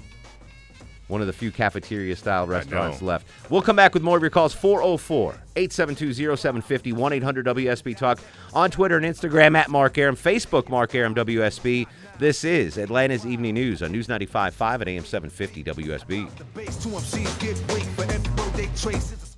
One 1.09 1.19
of 1.21 1.27
the 1.27 1.33
few 1.33 1.51
cafeteria 1.51 2.15
style 2.15 2.47
restaurants 2.47 3.01
left. 3.01 3.27
We'll 3.49 3.61
come 3.61 3.75
back 3.75 3.93
with 3.93 4.01
more 4.01 4.15
of 4.15 4.23
your 4.23 4.31
calls 4.31 4.53
404 4.53 5.35
872 5.55 6.13
0750 6.13 6.93
1 6.93 7.13
800 7.13 7.45
WSB 7.45 7.97
Talk 7.97 8.19
on 8.53 8.71
Twitter 8.71 8.97
and 8.97 9.05
Instagram 9.05 9.55
at 9.55 9.69
Mark 9.69 9.97
Arum, 9.97 10.15
Facebook 10.15 10.69
Mark 10.69 10.95
Arum 10.95 11.13
WSB. 11.13 11.85
This 12.23 12.45
is 12.45 12.77
Atlanta's 12.77 13.25
Evening 13.25 13.53
News 13.53 13.83
on 13.83 13.91
News 13.91 14.07
95.5 14.07 14.79
at 14.79 14.87
AM 14.87 15.03
750 15.03 15.61
WSB. 15.61 16.53
Bass 16.53 16.81
two 16.81 16.87
MCs 16.87 17.37
get 17.41 17.73
weight 17.73 17.83
for 17.83 18.03
every 18.03 18.33
birthday 18.33 18.69
trace. 18.77 19.35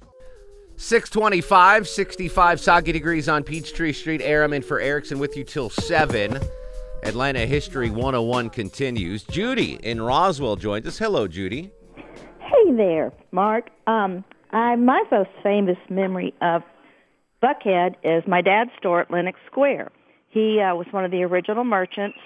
625, 0.76 1.88
65 1.88 2.60
soggy 2.60 2.92
degrees 2.92 3.28
on 3.28 3.42
Peachtree 3.42 3.92
Street. 3.92 4.22
Arum 4.22 4.54
in 4.54 4.62
for 4.62 4.80
Erickson 4.80 5.18
with 5.18 5.36
you 5.36 5.44
till 5.44 5.72
7. 5.72 6.40
Atlanta 7.02 7.48
History 7.48 7.90
101 7.90 8.52
continues. 8.52 9.24
Judy 9.24 9.80
in 9.82 10.00
Roswell 10.00 10.56
joins 10.56 10.86
us. 10.86 11.00
Hello, 11.00 11.28
Judy. 11.28 11.72
Hey 12.38 12.72
there, 12.72 13.12
Mark. 13.32 13.72
Um, 13.88 14.24
I 14.52 14.76
my 14.76 15.04
most 15.10 15.32
famous 15.42 15.80
memory 15.90 16.36
of 16.40 16.62
Buckhead 17.42 17.96
is 18.04 18.22
my 18.28 18.44
dad's 18.44 18.70
store 18.78 19.02
at 19.02 19.10
Lenox 19.10 19.40
Square. 19.48 19.92
He 20.30 20.60
uh, 20.60 20.76
was 20.76 20.86
one 20.92 21.04
of 21.04 21.10
the 21.10 21.24
original 21.24 21.64
merchants. 21.64 22.20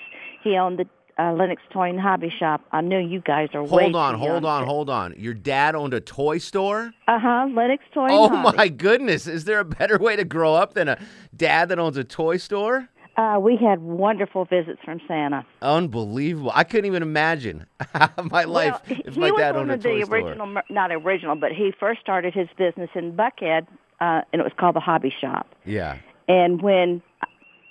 He 0.43 0.56
owned 0.58 0.80
the 0.80 0.86
uh, 1.21 1.34
Lenox 1.34 1.62
Toy 1.71 1.89
and 1.89 1.99
Hobby 1.99 2.32
Shop. 2.39 2.62
I 2.71 2.80
know 2.82 2.97
you 2.97 3.19
guys 3.19 3.49
are 3.54 3.65
Hold 3.65 3.95
on, 3.95 4.15
hold 4.15 4.45
on, 4.45 4.65
hold 4.65 4.89
on. 4.89 5.13
Your 5.17 5.34
dad 5.34 5.75
owned 5.75 5.93
a 5.93 5.99
toy 5.99 6.38
store? 6.38 6.93
Uh 7.08 7.19
huh. 7.19 7.47
Lenox 7.54 7.84
Toy 7.93 8.04
and 8.06 8.12
Oh 8.13 8.30
Hobby. 8.30 8.58
my 8.58 8.67
goodness. 8.69 9.28
Is 9.28 9.43
there 9.43 9.60
a 9.60 9.65
better 9.65 9.97
way 9.97 10.15
to 10.15 10.23
grow 10.23 10.56
up 10.56 10.73
than 10.75 10.88
a 10.88 10.97
dad 11.36 11.69
that 11.69 11.80
owns 11.80 11.97
a 11.97 12.06
toy 12.06 12.38
store? 12.38 12.88
Uh, 13.17 13.38
we 13.38 13.58
had 13.58 13.82
wonderful 13.82 14.45
visits 14.45 14.80
from 14.86 15.02
Santa. 15.06 15.45
Unbelievable. 15.62 16.52
I 16.56 16.63
couldn't 16.63 16.86
even 16.86 17.04
imagine 17.04 17.65
my 18.23 18.45
life 18.45 18.80
well, 18.89 18.99
if 19.06 19.17
my 19.17 19.32
dad 19.32 19.58
owned 19.58 19.71
a 19.71 19.78
toy 19.78 19.82
store. 19.82 19.91
He 19.91 19.99
was 19.99 20.10
one 20.10 20.19
of 20.21 20.25
the 20.25 20.30
original, 20.30 20.62
not 20.69 20.91
original, 20.93 21.36
but 21.36 21.52
he 21.52 21.73
first 21.78 21.99
started 21.99 22.34
his 22.34 22.47
business 22.58 22.89
in 22.95 23.17
Buckhead, 23.17 23.67
uh, 23.99 24.21
and 24.32 24.39
it 24.39 24.43
was 24.43 24.54
called 24.58 24.78
the 24.78 24.80
Hobby 24.80 25.13
Shop. 25.19 25.47
Yeah. 25.65 25.97
And 26.30 26.62
when 26.62 27.02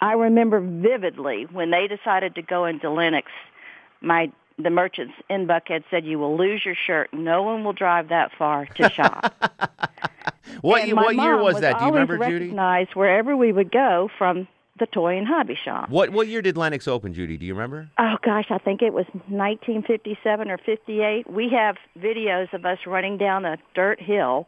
I 0.00 0.12
remember 0.12 0.60
vividly 0.60 1.46
when 1.50 1.70
they 1.70 1.86
decided 1.88 2.34
to 2.36 2.42
go 2.42 2.64
into 2.64 2.90
Lenox, 2.90 3.26
my 4.00 4.30
the 4.60 4.70
merchants 4.70 5.14
in 5.30 5.46
Buckhead 5.46 5.84
said, 5.90 6.04
"You 6.04 6.18
will 6.18 6.36
lose 6.36 6.64
your 6.64 6.74
shirt. 6.74 7.10
No 7.12 7.42
one 7.42 7.64
will 7.64 7.72
drive 7.72 8.08
that 8.08 8.30
far 8.36 8.66
to 8.66 8.90
shop." 8.90 9.34
What, 10.60 10.82
And 10.82 10.94
what 10.94 11.14
year 11.14 11.36
mom 11.36 11.42
was 11.42 11.60
that? 11.60 11.78
Do 11.78 11.84
you 11.84 11.90
remember, 11.92 12.18
Judy? 12.18 12.46
recognized 12.46 12.94
wherever 12.94 13.36
we 13.36 13.52
would 13.52 13.70
go 13.70 14.10
from 14.18 14.48
the 14.80 14.86
toy 14.86 15.16
and 15.16 15.26
hobby 15.26 15.56
shop. 15.62 15.88
What 15.90 16.10
what 16.10 16.26
year 16.28 16.42
did 16.42 16.56
Lenox 16.56 16.88
open, 16.88 17.12
Judy? 17.14 17.36
Do 17.36 17.46
you 17.46 17.54
remember? 17.54 17.88
Oh 17.98 18.16
gosh, 18.22 18.46
I 18.50 18.58
think 18.58 18.82
it 18.82 18.92
was 18.92 19.06
1957 19.28 20.50
or 20.50 20.58
58. 20.58 21.30
We 21.30 21.48
have 21.50 21.76
videos 21.98 22.52
of 22.52 22.64
us 22.64 22.78
running 22.86 23.18
down 23.18 23.44
a 23.44 23.58
dirt 23.74 24.00
hill 24.00 24.46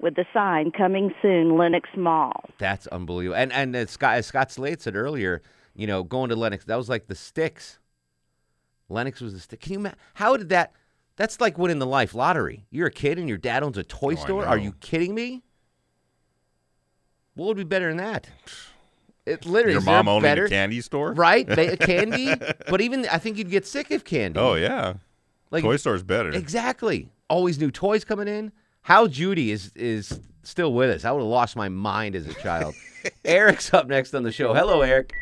with 0.00 0.14
the 0.16 0.24
sign 0.32 0.70
"Coming 0.72 1.14
soon, 1.22 1.56
Lenox 1.56 1.88
Mall." 1.96 2.32
That's 2.58 2.86
unbelievable. 2.88 3.36
And 3.36 3.52
and 3.52 3.74
as 3.76 3.90
Scott, 3.90 4.16
as 4.16 4.26
Scott 4.26 4.50
Slade 4.50 4.80
said 4.80 4.96
earlier, 4.96 5.42
you 5.74 5.86
know, 5.86 6.02
going 6.02 6.28
to 6.30 6.36
Lenox, 6.36 6.64
that 6.66 6.76
was 6.76 6.88
like 6.88 7.06
the 7.06 7.14
sticks. 7.14 7.78
Lenox 8.88 9.20
was 9.20 9.32
the 9.32 9.40
stick. 9.40 9.60
Can 9.60 9.72
you 9.72 9.78
imagine? 9.80 9.98
How 10.14 10.36
did 10.36 10.48
that? 10.50 10.72
That's 11.16 11.40
like 11.40 11.56
winning 11.58 11.78
the 11.78 11.86
life 11.86 12.14
lottery. 12.14 12.66
You're 12.70 12.88
a 12.88 12.90
kid 12.92 13.18
and 13.18 13.28
your 13.28 13.38
dad 13.38 13.62
owns 13.62 13.78
a 13.78 13.82
toy 13.82 14.12
Oh, 14.12 14.16
store. 14.16 14.46
Are 14.46 14.58
you 14.58 14.72
kidding 14.80 15.14
me? 15.14 15.42
What 17.34 17.46
would 17.48 17.56
be 17.56 17.64
better 17.64 17.88
than 17.88 17.98
that? 17.98 18.28
It 19.28 19.44
literally 19.44 19.72
Your 19.72 19.80
is 19.80 19.86
mom 19.86 20.06
owning 20.06 20.22
better, 20.22 20.44
a 20.44 20.48
candy 20.48 20.80
store? 20.80 21.12
right? 21.12 21.44
Ba- 21.44 21.76
candy, 21.80 22.32
but 22.70 22.80
even 22.80 23.08
I 23.10 23.18
think 23.18 23.38
you'd 23.38 23.50
get 23.50 23.66
sick 23.66 23.90
of 23.90 24.04
candy. 24.04 24.38
Oh 24.38 24.54
yeah. 24.54 24.94
Like- 25.50 25.64
Toy 25.64 25.78
store's 25.78 26.04
better. 26.04 26.30
Exactly. 26.30 27.08
Always 27.28 27.58
new 27.58 27.72
toys 27.72 28.04
coming 28.04 28.28
in. 28.28 28.52
How 28.86 29.08
Judy 29.08 29.50
is 29.50 29.72
is 29.74 30.20
still 30.44 30.72
with 30.72 30.90
us. 30.90 31.04
I 31.04 31.10
would 31.10 31.18
have 31.18 31.26
lost 31.26 31.56
my 31.56 31.68
mind 31.68 32.14
as 32.14 32.24
a 32.28 32.34
child. 32.34 32.76
Eric's 33.24 33.74
up 33.74 33.88
next 33.88 34.14
on 34.14 34.22
the 34.22 34.30
show. 34.30 34.54
Hello, 34.54 34.80
Eric. 34.82 35.12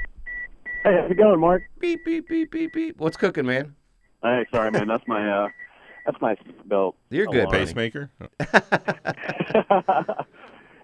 Hey, 0.82 0.98
how's 1.00 1.10
it 1.10 1.14
going, 1.14 1.40
Mark? 1.40 1.62
Beep 1.80 2.04
beep 2.04 2.28
beep 2.28 2.50
beep 2.50 2.74
beep. 2.74 2.98
What's 2.98 3.16
cooking, 3.16 3.46
man? 3.46 3.74
Hey, 4.22 4.44
sorry, 4.52 4.70
man. 4.70 4.86
That's 4.86 5.04
my 5.06 5.26
uh, 5.26 5.48
that's 6.04 6.20
my 6.20 6.36
belt. 6.66 6.96
You're 7.08 7.24
good, 7.24 7.46
buddy. 7.46 7.60
Pacemaker. 7.60 8.10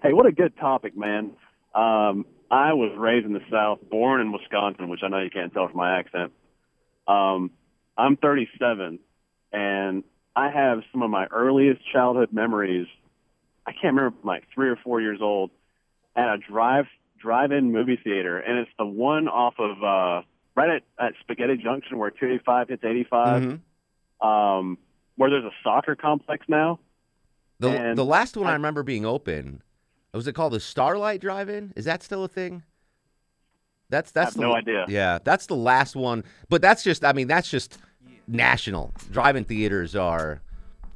hey, 0.01 0.13
what 0.13 0.25
a 0.25 0.31
good 0.31 0.57
topic, 0.57 0.97
man. 0.97 1.33
Um, 1.75 2.25
I 2.49 2.73
was 2.73 2.97
raised 2.97 3.27
in 3.27 3.33
the 3.33 3.45
South, 3.51 3.77
born 3.91 4.21
in 4.21 4.31
Wisconsin, 4.31 4.89
which 4.89 5.01
I 5.03 5.07
know 5.07 5.19
you 5.19 5.29
can't 5.29 5.53
tell 5.53 5.67
from 5.67 5.77
my 5.77 5.99
accent. 5.99 6.31
Um, 7.07 7.51
I'm 7.95 8.17
37, 8.17 8.97
and 9.53 10.03
I 10.41 10.49
have 10.49 10.79
some 10.91 11.03
of 11.03 11.11
my 11.11 11.27
earliest 11.27 11.81
childhood 11.93 12.29
memories. 12.31 12.87
I 13.67 13.73
can't 13.73 13.95
remember, 13.95 14.17
like 14.23 14.43
three 14.53 14.69
or 14.69 14.75
four 14.75 14.99
years 14.99 15.19
old, 15.21 15.51
at 16.15 16.33
a 16.33 16.37
drive 16.39 16.85
drive-in 17.21 17.71
movie 17.71 17.99
theater, 18.03 18.39
and 18.39 18.57
it's 18.57 18.71
the 18.79 18.85
one 18.85 19.27
off 19.27 19.53
of 19.59 19.83
uh, 19.83 20.25
right 20.55 20.69
at, 20.71 20.83
at 20.99 21.13
Spaghetti 21.21 21.57
Junction 21.57 21.99
where 21.99 22.09
285 22.09 22.69
hits 22.69 22.83
85, 22.83 23.41
Mm-hmm. 23.43 24.27
um, 24.27 24.77
where 25.15 25.29
there's 25.29 25.43
a 25.43 25.53
soccer 25.63 25.95
complex 25.95 26.43
now. 26.49 26.79
The 27.59 27.69
And 27.69 27.95
the 27.95 28.05
last 28.05 28.35
one 28.35 28.47
I, 28.47 28.53
remember 28.53 28.81
being 28.81 29.05
open, 29.05 29.61
was 30.11 30.25
it 30.25 30.33
called 30.33 30.53
the 30.53 30.59
Starlight 30.59 31.21
Drive-In? 31.21 31.73
Is 31.75 31.85
that 31.85 32.01
still 32.01 32.23
a 32.23 32.27
thing? 32.27 32.63
That's 33.89 34.11
that's 34.11 34.33
have 34.33 34.33
the, 34.35 34.41
no 34.41 34.55
idea. 34.55 34.85
Yeah, 34.89 35.19
that's 35.23 35.45
the 35.45 35.55
last 35.55 35.95
one. 35.95 36.23
But 36.49 36.63
that's 36.63 36.81
just 36.81 37.05
I 37.05 37.13
mean 37.13 37.27
that's 37.27 37.51
just 37.51 37.77
national. 38.31 38.93
Drive-in 39.11 39.43
theaters 39.45 39.95
are 39.95 40.41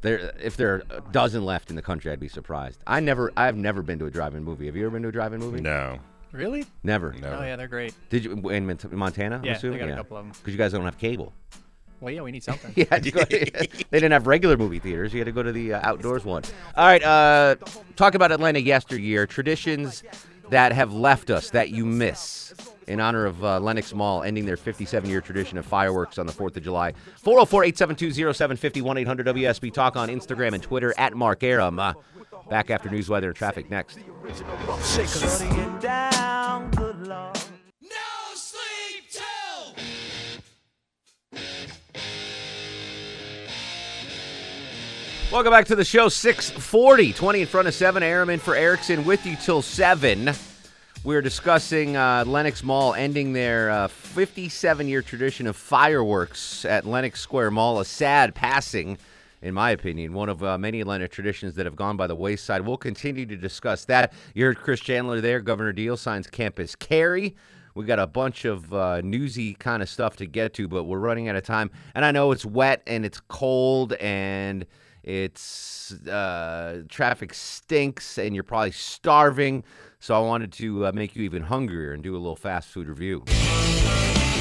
there. 0.01 0.33
If 0.41 0.57
there 0.57 0.75
are 0.75 0.83
a 0.89 1.01
dozen 1.11 1.43
left 1.45 1.69
in 1.69 1.75
the 1.75 1.81
country, 1.81 2.11
I'd 2.11 2.19
be 2.19 2.27
surprised. 2.27 2.79
I 2.87 2.99
never 2.99 3.31
I've 3.37 3.55
never 3.57 3.81
been 3.81 3.99
to 3.99 4.05
a 4.05 4.11
drive-in 4.11 4.43
movie. 4.43 4.65
Have 4.67 4.75
you 4.75 4.85
ever 4.85 4.91
been 4.93 5.03
to 5.03 5.09
a 5.09 5.11
drive-in 5.11 5.39
movie? 5.39 5.61
No. 5.61 5.99
Really? 6.31 6.65
Never. 6.83 7.15
Oh 7.23 7.43
yeah, 7.43 7.55
they're 7.55 7.67
great. 7.67 7.93
Did 8.09 8.25
you 8.25 8.49
in 8.49 8.65
Mont- 8.67 8.91
Montana? 8.91 9.37
I'm 9.37 9.43
Yeah, 9.45 9.53
they 9.53 9.57
assuming? 9.57 9.79
got 9.79 9.89
a 9.89 9.95
couple 9.95 10.17
of 10.17 10.25
'em. 10.25 10.31
Because 10.31 10.53
you 10.53 10.57
guys 10.57 10.71
don't 10.73 10.83
have 10.83 10.97
cable. 10.97 11.33
Well, 12.01 12.13
yeah, 12.13 12.21
we 12.21 12.31
need 12.31 12.43
something. 12.43 12.73
Yeah, 12.75 12.99
go- 12.99 13.23
they 13.29 13.47
didn't 13.91 14.11
have 14.11 14.27
regular 14.27 14.57
movie 14.57 14.79
theaters. 14.79 15.13
You 15.13 15.19
had 15.19 15.25
to 15.27 15.31
go 15.31 15.43
to 15.43 15.53
the 15.53 15.75
uh, 15.75 15.79
outdoors 15.89 16.25
one. 16.25 16.43
All 16.75 16.85
right, 16.85 17.01
uh, 17.01 17.55
talk 17.95 18.15
about 18.15 18.31
Atlanta 18.33 18.59
yesteryear. 18.59 19.25
Traditions 19.25 20.03
that 20.49 20.73
have 20.73 20.93
left 20.93 21.29
us 21.29 21.51
that 21.51 21.69
you 21.69 21.85
miss 21.85 22.53
in 22.87 22.99
honor 22.99 23.25
of 23.25 23.43
uh, 23.43 23.59
Lenox 23.59 23.93
Mall 23.93 24.23
ending 24.23 24.45
their 24.45 24.57
57 24.57 25.09
year 25.09 25.21
tradition 25.21 25.57
of 25.57 25.65
fireworks 25.65 26.17
on 26.17 26.25
the 26.25 26.33
4th 26.33 26.57
of 26.57 26.63
July. 26.63 26.93
404 27.21 27.63
872 27.65 28.33
0750 28.33 28.99
800 29.01 29.27
WSB. 29.27 29.73
Talk 29.73 29.95
on 29.95 30.09
Instagram 30.09 30.53
and 30.53 30.63
Twitter 30.63 30.93
at 30.97 31.13
Mark 31.15 31.43
Arum. 31.43 31.79
Uh, 31.79 31.93
back 32.49 32.69
after 32.69 32.89
news, 32.89 33.09
weather, 33.09 33.29
and 33.29 33.35
traffic 33.35 33.69
next. 33.69 33.99
Welcome 45.31 45.51
back 45.51 45.65
to 45.65 45.75
the 45.75 45.83
show. 45.83 46.07
640, 46.07 47.11
20 47.11 47.41
in 47.41 47.47
front 47.47 47.67
of 47.67 47.73
7. 47.73 48.01
Arum 48.03 48.29
in 48.29 48.39
for 48.39 48.55
Erickson 48.55 49.03
with 49.03 49.25
you 49.25 49.35
till 49.35 49.61
7. 49.61 50.33
We're 51.03 51.21
discussing 51.21 51.95
uh, 51.95 52.23
Lenox 52.25 52.63
Mall 52.63 52.95
ending 52.95 53.33
their 53.33 53.87
57 53.87 54.87
year 54.87 55.03
tradition 55.03 55.45
of 55.45 55.55
fireworks 55.55 56.65
at 56.65 56.85
Lenox 56.85 57.21
Square 57.21 57.51
Mall. 57.51 57.79
A 57.79 57.85
sad 57.85 58.33
passing, 58.33 58.97
in 59.43 59.53
my 59.53 59.69
opinion, 59.69 60.13
one 60.13 60.29
of 60.29 60.43
uh, 60.43 60.57
many 60.57 60.81
Atlanta 60.81 61.07
traditions 61.07 61.53
that 61.55 61.67
have 61.67 61.75
gone 61.75 61.95
by 61.95 62.07
the 62.07 62.15
wayside. 62.15 62.61
We'll 62.61 62.77
continue 62.77 63.27
to 63.27 63.37
discuss 63.37 63.85
that. 63.85 64.13
You 64.33 64.45
heard 64.45 64.57
Chris 64.57 64.79
Chandler 64.79 65.21
there. 65.21 65.41
Governor 65.41 65.73
Deal 65.73 65.95
signs 65.95 66.27
Campus 66.27 66.75
Carry. 66.75 67.35
We 67.75 67.85
got 67.85 67.99
a 67.99 68.07
bunch 68.07 68.45
of 68.45 68.73
uh, 68.73 69.01
newsy 69.01 69.53
kind 69.53 69.83
of 69.83 69.89
stuff 69.89 70.15
to 70.17 70.25
get 70.25 70.53
to, 70.55 70.67
but 70.67 70.85
we're 70.85 70.97
running 70.97 71.27
out 71.27 71.35
of 71.35 71.43
time. 71.43 71.69
And 71.93 72.03
I 72.03 72.11
know 72.11 72.31
it's 72.31 72.45
wet 72.45 72.81
and 72.87 73.05
it's 73.05 73.19
cold 73.27 73.93
and 73.93 74.65
it's 75.05 75.93
uh, 76.07 76.81
traffic 76.89 77.33
stinks 77.33 78.17
and 78.17 78.33
you're 78.33 78.43
probably 78.43 78.71
starving. 78.71 79.63
So 79.99 80.15
I 80.15 80.19
wanted 80.19 80.51
to 80.53 80.87
uh, 80.87 80.91
make 80.91 81.15
you 81.15 81.23
even 81.23 81.43
hungrier 81.43 81.93
and 81.93 82.03
do 82.03 82.15
a 82.15 82.17
little 82.17 82.35
fast 82.35 82.69
food 82.69 82.87
review. 82.87 83.23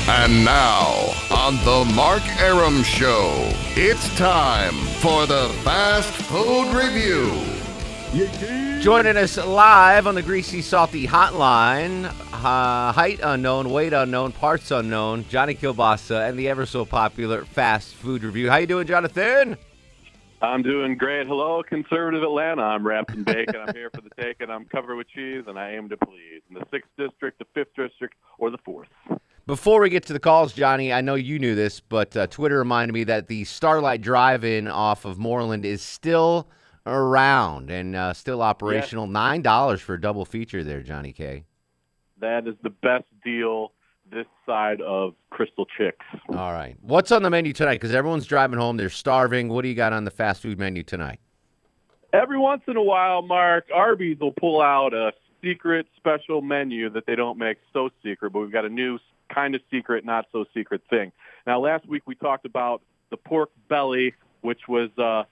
And 0.06 0.44
now, 0.44 1.14
on 1.30 1.56
the 1.64 1.90
Mark 1.94 2.22
Arum 2.38 2.82
Show, 2.82 3.32
it's 3.74 4.14
time 4.16 4.74
for 5.00 5.26
the 5.26 5.48
Fast 5.62 6.10
Food 6.10 6.74
Review. 6.74 7.32
Joining 8.82 9.16
us 9.16 9.38
live 9.38 10.06
on 10.06 10.14
the 10.14 10.20
Greasy 10.20 10.60
Salty 10.60 11.06
Hotline, 11.06 12.04
uh, 12.32 12.92
height 12.92 13.20
unknown, 13.22 13.70
weight 13.70 13.94
unknown, 13.94 14.32
parts 14.32 14.70
unknown, 14.70 15.24
Johnny 15.30 15.54
Kilbasa, 15.54 16.28
and 16.28 16.38
the 16.38 16.48
ever 16.48 16.66
so 16.66 16.84
popular 16.84 17.46
Fast 17.46 17.94
Food 17.94 18.24
Review. 18.24 18.50
How 18.50 18.56
you 18.56 18.66
doing, 18.66 18.86
Jonathan? 18.86 19.56
I'm 20.44 20.62
doing 20.62 20.98
great. 20.98 21.26
Hello, 21.26 21.62
conservative 21.62 22.22
Atlanta. 22.22 22.62
I'm 22.62 22.86
wrapped 22.86 23.14
in 23.14 23.24
bacon. 23.24 23.56
I'm 23.66 23.74
here 23.74 23.90
for 23.94 24.02
the 24.02 24.10
take, 24.20 24.40
and 24.40 24.52
I'm 24.52 24.66
covered 24.66 24.96
with 24.96 25.08
cheese, 25.08 25.44
and 25.46 25.58
I 25.58 25.70
aim 25.70 25.88
to 25.88 25.96
please. 25.96 26.42
In 26.50 26.54
the 26.54 26.64
sixth 26.70 26.90
district, 26.98 27.38
the 27.38 27.46
fifth 27.54 27.74
district, 27.74 28.14
or 28.38 28.50
the 28.50 28.58
fourth. 28.58 28.88
Before 29.46 29.80
we 29.80 29.88
get 29.88 30.04
to 30.06 30.12
the 30.12 30.20
calls, 30.20 30.52
Johnny, 30.52 30.92
I 30.92 31.00
know 31.00 31.14
you 31.14 31.38
knew 31.38 31.54
this, 31.54 31.80
but 31.80 32.14
uh, 32.16 32.26
Twitter 32.26 32.58
reminded 32.58 32.92
me 32.92 33.04
that 33.04 33.28
the 33.28 33.44
Starlight 33.44 34.02
Drive-In 34.02 34.68
off 34.68 35.06
of 35.06 35.18
Moreland 35.18 35.64
is 35.64 35.80
still 35.80 36.48
around 36.86 37.70
and 37.70 37.96
uh, 37.96 38.12
still 38.12 38.42
operational. 38.42 39.06
Nine 39.06 39.40
dollars 39.40 39.80
for 39.80 39.94
a 39.94 40.00
double 40.00 40.26
feature 40.26 40.62
there, 40.62 40.82
Johnny 40.82 41.12
K. 41.12 41.44
That 42.20 42.46
is 42.46 42.54
the 42.62 42.70
best 42.70 43.06
deal 43.24 43.72
this 44.12 44.26
side 44.44 44.82
of 44.82 45.14
Crystal 45.34 45.66
Chicks. 45.76 46.06
All 46.28 46.52
right, 46.52 46.76
what's 46.80 47.10
on 47.10 47.24
the 47.24 47.30
menu 47.30 47.52
tonight? 47.52 47.74
Because 47.74 47.92
everyone's 47.92 48.24
driving 48.24 48.58
home, 48.58 48.76
they're 48.76 48.88
starving. 48.88 49.48
What 49.48 49.62
do 49.62 49.68
you 49.68 49.74
got 49.74 49.92
on 49.92 50.04
the 50.04 50.10
fast 50.10 50.40
food 50.40 50.60
menu 50.60 50.84
tonight? 50.84 51.18
Every 52.12 52.38
once 52.38 52.62
in 52.68 52.76
a 52.76 52.82
while, 52.82 53.20
Mark, 53.22 53.66
Arby's 53.74 54.20
will 54.20 54.32
pull 54.32 54.62
out 54.62 54.94
a 54.94 55.12
secret 55.42 55.86
special 55.96 56.40
menu 56.40 56.88
that 56.90 57.06
they 57.06 57.16
don't 57.16 57.36
make 57.36 57.58
so 57.72 57.90
secret, 58.04 58.32
but 58.32 58.38
we've 58.38 58.52
got 58.52 58.64
a 58.64 58.68
new 58.68 59.00
kind 59.34 59.56
of 59.56 59.60
secret, 59.72 60.04
not 60.04 60.26
so 60.30 60.44
secret 60.54 60.82
thing. 60.88 61.10
Now, 61.48 61.58
last 61.58 61.88
week 61.88 62.04
we 62.06 62.14
talked 62.14 62.46
about 62.46 62.82
the 63.10 63.16
pork 63.16 63.50
belly, 63.68 64.14
which 64.42 64.60
was 64.68 64.90
uh, 64.96 65.24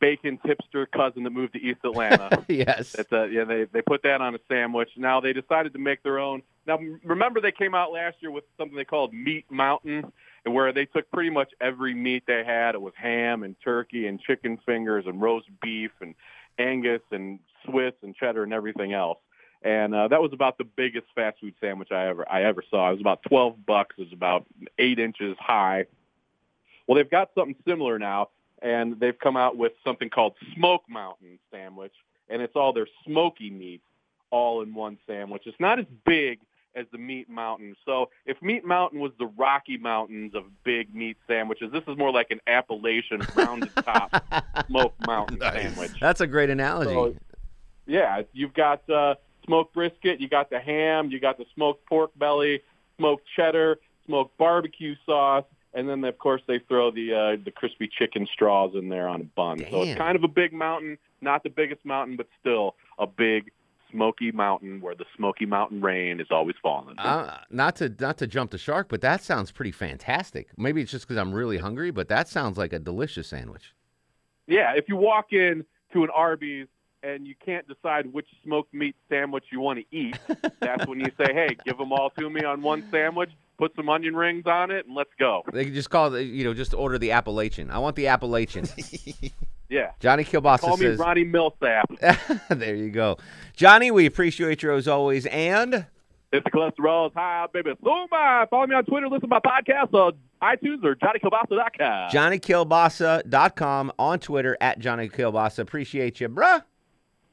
Bacon's 0.00 0.40
hipster 0.40 0.86
cousin 0.90 1.24
that 1.24 1.30
moved 1.30 1.52
to 1.52 1.60
East 1.60 1.80
Atlanta. 1.84 2.44
yes. 2.48 2.94
It's 2.98 3.12
a, 3.12 3.28
yeah, 3.30 3.44
they 3.44 3.64
they 3.64 3.82
put 3.82 4.02
that 4.02 4.20
on 4.20 4.34
a 4.34 4.38
sandwich. 4.48 4.88
Now 4.96 5.20
they 5.20 5.32
decided 5.32 5.72
to 5.74 5.78
make 5.78 6.02
their 6.02 6.18
own. 6.18 6.42
Now 6.66 6.78
remember 7.04 7.40
they 7.40 7.52
came 7.52 7.74
out 7.74 7.92
last 7.92 8.16
year 8.20 8.30
with 8.30 8.44
something 8.58 8.76
they 8.76 8.84
called 8.84 9.12
Meat 9.12 9.44
Mountain, 9.50 10.10
and 10.44 10.54
where 10.54 10.72
they 10.72 10.86
took 10.86 11.10
pretty 11.10 11.30
much 11.30 11.50
every 11.60 11.94
meat 11.94 12.24
they 12.26 12.42
had. 12.44 12.74
It 12.74 12.80
was 12.80 12.94
ham 12.96 13.42
and 13.42 13.54
turkey 13.62 14.06
and 14.06 14.20
chicken 14.20 14.58
fingers 14.64 15.04
and 15.06 15.20
roast 15.20 15.48
beef 15.62 15.92
and 16.00 16.14
Angus 16.58 17.02
and 17.10 17.38
Swiss 17.64 17.94
and 18.02 18.14
cheddar 18.14 18.42
and 18.42 18.52
everything 18.52 18.92
else. 18.92 19.18
And 19.62 19.94
uh, 19.94 20.08
that 20.08 20.22
was 20.22 20.32
about 20.32 20.56
the 20.56 20.64
biggest 20.64 21.06
fast 21.14 21.38
food 21.40 21.54
sandwich 21.60 21.92
I 21.92 22.08
ever 22.08 22.26
I 22.30 22.44
ever 22.44 22.62
saw. 22.70 22.88
It 22.88 22.92
was 22.92 23.00
about 23.00 23.22
twelve 23.22 23.66
bucks. 23.66 23.96
It 23.98 24.02
was 24.02 24.12
about 24.12 24.46
eight 24.78 24.98
inches 24.98 25.36
high. 25.38 25.84
Well, 26.86 26.96
they've 26.96 27.10
got 27.10 27.30
something 27.34 27.54
similar 27.68 27.98
now, 27.98 28.30
and 28.62 28.98
they've 29.00 29.18
come 29.18 29.36
out 29.36 29.56
with 29.56 29.72
something 29.84 30.10
called 30.10 30.34
Smoke 30.54 30.82
Mountain 30.88 31.38
sandwich, 31.50 31.94
and 32.28 32.42
it's 32.42 32.56
all 32.56 32.72
their 32.72 32.88
smoky 33.04 33.50
meats 33.50 33.84
all 34.30 34.62
in 34.62 34.74
one 34.74 34.98
sandwich. 35.06 35.42
It's 35.46 35.58
not 35.60 35.78
as 35.78 35.86
big 36.04 36.40
as 36.76 36.86
the 36.92 36.98
Meat 36.98 37.28
Mountain. 37.28 37.74
So 37.84 38.10
if 38.26 38.40
Meat 38.42 38.64
Mountain 38.64 39.00
was 39.00 39.12
the 39.18 39.26
Rocky 39.26 39.76
Mountains 39.76 40.34
of 40.34 40.44
big 40.62 40.94
meat 40.94 41.16
sandwiches, 41.26 41.72
this 41.72 41.82
is 41.88 41.96
more 41.98 42.12
like 42.12 42.30
an 42.30 42.40
Appalachian 42.46 43.22
rounded 43.34 43.74
top 43.76 44.22
Smoke 44.68 44.94
Mountain 45.06 45.40
sandwich. 45.40 45.92
That's 46.00 46.20
a 46.20 46.26
great 46.26 46.50
analogy. 46.50 46.92
So, 46.92 47.14
yeah, 47.86 48.22
you've 48.32 48.54
got 48.54 48.88
uh, 48.88 49.16
smoked 49.44 49.74
brisket, 49.74 50.20
you 50.20 50.28
got 50.28 50.50
the 50.50 50.60
ham, 50.60 51.10
you 51.10 51.18
got 51.18 51.38
the 51.38 51.46
smoked 51.54 51.84
pork 51.86 52.12
belly, 52.16 52.62
smoked 52.98 53.24
cheddar, 53.34 53.78
smoked 54.06 54.36
barbecue 54.38 54.94
sauce, 55.04 55.44
and 55.74 55.88
then 55.88 56.04
of 56.04 56.18
course 56.18 56.42
they 56.46 56.58
throw 56.58 56.90
the 56.90 57.14
uh, 57.14 57.42
the 57.44 57.50
crispy 57.50 57.88
chicken 57.88 58.26
straws 58.32 58.72
in 58.74 58.88
there 58.88 59.08
on 59.08 59.20
a 59.20 59.24
bun. 59.24 59.64
So 59.70 59.82
it's 59.82 59.98
kind 59.98 60.16
of 60.16 60.24
a 60.24 60.28
big 60.28 60.52
mountain, 60.52 60.98
not 61.20 61.42
the 61.42 61.50
biggest 61.50 61.84
mountain, 61.84 62.16
but 62.16 62.26
still 62.40 62.74
a 62.98 63.06
big 63.06 63.50
smoky 63.90 64.30
mountain 64.32 64.80
where 64.80 64.94
the 64.94 65.04
Smoky 65.16 65.46
Mountain 65.46 65.80
rain 65.80 66.20
is 66.20 66.28
always 66.30 66.56
falling. 66.62 66.98
Uh, 66.98 67.38
not 67.50 67.76
to 67.76 67.92
not 67.98 68.18
to 68.18 68.26
jump 68.26 68.50
the 68.50 68.58
shark, 68.58 68.88
but 68.88 69.00
that 69.00 69.22
sounds 69.22 69.50
pretty 69.50 69.72
fantastic. 69.72 70.48
Maybe 70.56 70.82
it's 70.82 70.90
just 70.90 71.06
because 71.06 71.20
I'm 71.20 71.32
really 71.32 71.58
hungry, 71.58 71.90
but 71.90 72.08
that 72.08 72.28
sounds 72.28 72.56
like 72.56 72.72
a 72.72 72.78
delicious 72.78 73.28
sandwich. 73.28 73.74
Yeah, 74.46 74.72
if 74.74 74.88
you 74.88 74.96
walk 74.96 75.32
in 75.32 75.64
to 75.92 76.04
an 76.04 76.10
Arby's 76.14 76.66
and 77.02 77.26
you 77.26 77.34
can't 77.44 77.66
decide 77.66 78.12
which 78.12 78.26
smoked 78.44 78.74
meat 78.74 78.94
sandwich 79.08 79.44
you 79.50 79.60
want 79.60 79.78
to 79.78 79.96
eat, 79.96 80.18
that's 80.60 80.86
when 80.86 81.00
you 81.00 81.10
say, 81.18 81.32
"Hey, 81.32 81.56
give 81.64 81.78
them 81.78 81.92
all 81.92 82.10
to 82.10 82.28
me 82.28 82.44
on 82.44 82.62
one 82.62 82.86
sandwich. 82.90 83.30
Put 83.60 83.76
some 83.76 83.88
onion 83.88 84.16
rings 84.16 84.46
on 84.46 84.70
it, 84.72 84.86
and 84.86 84.96
let's 84.96 85.10
go." 85.18 85.42
They 85.52 85.66
can 85.66 85.74
just 85.74 85.90
call 85.90 86.14
it, 86.14 86.22
you 86.22 86.42
know, 86.42 86.54
just 86.54 86.74
order 86.74 86.98
the 86.98 87.12
Appalachian. 87.12 87.70
I 87.70 87.78
want 87.78 87.94
the 87.94 88.08
Appalachian. 88.08 88.66
Yeah. 89.70 89.92
Johnny 90.00 90.24
Kilbasa 90.24 90.60
Call 90.62 90.76
me 90.76 90.86
says. 90.86 90.98
Ronnie 90.98 91.24
Milsap. 91.24 91.84
there 92.58 92.74
you 92.74 92.90
go, 92.90 93.18
Johnny. 93.54 93.92
We 93.92 94.04
appreciate 94.04 94.64
you 94.64 94.72
as 94.72 94.88
always, 94.88 95.26
and 95.26 95.86
If 96.32 96.42
the 96.42 96.50
cholesterol 96.50 97.06
is 97.06 97.14
high, 97.14 97.46
baby, 97.52 97.70
so 97.82 98.06
am 98.12 98.48
Follow 98.48 98.66
me 98.66 98.74
on 98.74 98.84
Twitter. 98.84 99.08
Listen 99.08 99.28
to 99.30 99.40
my 99.40 99.40
podcast 99.40 99.94
on 99.94 100.14
iTunes 100.42 100.84
or 100.84 100.96
JohnnyKilbasa.com. 100.96 102.10
JohnnyKilbasa.com 102.10 103.92
on 103.98 104.18
Twitter 104.18 104.56
at 104.60 104.80
Johnny 104.80 105.08
Kilbasa. 105.08 105.60
Appreciate 105.60 106.20
you, 106.20 106.28
bruh. 106.28 106.64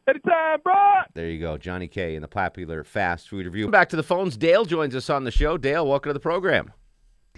Anytime, 0.08 0.60
bruh. 0.66 1.04
There 1.16 1.28
you 1.30 1.40
go, 1.40 1.58
Johnny 1.58 1.90
K 1.90 2.16
in 2.16 2.22
the 2.22 2.30
popular 2.30 2.86
fast 2.86 3.28
food 3.28 3.46
review. 3.46 3.70
Back 3.70 3.90
to 3.90 3.98
the 3.98 4.04
phones. 4.04 4.38
Dale 4.38 4.64
joins 4.64 4.96
us 4.96 5.10
on 5.10 5.26
the 5.26 5.32
show. 5.32 5.58
Dale, 5.58 5.86
welcome 5.86 6.10
to 6.10 6.14
the 6.14 6.20
program. 6.20 6.72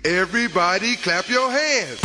Everybody 0.05 0.95
clap 0.97 1.27
your 1.27 1.49
hands. 1.49 1.99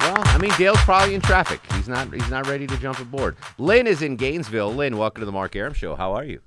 Well, 0.00 0.22
I 0.26 0.38
mean, 0.38 0.52
Dale's 0.56 0.80
probably 0.80 1.14
in 1.14 1.20
traffic. 1.20 1.60
He's 1.74 1.86
not. 1.86 2.12
He's 2.14 2.30
not 2.30 2.46
ready 2.46 2.66
to 2.66 2.76
jump 2.78 2.98
aboard. 2.98 3.36
Lynn 3.58 3.86
is 3.86 4.00
in 4.00 4.16
Gainesville. 4.16 4.74
Lynn, 4.74 4.96
welcome 4.96 5.20
to 5.20 5.26
the 5.26 5.32
Mark 5.32 5.54
Arum 5.54 5.74
Show. 5.74 5.94
How 5.96 6.14
are 6.14 6.24
you, 6.24 6.40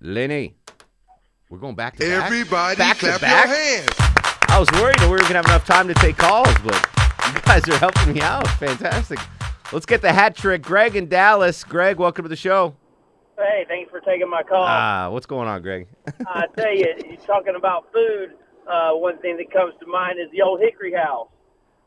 Lenny? 0.00 0.54
We're 1.50 1.58
going 1.58 1.74
back 1.74 1.96
to 1.96 2.08
back. 2.08 2.26
Everybody 2.26 2.76
back 2.76 2.98
clap 2.98 3.16
to 3.16 3.20
back. 3.20 3.46
your 3.46 3.56
hands. 3.56 3.88
I 4.48 4.58
was 4.58 4.70
worried 4.80 4.98
that 4.98 5.06
we 5.06 5.12
were 5.12 5.18
gonna 5.18 5.34
have 5.34 5.46
enough 5.46 5.66
time 5.66 5.88
to 5.88 5.94
take 5.94 6.16
calls, 6.16 6.48
but 6.64 6.88
you 7.34 7.40
guys 7.42 7.68
are 7.68 7.78
helping 7.78 8.14
me 8.14 8.20
out. 8.20 8.46
Fantastic. 8.58 9.18
Let's 9.72 9.86
get 9.86 10.00
the 10.02 10.12
hat 10.12 10.36
trick. 10.36 10.62
Greg 10.62 10.96
in 10.96 11.08
Dallas. 11.08 11.64
Greg, 11.64 11.98
welcome 11.98 12.24
to 12.24 12.28
the 12.28 12.36
show. 12.36 12.74
Hey, 13.36 13.64
thanks 13.68 13.90
for 13.90 14.00
taking 14.00 14.28
my 14.28 14.42
call. 14.42 14.64
Ah, 14.66 15.10
what's 15.10 15.26
going 15.26 15.46
on, 15.46 15.62
Greg? 15.62 15.86
I 16.26 16.46
tell 16.56 16.74
you, 16.74 16.86
you're 17.06 17.16
talking 17.18 17.54
about 17.56 17.92
food. 17.92 18.32
Uh, 18.66 18.92
one 18.92 19.18
thing 19.18 19.36
that 19.36 19.50
comes 19.52 19.74
to 19.80 19.86
mind 19.86 20.18
is 20.18 20.30
the 20.32 20.42
old 20.42 20.60
Hickory 20.60 20.92
House. 20.92 21.28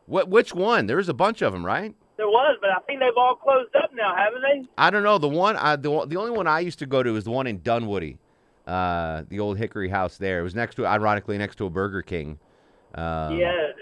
What? 0.06 0.30
Which 0.30 0.54
one? 0.54 0.86
There's 0.88 1.10
a 1.10 1.14
bunch 1.14 1.42
of 1.42 1.54
them, 1.54 1.66
right? 1.66 1.94
There 2.18 2.28
was, 2.28 2.58
but 2.62 2.70
I 2.70 2.80
think 2.86 3.00
they've 3.00 3.10
all 3.18 3.36
closed 3.36 3.76
up 3.76 3.92
now, 3.96 4.16
haven't 4.16 4.42
they? 4.44 4.68
I 4.78 4.90
don't 4.92 5.04
know. 5.04 5.18
The 5.18 5.28
one, 5.28 5.58
I, 5.58 5.76
the, 5.76 6.06
the 6.06 6.18
only 6.18 6.32
one 6.32 6.46
I 6.48 6.60
used 6.60 6.80
to 6.80 6.86
go 6.86 7.02
to 7.02 7.16
is 7.16 7.24
the 7.24 7.32
one 7.32 7.48
in 7.48 7.62
Dunwoody, 7.62 8.20
uh, 8.68 9.24
the 9.28 9.40
old 9.40 9.58
Hickory 9.58 9.90
House. 9.90 10.18
There, 10.18 10.40
it 10.40 10.44
was 10.44 10.54
next 10.54 10.76
to, 10.76 10.86
ironically, 10.86 11.38
next 11.38 11.56
to 11.58 11.66
a 11.66 11.70
Burger 11.70 12.04
King. 12.04 12.38
Um, 12.94 13.38
yeah, 13.38 13.48
uh, 13.48 13.70
uh, 13.70 13.81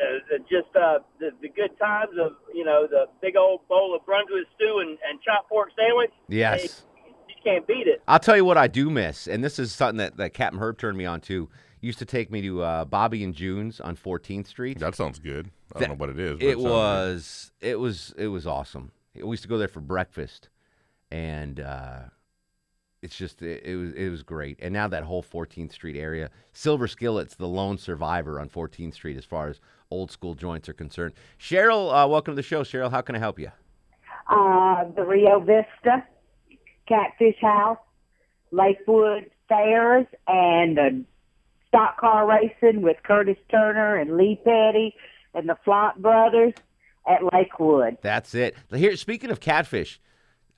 just 0.49 0.75
uh, 0.75 0.99
the, 1.19 1.29
the 1.41 1.49
good 1.49 1.77
times 1.79 2.11
of 2.19 2.33
you 2.53 2.65
know 2.65 2.87
the 2.89 3.05
big 3.21 3.35
old 3.35 3.67
bowl 3.67 3.95
of 3.95 4.05
Brunswick 4.05 4.45
stew 4.55 4.79
and, 4.81 4.97
and 5.09 5.21
chopped 5.21 5.49
pork 5.49 5.69
sandwich. 5.77 6.11
Yes. 6.27 6.83
Hey, 7.05 7.11
you 7.27 7.35
can't 7.43 7.67
beat 7.67 7.87
it. 7.87 8.01
I'll 8.07 8.19
tell 8.19 8.35
you 8.35 8.45
what 8.45 8.57
I 8.57 8.67
do 8.67 8.89
miss, 8.89 9.27
and 9.27 9.43
this 9.43 9.59
is 9.59 9.71
something 9.71 9.97
that, 9.97 10.17
that 10.17 10.33
Captain 10.33 10.59
Herb 10.59 10.77
turned 10.77 10.97
me 10.97 11.05
on 11.05 11.21
to. 11.21 11.49
Used 11.81 11.99
to 11.99 12.05
take 12.05 12.29
me 12.29 12.41
to 12.41 12.61
uh, 12.61 12.83
Bobby 12.85 13.23
and 13.23 13.33
June's 13.33 13.79
on 13.79 13.95
14th 13.95 14.47
Street. 14.47 14.79
That 14.79 14.95
sounds 14.95 15.17
good. 15.17 15.49
I 15.73 15.79
don't 15.79 15.89
know 15.89 15.95
what 15.95 16.09
it 16.09 16.19
is. 16.19 16.37
But 16.37 16.43
It 16.45 16.51
sounds 16.55 16.63
good. 16.63 16.69
was 16.69 17.51
it 17.61 17.79
was 17.79 18.13
it 18.17 18.27
was 18.27 18.45
awesome. 18.45 18.91
We 19.15 19.29
used 19.29 19.43
to 19.43 19.49
go 19.49 19.57
there 19.57 19.69
for 19.69 19.79
breakfast, 19.79 20.49
and 21.09 21.59
uh, 21.61 21.99
it's 23.01 23.15
just 23.15 23.41
it, 23.41 23.63
it 23.63 23.75
was 23.77 23.93
it 23.93 24.09
was 24.09 24.23
great. 24.23 24.59
And 24.61 24.73
now 24.73 24.89
that 24.89 25.03
whole 25.03 25.23
14th 25.23 25.71
Street 25.71 25.95
area, 25.95 26.29
Silver 26.51 26.87
Skillet's 26.87 27.35
the 27.35 27.47
lone 27.47 27.77
survivor 27.77 28.39
on 28.41 28.49
14th 28.49 28.93
Street 28.95 29.15
as 29.15 29.23
far 29.23 29.47
as 29.47 29.61
old 29.91 30.11
school 30.11 30.35
joints 30.35 30.69
are 30.69 30.73
concerned. 30.73 31.13
Cheryl, 31.39 31.91
uh, 31.91 32.07
welcome 32.07 32.33
to 32.33 32.35
the 32.35 32.43
show. 32.43 32.61
Cheryl, 32.61 32.91
how 32.91 33.01
can 33.01 33.15
I 33.15 33.19
help 33.19 33.39
you? 33.39 33.51
uh, 34.29 34.85
the 34.95 35.03
Rio 35.03 35.39
Vista 35.39 36.03
Catfish 36.87 37.39
House, 37.41 37.79
Lakewood 38.51 39.29
Fairs, 39.47 40.05
and 40.27 40.77
the 40.77 41.03
stock 41.67 41.97
car 41.99 42.27
racing 42.27 42.81
with 42.81 42.97
Curtis 43.03 43.37
Turner 43.49 43.95
and 43.95 44.17
Lee 44.17 44.39
Petty 44.43 44.95
and 45.33 45.49
the 45.49 45.57
Flock 45.65 45.97
brothers 45.97 46.53
at 47.07 47.21
Lakewood. 47.33 47.97
That's 48.01 48.35
it. 48.35 48.55
Here, 48.73 48.95
speaking 48.97 49.31
of 49.31 49.39
catfish, 49.39 49.99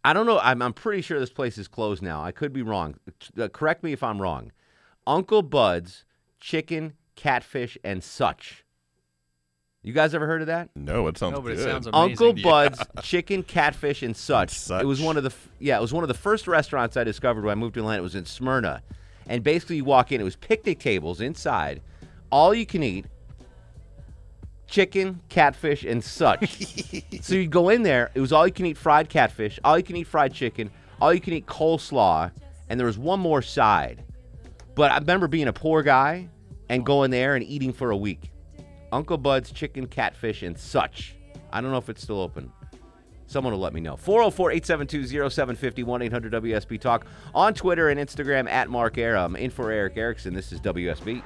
I 0.03 0.13
don't 0.13 0.25
know. 0.25 0.39
I'm, 0.39 0.61
I'm 0.61 0.73
pretty 0.73 1.01
sure 1.01 1.19
this 1.19 1.29
place 1.29 1.57
is 1.57 1.67
closed 1.69 2.01
now. 2.01 2.21
I 2.23 2.31
could 2.31 2.51
be 2.51 2.61
wrong. 2.61 2.95
Uh, 3.37 3.47
correct 3.47 3.83
me 3.83 3.93
if 3.93 4.03
I'm 4.03 4.21
wrong. 4.21 4.51
Uncle 5.07 5.41
Bud's 5.43 6.03
Chicken, 6.39 6.93
Catfish, 7.15 7.77
and 7.83 8.03
Such. 8.03 8.65
You 9.83 9.93
guys 9.93 10.13
ever 10.13 10.27
heard 10.27 10.41
of 10.41 10.47
that? 10.47 10.69
No, 10.75 11.07
it 11.07 11.17
sounds 11.17 11.33
No, 11.33 11.41
but 11.41 11.53
it 11.53 11.59
sounds 11.59 11.87
amazing. 11.87 12.11
Uncle 12.11 12.37
Yeah. 12.37 12.43
Bud's 12.43 12.79
Chicken, 13.01 13.41
Catfish, 13.41 14.03
and 14.03 14.15
Such. 14.15 14.51
Such. 14.51 14.83
It 14.83 14.85
was 14.85 15.01
one 15.01 15.17
of 15.17 15.23
the 15.23 15.31
f- 15.31 15.49
yeah, 15.59 15.77
it 15.77 15.81
was 15.81 15.91
one 15.91 16.03
of 16.03 16.07
the 16.07 16.13
first 16.13 16.47
restaurants 16.47 16.97
I 16.97 17.03
discovered 17.03 17.43
when 17.43 17.51
I 17.51 17.55
moved 17.55 17.73
to 17.75 17.79
Atlanta. 17.79 17.99
It 17.99 18.03
was 18.03 18.15
in 18.15 18.25
Smyrna, 18.25 18.83
and 19.25 19.43
basically 19.43 19.77
you 19.77 19.83
walk 19.83 20.11
in, 20.11 20.21
it 20.21 20.23
was 20.23 20.35
picnic 20.35 20.79
tables 20.79 21.19
inside, 21.19 21.81
all 22.31 22.53
you 22.53 22.67
can 22.67 22.83
eat, 22.83 23.07
chicken, 24.67 25.19
catfish, 25.29 25.83
and 25.83 26.03
such. 26.03 26.63
so 27.21 27.33
you 27.33 27.47
go 27.47 27.69
in 27.69 27.81
there, 27.81 28.11
it 28.13 28.21
was 28.21 28.31
all 28.31 28.45
you 28.45 28.53
can 28.53 28.67
eat 28.67 28.77
fried 28.77 29.09
catfish, 29.09 29.59
all 29.63 29.77
you 29.79 29.83
can 29.83 29.95
eat 29.95 30.05
fried 30.07 30.31
chicken, 30.31 30.69
all 31.01 31.11
you 31.11 31.19
can 31.21 31.33
eat 31.33 31.47
coleslaw, 31.47 32.31
and 32.69 32.79
there 32.79 32.87
was 32.87 32.99
one 32.99 33.19
more 33.19 33.41
side. 33.41 34.03
But 34.75 34.91
I 34.91 34.99
remember 34.99 35.27
being 35.27 35.47
a 35.47 35.53
poor 35.53 35.81
guy 35.81 36.29
and 36.69 36.85
going 36.85 37.09
there 37.09 37.35
and 37.35 37.43
eating 37.43 37.73
for 37.73 37.89
a 37.89 37.97
week. 37.97 38.31
Uncle 38.91 39.17
Bud's 39.17 39.51
chicken, 39.51 39.87
catfish, 39.87 40.43
and 40.43 40.57
such. 40.57 41.15
I 41.51 41.61
don't 41.61 41.71
know 41.71 41.77
if 41.77 41.89
it's 41.89 42.01
still 42.01 42.19
open. 42.19 42.51
Someone 43.27 43.53
will 43.53 43.61
let 43.61 43.73
me 43.73 43.79
know. 43.79 43.95
404 43.95 44.51
872 44.51 45.29
0750 45.29 45.83
1 45.83 46.01
800 46.01 46.33
WSB 46.33 46.79
Talk 46.79 47.05
on 47.33 47.53
Twitter 47.53 47.89
and 47.89 47.99
Instagram 47.99 48.49
at 48.49 48.69
Mark 48.69 48.97
Arum. 48.97 49.37
In 49.37 49.49
for 49.49 49.71
Erick 49.71 49.95
Erickson. 49.95 50.33
This 50.33 50.51
is 50.51 50.59
WSB. 50.59 51.23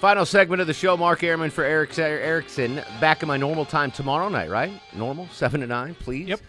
Final 0.00 0.24
segment 0.24 0.60
of 0.60 0.66
the 0.66 0.72
show. 0.72 0.96
Mark 0.96 1.22
Arum 1.24 1.50
for 1.50 1.64
Erick 1.64 1.98
Erickson. 1.98 2.80
Back 3.00 3.22
in 3.22 3.28
my 3.28 3.36
normal 3.36 3.64
time 3.64 3.90
tomorrow 3.90 4.28
night, 4.28 4.48
right? 4.48 4.72
Normal, 4.94 5.28
7 5.32 5.60
to 5.60 5.66
9, 5.66 5.94
please. 5.96 6.28
Yep. 6.28 6.40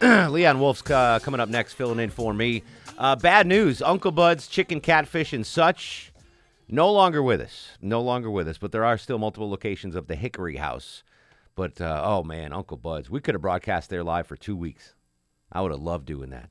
Leon 0.30 0.60
Wolf's 0.60 0.88
uh, 0.90 1.18
coming 1.20 1.40
up 1.40 1.48
next, 1.48 1.74
filling 1.74 1.98
in 1.98 2.10
for 2.10 2.32
me. 2.32 2.62
Uh, 2.98 3.14
bad 3.16 3.46
news 3.46 3.82
Uncle 3.82 4.10
Bud's 4.10 4.46
Chicken, 4.48 4.80
Catfish, 4.80 5.32
and 5.32 5.46
such. 5.46 6.12
No 6.68 6.90
longer 6.90 7.22
with 7.22 7.40
us. 7.40 7.70
No 7.80 8.00
longer 8.00 8.30
with 8.30 8.48
us. 8.48 8.58
But 8.58 8.72
there 8.72 8.84
are 8.84 8.98
still 8.98 9.18
multiple 9.18 9.48
locations 9.50 9.94
of 9.94 10.06
the 10.08 10.16
Hickory 10.16 10.56
House. 10.56 11.02
But, 11.54 11.80
uh, 11.80 12.02
oh 12.04 12.22
man, 12.22 12.52
Uncle 12.52 12.76
Bud's. 12.76 13.08
We 13.08 13.20
could 13.20 13.34
have 13.34 13.42
broadcast 13.42 13.88
there 13.90 14.02
live 14.04 14.26
for 14.26 14.36
two 14.36 14.56
weeks. 14.56 14.94
I 15.52 15.60
would 15.62 15.70
have 15.70 15.80
loved 15.80 16.06
doing 16.06 16.30
that. 16.30 16.50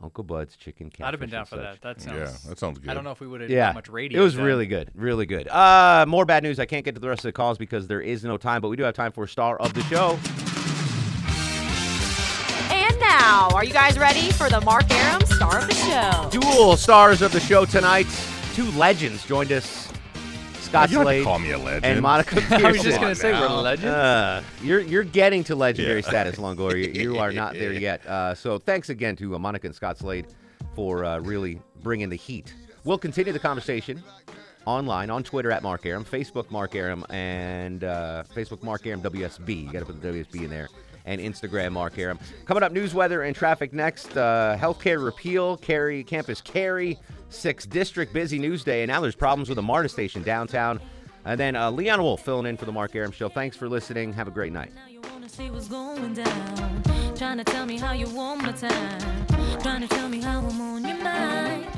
Uncle 0.00 0.22
Bud's 0.22 0.54
Chicken, 0.56 0.90
Catfish. 0.90 1.06
I'd 1.06 1.14
have 1.14 1.20
been 1.20 1.30
down 1.30 1.44
for 1.46 1.56
such. 1.56 1.64
that. 1.64 1.82
That 1.82 2.00
sounds. 2.00 2.16
Yeah, 2.44 2.50
that 2.50 2.58
sounds 2.58 2.78
good. 2.78 2.88
I 2.90 2.94
don't 2.94 3.02
know 3.02 3.10
if 3.10 3.20
we 3.20 3.26
would 3.26 3.40
have 3.40 3.50
Yeah, 3.50 3.66
done 3.66 3.74
much 3.74 3.88
radio. 3.88 4.20
it 4.20 4.22
was 4.24 4.36
then. 4.36 4.44
really 4.44 4.66
good, 4.66 4.92
really 4.94 5.26
good. 5.26 5.48
Uh, 5.48 6.04
more 6.06 6.24
bad 6.24 6.44
news. 6.44 6.60
I 6.60 6.66
can't 6.66 6.84
get 6.84 6.94
to 6.94 7.00
the 7.00 7.08
rest 7.08 7.20
of 7.20 7.28
the 7.28 7.32
calls 7.32 7.58
because 7.58 7.88
there 7.88 8.00
is 8.00 8.22
no 8.22 8.36
time, 8.36 8.60
but 8.60 8.68
we 8.68 8.76
do 8.76 8.84
have 8.84 8.94
time 8.94 9.10
for 9.10 9.24
a 9.24 9.28
star 9.28 9.56
of 9.56 9.74
the 9.74 9.82
show. 9.84 10.16
And 12.72 13.00
now, 13.00 13.48
are 13.52 13.64
you 13.64 13.72
guys 13.72 13.98
ready 13.98 14.30
for 14.30 14.48
the 14.48 14.60
Mark 14.60 14.88
Arum 14.88 15.22
star 15.38 15.58
of 15.60 15.68
the 15.68 15.74
show? 15.74 16.40
Dual 16.40 16.76
stars 16.76 17.22
of 17.22 17.30
the 17.32 17.38
show 17.38 17.64
tonight. 17.64 18.06
Two 18.54 18.68
legends 18.72 19.24
joined 19.24 19.52
us. 19.52 19.86
Scott 20.60 20.90
You 20.90 20.96
don't 20.98 21.06
have 21.06 21.14
to 21.14 21.22
Slade 21.22 21.24
call 21.24 21.38
me 21.38 21.52
a 21.52 21.58
legend. 21.58 21.84
and 21.86 22.02
Monica 22.02 22.42
I 22.50 22.72
was 22.72 22.82
just 22.82 23.00
gonna 23.00 23.14
say, 23.14 23.32
we're 23.32 23.48
now. 23.48 23.60
legends. 23.60 23.86
Uh, 23.86 24.42
you're 24.62 24.80
you're 24.80 25.04
getting 25.04 25.44
to 25.44 25.54
legendary 25.54 26.00
Yeah. 26.00 26.08
status, 26.08 26.36
Longoria. 26.36 26.92
You 27.02 27.18
are 27.18 27.30
not 27.32 27.54
there 27.54 27.72
yet. 27.72 28.04
Uh, 28.04 28.34
so 28.34 28.58
thanks 28.58 28.88
again 28.90 29.14
to 29.16 29.36
uh, 29.36 29.38
Monica 29.38 29.68
and 29.68 29.74
Scott 29.76 29.96
Slade 29.96 30.26
for 30.74 31.04
uh, 31.04 31.20
really 31.20 31.62
bringing 31.82 32.08
the 32.08 32.16
heat. 32.16 32.52
We'll 32.84 32.98
continue 32.98 33.32
the 33.32 33.38
conversation 33.38 34.02
online 34.66 35.08
on 35.08 35.22
Twitter 35.22 35.50
at 35.52 35.62
Mark 35.62 35.86
Arum, 35.86 36.04
Facebook 36.04 36.50
Mark 36.50 36.74
Arum, 36.74 37.06
and 37.10 37.84
uh, 37.84 38.24
Facebook 38.34 38.62
Mark 38.64 38.84
Arum 38.86 39.00
WSB. 39.02 39.64
You 39.66 39.72
got 39.72 39.78
to 39.78 39.84
put 39.86 40.02
the 40.02 40.08
WSB 40.08 40.42
in 40.44 40.50
there. 40.50 40.68
And 41.08 41.22
Instagram 41.22 41.72
Mark 41.72 41.96
Arum. 41.96 42.18
Coming 42.44 42.62
up, 42.62 42.70
news, 42.70 42.92
weather, 42.92 43.22
and 43.22 43.34
traffic 43.34 43.72
next. 43.72 44.14
Uh, 44.14 44.58
healthcare 44.60 45.02
repeal, 45.02 45.56
carry 45.56 46.04
campus 46.04 46.42
carry, 46.42 46.98
sixth 47.30 47.70
district 47.70 48.12
busy 48.12 48.38
news 48.38 48.62
day, 48.62 48.82
and 48.82 48.90
now 48.90 49.00
there's 49.00 49.16
problems 49.16 49.48
with 49.48 49.56
the 49.56 49.62
MARTA 49.62 49.88
station 49.88 50.22
downtown. 50.22 50.78
And 51.24 51.40
then 51.40 51.56
uh, 51.56 51.70
Leon 51.70 52.02
Wolf 52.02 52.22
filling 52.22 52.44
in 52.44 52.58
for 52.58 52.66
the 52.66 52.72
Mark 52.72 52.94
Arum 52.94 53.10
show. 53.10 53.30
Thanks 53.30 53.56
for 53.56 53.70
listening. 53.70 54.12
Have 54.12 54.28
a 54.28 54.30
great 54.30 54.52
night. 54.52 54.70
Trying 57.16 57.38
to 57.38 57.44
tell 57.44 57.64
me 57.64 57.78
how 57.78 57.92
you 57.92 58.08
want 58.10 58.42
my 58.42 58.52
time. 58.52 59.26
Trying 59.60 59.80
to 59.80 59.88
tell 59.88 60.10
me 60.10 60.20
how 60.20 60.40
I'm 60.40 60.60
on 60.60 60.86
your 60.86 61.02
mind. 61.02 61.77